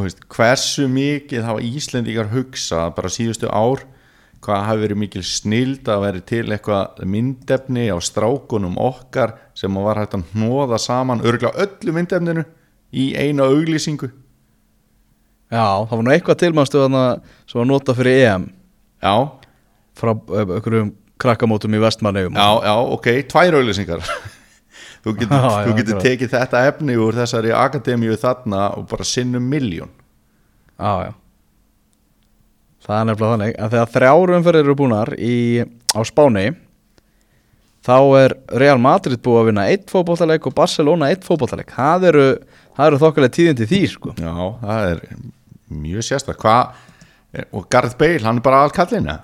veist, 0.00 0.22
hversu 0.32 0.88
mikið 0.88 1.46
hafa 1.46 1.64
Íslendingar 1.64 2.30
hugsað 2.32 2.94
bara 2.96 3.12
síðustu 3.12 3.48
ár 3.52 3.84
hvað 4.42 4.64
hafi 4.66 4.82
verið 4.82 4.98
mikil 5.02 5.22
snild 5.26 5.88
að 5.92 6.00
veri 6.06 6.22
til 6.26 6.42
eitthvað 6.50 7.02
myndefni 7.12 7.84
á 7.94 7.96
strákunum 8.02 8.74
okkar 8.82 9.36
sem 9.58 9.74
var 9.78 10.00
hægt 10.02 10.16
að 10.18 10.24
hnóða 10.34 10.80
saman 10.82 11.22
örgulega 11.22 11.66
öllu 11.66 11.94
myndefninu 11.94 12.44
í 12.92 13.12
eina 13.16 13.46
auglýsingu. 13.46 14.10
Já, 15.52 15.66
það 15.86 15.94
var 15.98 16.04
nú 16.06 16.12
eitthvað 16.14 16.40
tilmannstu 16.42 16.82
sem 16.82 17.60
var 17.60 17.68
nota 17.68 17.94
fyrir 17.96 18.22
EM? 18.26 18.44
Já, 19.04 19.14
frá 19.98 20.12
eh, 20.16 20.44
einhverjum 20.46 20.92
krakkamótum 21.22 21.74
í 21.76 21.80
vestmannegum 21.82 22.34
já, 22.38 22.48
já, 22.66 22.74
ok, 22.96 23.08
tvær 23.30 23.58
auglýsingar. 23.60 24.02
Þú 25.02 25.12
getur, 25.18 25.36
Já, 25.42 25.50
já, 25.50 25.64
þú 25.66 25.74
getur 25.78 25.96
akkurat. 25.96 26.06
tekið 26.08 26.32
þetta 26.34 26.62
efni 26.70 26.96
úr 26.98 27.16
þessari 27.20 27.52
akademíu 27.58 28.16
þarna 28.22 28.62
og 28.78 28.86
bara 28.90 29.06
sinnum 29.06 29.44
miljón 29.50 29.90
já, 30.78 30.92
já. 31.08 31.12
Það 32.82 32.98
er 32.98 33.08
nefnilega 33.08 33.36
þannig 33.36 33.56
en 33.56 33.72
þegar 33.72 33.94
þrjár 33.96 34.34
umferðir 34.38 34.66
eru 34.66 34.76
búnar 34.78 35.12
í, 35.16 35.36
á 35.94 36.00
Spáni 36.06 36.46
þá 37.82 37.96
er 38.20 38.36
Real 38.62 38.78
Madrid 38.82 39.22
búið 39.22 39.40
að 39.40 39.48
vinna 39.50 39.66
eitt 39.70 39.90
fótbollaleik 39.90 40.46
og 40.48 40.56
Barcelona 40.58 41.10
eitt 41.10 41.26
fótbollaleik 41.26 41.74
það 41.74 42.08
eru, 42.12 42.28
eru 42.86 43.02
þokkalega 43.02 43.36
tíðindi 43.38 43.68
því 43.70 43.82
sko. 43.90 44.14
Já, 44.18 44.34
það 44.62 44.88
er 44.92 45.02
mjög 45.82 46.06
sérstak 46.06 46.46
og 46.46 47.68
Gareth 47.72 47.96
Bale, 47.98 48.22
hann 48.26 48.42
er 48.42 48.44
bara 48.44 48.64
allkallina 48.66 49.18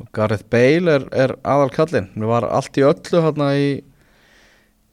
og 0.00 0.08
Gareth 0.16 0.46
Bale 0.52 0.96
er, 0.96 1.06
er 1.12 1.36
aðal 1.44 1.70
kallinn 1.74 2.12
við 2.14 2.30
var 2.30 2.46
allt 2.48 2.78
í 2.78 2.84
öllu 2.86 3.24
hérna 3.26 3.52
í 3.58 3.70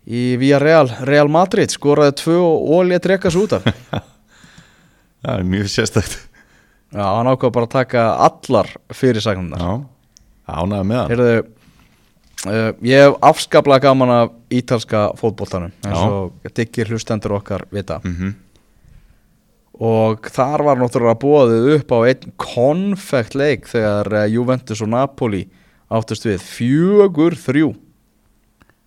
í 0.08 0.38
Via 0.40 0.60
Real, 0.64 0.88
Real 1.04 1.28
Madrid 1.32 1.72
skoraði 1.74 2.16
tvö 2.22 2.38
og 2.40 2.86
létt 2.88 3.10
rekka 3.12 3.32
svo 3.32 3.44
út 3.44 3.58
af. 3.58 3.66
Það 5.26 5.34
er 5.34 5.48
mjög 5.52 5.72
sérstakt 5.74 6.16
já, 6.94 7.04
hann 7.04 7.30
ákvað 7.34 7.54
bara 7.58 7.70
að 7.70 7.76
taka 7.76 8.08
allar 8.28 8.72
fyrirsagnar 8.96 9.62
Já, 9.62 9.72
ánægði 10.48 10.90
með 10.90 11.00
hann. 11.02 11.14
Heyrðu, 11.14 11.46
uh, 12.48 12.72
ég 12.88 13.06
hef 13.06 13.22
afskaplega 13.32 13.88
gaman 13.90 14.16
af 14.16 14.36
ítalska 14.54 15.08
fótboltanum 15.20 15.74
eins 15.84 16.04
og 16.04 16.52
diggir 16.58 16.92
hlustendur 16.92 17.40
okkar 17.40 17.68
vita. 17.74 18.02
Mm 18.06 18.36
og 19.78 20.26
þar 20.34 20.64
var 20.66 20.80
náttúrulega 20.82 21.20
bóðið 21.22 21.68
upp 21.76 21.92
á 21.94 22.00
einn 22.10 22.32
konfekt 22.42 23.36
leik 23.38 23.68
þegar 23.70 24.10
uh, 24.10 24.24
Juventus 24.26 24.82
og 24.82 24.90
Napoli 24.90 25.44
áttust 25.94 26.26
við 26.26 26.42
fjögur 26.42 27.38
þrjú. 27.38 27.72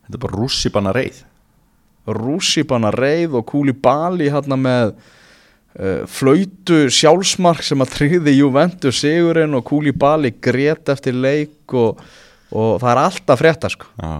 Þetta 0.07 0.19
er 0.19 0.25
bara 0.25 0.41
rússipanna 0.41 0.95
reið. 0.97 1.23
Rússipanna 2.11 2.91
reið 2.91 3.39
og 3.39 3.47
Kúli 3.53 3.75
Bali 3.77 4.31
hérna 4.33 4.59
með 4.59 4.97
uh, 5.79 6.03
flautu 6.11 6.83
sjálfsmark 6.93 7.63
sem 7.67 7.83
að 7.83 7.95
tryggði 7.95 8.37
Juventus 8.39 9.01
sigurinn 9.05 9.57
og 9.59 9.65
Kúli 9.69 9.93
Bali 9.93 10.33
grét 10.43 10.91
eftir 10.93 11.17
leik 11.17 11.75
og, 11.77 12.01
og 12.51 12.79
það 12.83 12.93
er 12.93 13.03
alltaf 13.05 13.43
frétta 13.43 13.73
sko. 13.73 13.91
Já, 14.01 14.15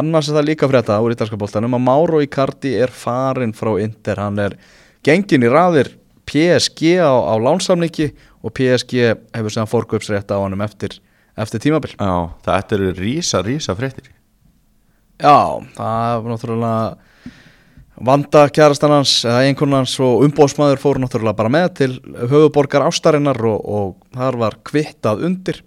annars 0.00 0.30
er 0.30 0.38
það 0.38 0.48
líka 0.50 0.70
frétta 0.70 1.00
úr 1.04 1.14
ítalska 1.14 1.38
boltanum 1.40 1.76
að 1.78 1.84
Mauro 1.86 2.22
Icardi 2.24 2.74
er 2.80 2.94
farin 2.94 3.54
frá 3.56 3.74
Inter, 3.82 4.22
hann 4.22 4.40
er 4.42 4.58
gengin 5.04 5.44
í 5.44 5.52
raðir 5.52 5.92
PSG 6.24 6.96
á, 7.04 7.12
á 7.12 7.34
lánsamningi 7.36 8.10
og 8.44 8.52
PSG 8.56 9.00
hefur 9.34 9.52
segðan 9.52 9.70
fórkaupsrétt 9.70 10.32
á 10.32 10.40
honum 10.40 10.64
eftir, 10.64 10.98
eftir 11.36 11.62
tímabil. 11.64 11.94
Já 11.96 12.32
þetta 12.44 12.78
eru 12.78 12.92
rísa, 12.96 13.42
rísa 13.44 13.76
fréttir. 13.76 14.10
Já, 15.20 15.62
það 15.76 16.22
var 16.24 16.30
náttúrulega 16.32 17.12
vanda 17.94 18.48
kjærastan 18.50 18.96
hans 18.96 19.14
eða 19.26 19.44
einhvern 19.46 19.78
hans 19.78 19.94
og 20.02 20.24
umbóðsmaður 20.26 20.82
fóru 20.82 21.02
náttúrulega 21.02 21.38
bara 21.38 21.52
með 21.52 21.68
til 21.78 21.90
höfuborgar 22.30 22.86
ástarinnar 22.88 23.38
og, 23.46 23.60
og 23.64 24.16
þar 24.16 24.40
var 24.40 24.58
kvittað 24.66 25.24
undir. 25.28 25.62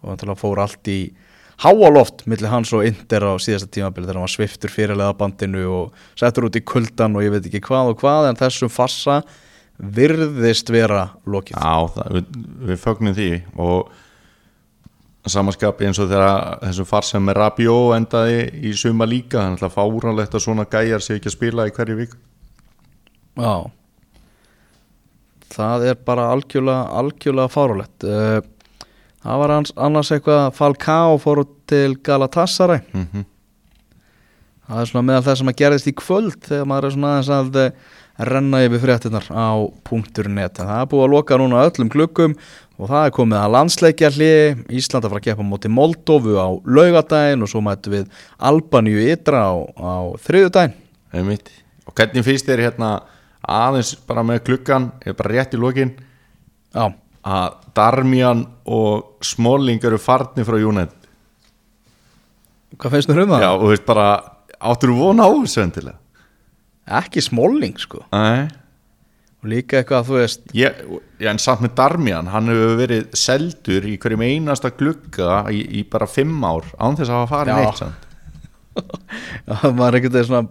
Og 0.00 0.12
náttúrulega 0.12 0.40
fór 0.40 0.62
allt 0.64 0.90
í 0.92 1.00
háaloft 1.60 2.24
millir 2.30 2.52
hans 2.52 2.72
og 2.76 2.86
Inder 2.88 3.26
á 3.28 3.34
síðasta 3.40 3.68
tímabili 3.68 4.06
þegar 4.06 4.20
hann 4.20 4.26
var 4.26 4.32
sviftur 4.32 4.72
fyrirlega 4.72 5.16
bandinu 5.18 5.64
og 5.68 6.04
settur 6.18 6.48
út 6.48 6.56
í 6.56 6.64
kuldan 6.64 7.16
og 7.16 7.24
ég 7.24 7.34
veit 7.34 7.48
ekki 7.48 7.62
hvað 7.66 7.92
og 7.92 8.00
hvað 8.00 8.30
en 8.30 8.40
þessum 8.40 8.72
fassa 8.72 9.20
virðist 9.80 10.68
vera 10.72 11.06
lokið. 11.28 11.56
Já, 11.56 11.88
það, 11.96 12.16
við, 12.16 12.38
við 12.70 12.80
fögnum 12.84 13.16
því 13.16 13.30
og 13.56 13.92
samanskapi 15.28 15.84
eins 15.84 15.98
og 16.00 16.08
þegar 16.08 16.60
þessum 16.62 16.88
farsem 16.88 17.26
með 17.26 17.36
Rabió 17.36 17.74
endaði 17.96 18.46
í 18.64 18.72
suma 18.72 19.04
líka 19.08 19.42
þannig 19.42 19.66
að 19.66 19.74
fáránlegt 19.74 20.34
að 20.34 20.44
svona 20.46 20.64
gæjar 20.70 21.04
sé 21.04 21.18
ekki 21.18 21.28
að 21.28 21.36
spila 21.36 21.66
í 21.68 21.74
hverju 21.76 21.98
vik 21.98 22.16
Já. 23.40 23.70
Það 25.50 25.84
er 25.90 26.00
bara 26.06 26.30
algjörlega, 26.32 26.88
algjörlega 27.00 27.52
fárulegt 27.52 28.06
uh, 28.06 28.40
Það 29.20 29.42
var 29.42 29.52
annars 29.52 30.10
eitthvað 30.14 30.54
Falcao 30.56 31.18
fór 31.20 31.42
til 31.68 31.98
Galatasaray. 32.00 32.80
Mm 32.96 33.26
Það 34.70 34.80
er 34.80 34.86
svona 34.86 35.02
meðal 35.02 35.22
það 35.26 35.38
sem 35.40 35.48
að 35.50 35.56
gerðist 35.58 35.88
í 35.90 35.92
kvöld 35.98 36.44
þegar 36.46 36.66
maður 36.70 36.84
er 36.86 36.92
svona 36.94 37.08
aðeins 37.10 37.30
að 37.34 37.56
eh, 37.58 37.72
renna 38.30 38.60
yfir 38.62 38.82
fréttinnar 38.84 39.24
á 39.34 39.50
punktur.net 39.88 40.60
það 40.60 40.70
er 40.76 40.86
búið 40.92 41.02
að 41.02 41.14
loka 41.16 41.38
núna 41.40 41.64
öllum 41.66 41.90
klukkum 41.90 42.36
og 42.80 42.88
það 42.88 43.06
er 43.06 43.12
komið 43.14 43.38
að 43.40 43.54
landsleikja 43.54 44.10
hlið 44.14 44.60
Ísland 44.80 45.04
að 45.04 45.12
fara 45.12 45.20
að 45.20 45.26
keppa 45.26 45.44
á 45.44 45.50
móti 45.50 45.70
Moldófu 45.72 46.36
á 46.40 46.48
laugadaginn 46.64 47.44
og 47.44 47.50
svo 47.52 47.60
mættu 47.64 47.92
við 47.92 48.06
Albaníu 48.50 49.02
ytra 49.12 49.42
á, 49.52 49.54
á 49.76 49.92
þriðudaginn 50.24 50.76
Einmitt. 51.12 51.50
og 51.84 51.94
hvernig 51.98 52.24
finnst 52.24 52.48
þér 52.48 52.64
hérna 52.68 52.90
aðeins 53.44 53.92
bara 54.08 54.24
með 54.24 54.44
klukkan 54.48 54.90
er 55.04 55.16
bara 55.18 55.34
rétt 55.34 55.56
í 55.56 55.60
lokin? 55.60 55.92
Já, 56.72 56.86
að 57.26 57.58
Darmian 57.76 58.46
og 58.64 59.20
Smalling 59.24 59.82
eru 59.84 59.98
farni 60.00 60.44
frá 60.46 60.56
United. 60.56 60.96
Hvað 62.78 62.94
finnst 62.96 63.10
þér 63.10 63.24
um 63.24 63.34
það? 63.34 63.44
já 63.44 63.50
og 63.50 63.66
veist 63.72 63.88
bara 63.88 64.06
áttur 64.60 64.92
þú 64.94 65.00
vona 65.02 65.28
á 65.28 65.30
þessu 65.34 65.64
endilega? 65.66 65.98
Ekki 67.00 67.22
smolling 67.22 67.76
sko. 67.78 68.04
Nei 68.14 68.48
og 69.40 69.48
líka 69.48 69.78
eitthvað 69.80 70.06
þú 70.10 70.16
veist 70.18 70.42
Ég, 70.56 70.80
ég, 71.20 71.26
en 71.30 71.38
samt 71.40 71.62
með 71.64 71.74
Darmian, 71.80 72.28
hann 72.32 72.50
hefur 72.52 72.74
verið 72.80 73.06
seldur 73.16 73.86
í 73.88 73.94
hverjum 74.02 74.24
einasta 74.26 74.70
glugga 74.76 75.42
í, 75.52 75.62
í 75.80 75.84
bara 75.88 76.08
fimm 76.10 76.42
ár 76.44 76.66
án 76.76 76.98
þess 76.98 77.08
að 77.08 77.20
hafa 77.22 77.30
farið 77.34 77.52
Já. 77.52 77.60
neitt 77.64 77.80
samt. 77.80 78.08
Já, 79.50 79.56
maður 79.70 79.88
er 79.94 79.98
ekkert 80.00 80.18
svona 80.28 80.44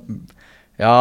Já, 0.79 0.95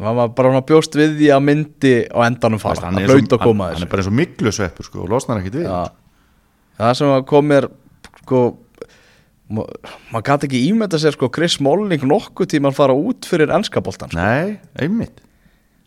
maður 0.00 0.16
var 0.22 0.32
bara 0.38 0.52
svona 0.54 0.64
bjóst 0.70 0.96
við 0.98 1.14
því 1.20 1.30
að 1.36 1.44
myndi 1.50 1.94
á 2.08 2.18
endanum 2.26 2.62
fara 2.62 2.86
hann, 2.88 2.96
að 2.98 3.04
er 3.06 3.12
hlaut 3.14 3.28
svo, 3.28 3.36
að 3.38 3.44
koma 3.44 3.68
hann, 3.68 3.76
hann 3.76 3.76
þessu 3.76 3.86
er 3.86 3.92
bara 3.92 4.04
eins 4.04 4.10
og 4.12 4.18
miklusveppur 4.22 4.88
sko, 4.88 5.04
og 5.04 5.12
losnar 5.12 5.42
ekkit 5.42 5.60
við 5.60 5.68
Já, 5.68 5.80
það 6.80 6.98
sem 7.02 7.14
að 7.18 7.24
kom 7.30 7.48
mér 7.52 7.68
sko 8.24 8.42
ma- 9.50 9.66
maður 10.14 10.26
gæti 10.30 10.48
ekki 10.48 10.62
ímynda 10.70 11.00
sér 11.02 11.16
sko 11.18 11.28
Chris 11.34 11.58
Smalling 11.58 12.06
nokkuð 12.08 12.52
tíma 12.54 12.70
að 12.72 12.78
fara 12.80 12.96
út 12.96 13.28
fyrir 13.28 13.52
ennskaboltan 13.58 14.12
sko. 14.12 14.20
Nei, 14.22 14.56
einmitt 14.80 15.20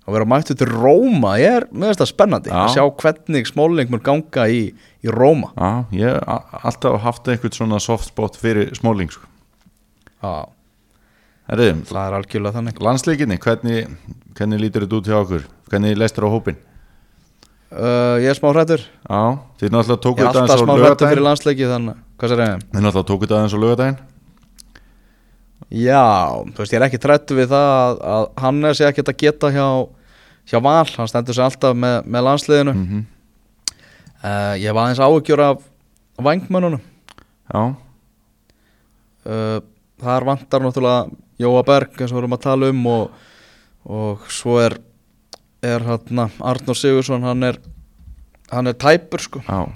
og 0.04 0.16
vera 0.18 0.28
mættu 0.28 0.56
til 0.60 0.68
Róma 0.72 1.36
ég 1.40 1.60
er 1.62 1.66
með 1.72 1.94
þetta 1.94 2.08
spennandi 2.10 2.52
Já. 2.52 2.58
að 2.66 2.74
sjá 2.76 2.84
hvernig 3.04 3.48
Smalling 3.48 3.92
mun 3.94 4.04
ganga 4.04 4.48
í, 4.52 4.66
í 5.04 5.14
Róma 5.14 5.54
Já, 5.56 5.70
ég 5.96 6.18
hef 6.18 6.60
alltaf 6.68 7.00
haft 7.06 7.30
einhvern 7.32 7.56
svona 7.56 7.80
soft 7.84 8.10
spot 8.12 8.36
fyrir 8.40 8.74
Smalling 8.76 9.14
sko. 9.14 9.30
Já, 10.24 10.34
Herriðum, 11.52 11.82
það 11.88 12.04
er 12.04 12.18
algjörlega 12.20 12.56
þannig 12.60 12.84
landsleikinni, 12.88 13.40
hvernig, 13.44 13.88
hvernig 14.38 14.62
lítur 14.64 14.86
þetta 14.86 15.00
út 15.00 15.10
hjá 15.12 15.18
okkur? 15.22 15.48
Hvernig 15.72 15.98
leistur 16.00 16.28
á 16.28 16.36
hópin? 16.36 16.60
uh, 17.74 18.16
Ég 18.24 18.30
er 18.32 18.38
smá 18.40 18.52
hrættur 18.54 18.84
Já, 18.84 19.22
þið 19.60 19.74
náttúrulega 19.74 19.98
Ég 19.98 20.04
tókuð 20.06 20.24
er 20.24 20.28
þetta 20.30 20.44
alltaf 20.44 20.54
aðeins 20.54 20.64
á 20.64 20.64
smá 20.64 20.74
hrættur 20.74 20.84
fyrir 20.84 21.24
lögadaginn 21.24 21.28
landsleiki 21.28 21.70
þannig 21.72 22.02
Hvað 22.20 22.34
sér 22.34 22.44
ég? 22.44 22.66
Þið 22.74 22.86
náttúrulega 22.86 23.10
tókuð 23.12 23.26
þetta 23.28 23.40
aðeins 23.40 23.56
á 23.56 23.60
lögadaginn 23.64 23.98
Já, 25.74 26.38
þú 26.54 26.62
veist, 26.62 26.74
ég 26.74 26.78
er 26.78 26.86
ekki 26.86 27.02
trættu 27.02 27.38
við 27.38 27.50
það 27.50 27.72
að, 27.74 28.02
að 28.14 28.26
Hannes 28.44 28.82
er 28.82 28.92
ekkert 28.92 29.10
að 29.10 29.20
geta 29.24 29.50
hjá, 29.56 29.68
hjá 30.52 30.60
Val, 30.62 30.86
hann 31.00 31.10
stendur 31.10 31.38
sig 31.38 31.46
alltaf 31.48 31.74
með, 31.74 31.96
með 32.06 32.26
landsliðinu. 32.28 32.74
Mm 32.78 32.86
-hmm. 32.90 33.04
uh, 34.22 34.54
Ég 34.62 34.74
var 34.74 34.84
aðeins 34.84 35.02
áhugjur 35.02 35.42
af 35.42 35.66
vangmönnunum 36.22 36.82
Já, 37.54 37.76
uh, 39.26 39.60
Þar 40.04 40.26
vantar 40.26 40.62
náttúrulega 40.62 41.10
Jóa 41.40 41.64
Berg, 41.66 41.96
eins 41.98 42.12
og 42.12 42.18
við 42.18 42.24
erum 42.24 42.38
að 42.38 42.44
tala 42.44 42.70
um 42.70 42.86
og, 42.88 43.12
og 43.86 44.26
svo 44.30 44.60
er 44.62 44.78
er 45.64 45.84
hann 45.88 46.28
Arnór 46.44 46.76
Sigursson 46.76 47.24
hann 47.24 47.44
er, 47.44 47.58
hann 48.52 48.68
er 48.68 48.76
tæpur 48.76 49.24
sko. 49.24 49.42
Já. 49.48 49.72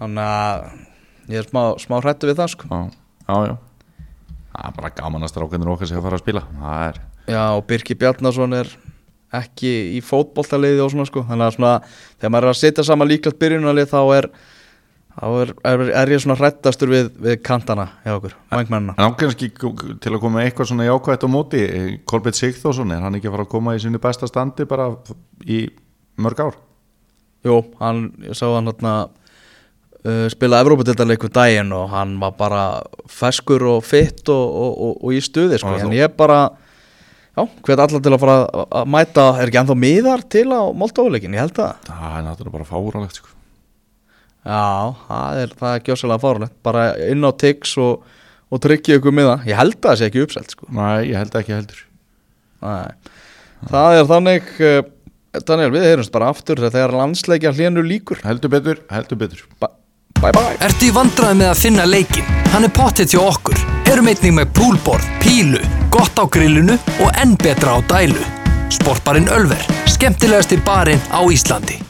Hann 0.00 0.18
að 0.18 0.64
ég 1.30 1.38
er 1.38 1.48
smá, 1.48 1.62
smá 1.78 2.00
hrættu 2.02 2.28
við 2.28 2.40
það 2.40 2.50
sko. 2.56 2.70
Já, 2.70 3.03
já, 3.28 3.36
já. 3.48 3.54
Það 4.54 4.66
er 4.68 4.74
bara 4.78 4.94
gaman 5.00 5.26
að 5.26 5.32
strákanir 5.32 5.70
okkar 5.74 5.90
sig 5.90 5.98
að 5.98 6.06
fara 6.06 6.18
að 6.18 6.24
spila. 6.24 6.42
Það 6.60 6.88
er, 6.88 7.00
Já, 7.24 7.42
og 7.56 7.62
Birki 7.66 7.96
Bjarnason 7.98 8.52
er 8.54 8.68
ekki 9.34 9.70
í 9.96 10.00
fótboltaliði 10.04 10.82
og 10.84 10.92
svona 10.92 11.06
sko. 11.08 11.24
Þannig 11.26 11.48
að 11.48 11.56
svona, 11.56 11.72
þegar 12.18 12.34
maður 12.34 12.46
er 12.46 12.54
að 12.54 12.60
setja 12.60 12.84
saman 12.86 13.10
líklegt 13.10 13.40
byrjunalið 13.40 13.88
þá 13.90 14.00
er 14.18 14.28
þá 15.14 15.26
er, 15.40 15.52
er, 15.70 15.82
er 16.02 16.12
ég 16.14 16.22
svona 16.22 16.36
hrættastur 16.38 16.90
við, 16.90 17.10
við 17.22 17.36
kantana 17.46 17.86
hjá 18.02 18.16
okkur, 18.16 18.34
vangmennina 18.50 18.96
en 18.98 19.12
ákveðanski 19.12 19.50
til 20.02 20.10
að 20.12 20.20
koma 20.24 20.42
eitthvað 20.42 20.70
svona 20.72 20.88
jákvætt 20.88 21.26
á 21.26 21.28
móti. 21.30 21.62
Kolbett 22.10 22.38
Sigþórsson, 22.38 22.94
er 22.94 23.04
hann 23.04 23.18
ekki 23.18 23.30
að 23.30 23.36
fara 23.36 23.46
að 23.46 23.52
koma 23.54 23.76
í 23.76 23.82
sinni 23.82 24.00
besta 24.02 24.28
standi 24.30 24.66
bara 24.70 24.90
í 25.46 25.64
mörg 26.18 26.42
ár? 26.42 26.58
Jú, 27.46 27.60
hann, 27.78 28.08
ég 28.24 28.38
sá 28.38 28.46
hann 28.48 28.70
hérna 28.70 28.94
uh, 30.04 30.26
spila 30.32 30.60
Evrópadeildarleiku 30.64 31.30
daginn 31.34 31.72
og 31.76 31.88
hann 31.92 32.16
var 32.22 32.34
bara 32.38 32.62
feskur 33.10 33.64
og 33.76 33.84
fitt 33.86 34.28
og, 34.32 34.44
og, 34.64 34.72
og, 34.88 34.94
og 35.04 35.16
í 35.16 35.22
stuði 35.24 35.58
sko, 35.60 35.74
en 35.80 35.94
ég 35.96 36.14
bara 36.18 36.42
já, 37.34 37.44
hvet 37.66 37.82
allar 37.84 38.02
til 38.04 38.12
að 38.14 38.20
fara 38.22 38.36
að- 38.46 38.66
að 38.80 38.90
mæta 38.94 39.24
er 39.42 39.48
ekki 39.50 39.60
ennþá 39.62 39.78
miðar 39.84 40.26
til 40.30 40.46
á 40.54 40.62
Moldóleikin, 40.70 41.34
ég 41.34 41.42
held 41.46 41.56
það? 41.58 41.88
Það 41.88 42.18
er 42.18 42.26
náttúrulega 42.28 42.56
bara 42.58 42.68
fáránlegt 42.72 43.18
sko. 43.20 43.32
Já, 44.44 44.94
það 45.08 45.38
er, 45.42 45.52
er 45.72 45.84
gjósalega 45.86 46.20
fárlegt 46.20 46.56
bara 46.62 46.82
inn 47.08 47.24
á 47.24 47.32
tix 47.40 47.76
og, 47.80 48.02
og 48.52 48.60
tryggja 48.60 48.98
ykkur 49.00 49.14
með 49.16 49.30
það, 49.30 49.46
ég 49.50 49.56
held 49.62 49.78
að 49.80 49.86
það 49.88 50.00
sé 50.02 50.08
ekki 50.10 50.24
uppselt 50.26 50.52
sko. 50.52 50.68
Nei, 50.76 50.98
ég 51.10 51.16
held 51.18 51.38
ekki 51.40 51.54
heldur. 51.56 51.80
Nei. 52.64 52.92
það 53.70 53.98
er 53.98 54.06
þannig 54.10 54.50
uh, 54.60 54.82
Daniel, 55.48 55.70
við 55.74 55.86
heyrumst 55.88 56.12
bara 56.14 56.28
aftur 56.30 56.60
þegar 56.62 56.92
landsleikja 56.94 57.50
hlénu 57.56 57.82
líkur 57.84 58.20
Heldur 58.24 58.52
betur, 58.52 58.78
heldur 58.92 59.18
betur 59.18 59.40
Bye 60.24 60.32
bye 60.32 60.56
Ertu 60.64 60.88
í 60.88 60.94
vandræði 60.94 61.36
með 61.42 61.50
að 61.52 61.60
finna 61.60 61.84
leikin? 61.88 62.28
Hann 62.54 62.64
er 62.64 62.72
pottet 62.72 63.12
hjá 63.12 63.20
okkur. 63.20 63.58
Erum 63.90 64.08
einnig 64.08 64.32
með 64.38 64.52
poolboard, 64.56 65.08
pílu, 65.20 65.60
gott 65.92 66.16
á 66.16 66.24
grillinu 66.24 66.78
og 66.96 67.10
enn 67.20 67.36
betra 67.42 67.76
á 67.76 67.78
dælu. 67.90 68.22
Sportbarinn 68.72 69.28
Ölver, 69.34 69.60
skemmtilegasti 69.90 70.62
barinn 70.64 71.02
á 71.12 71.20
Íslandi. 71.28 71.82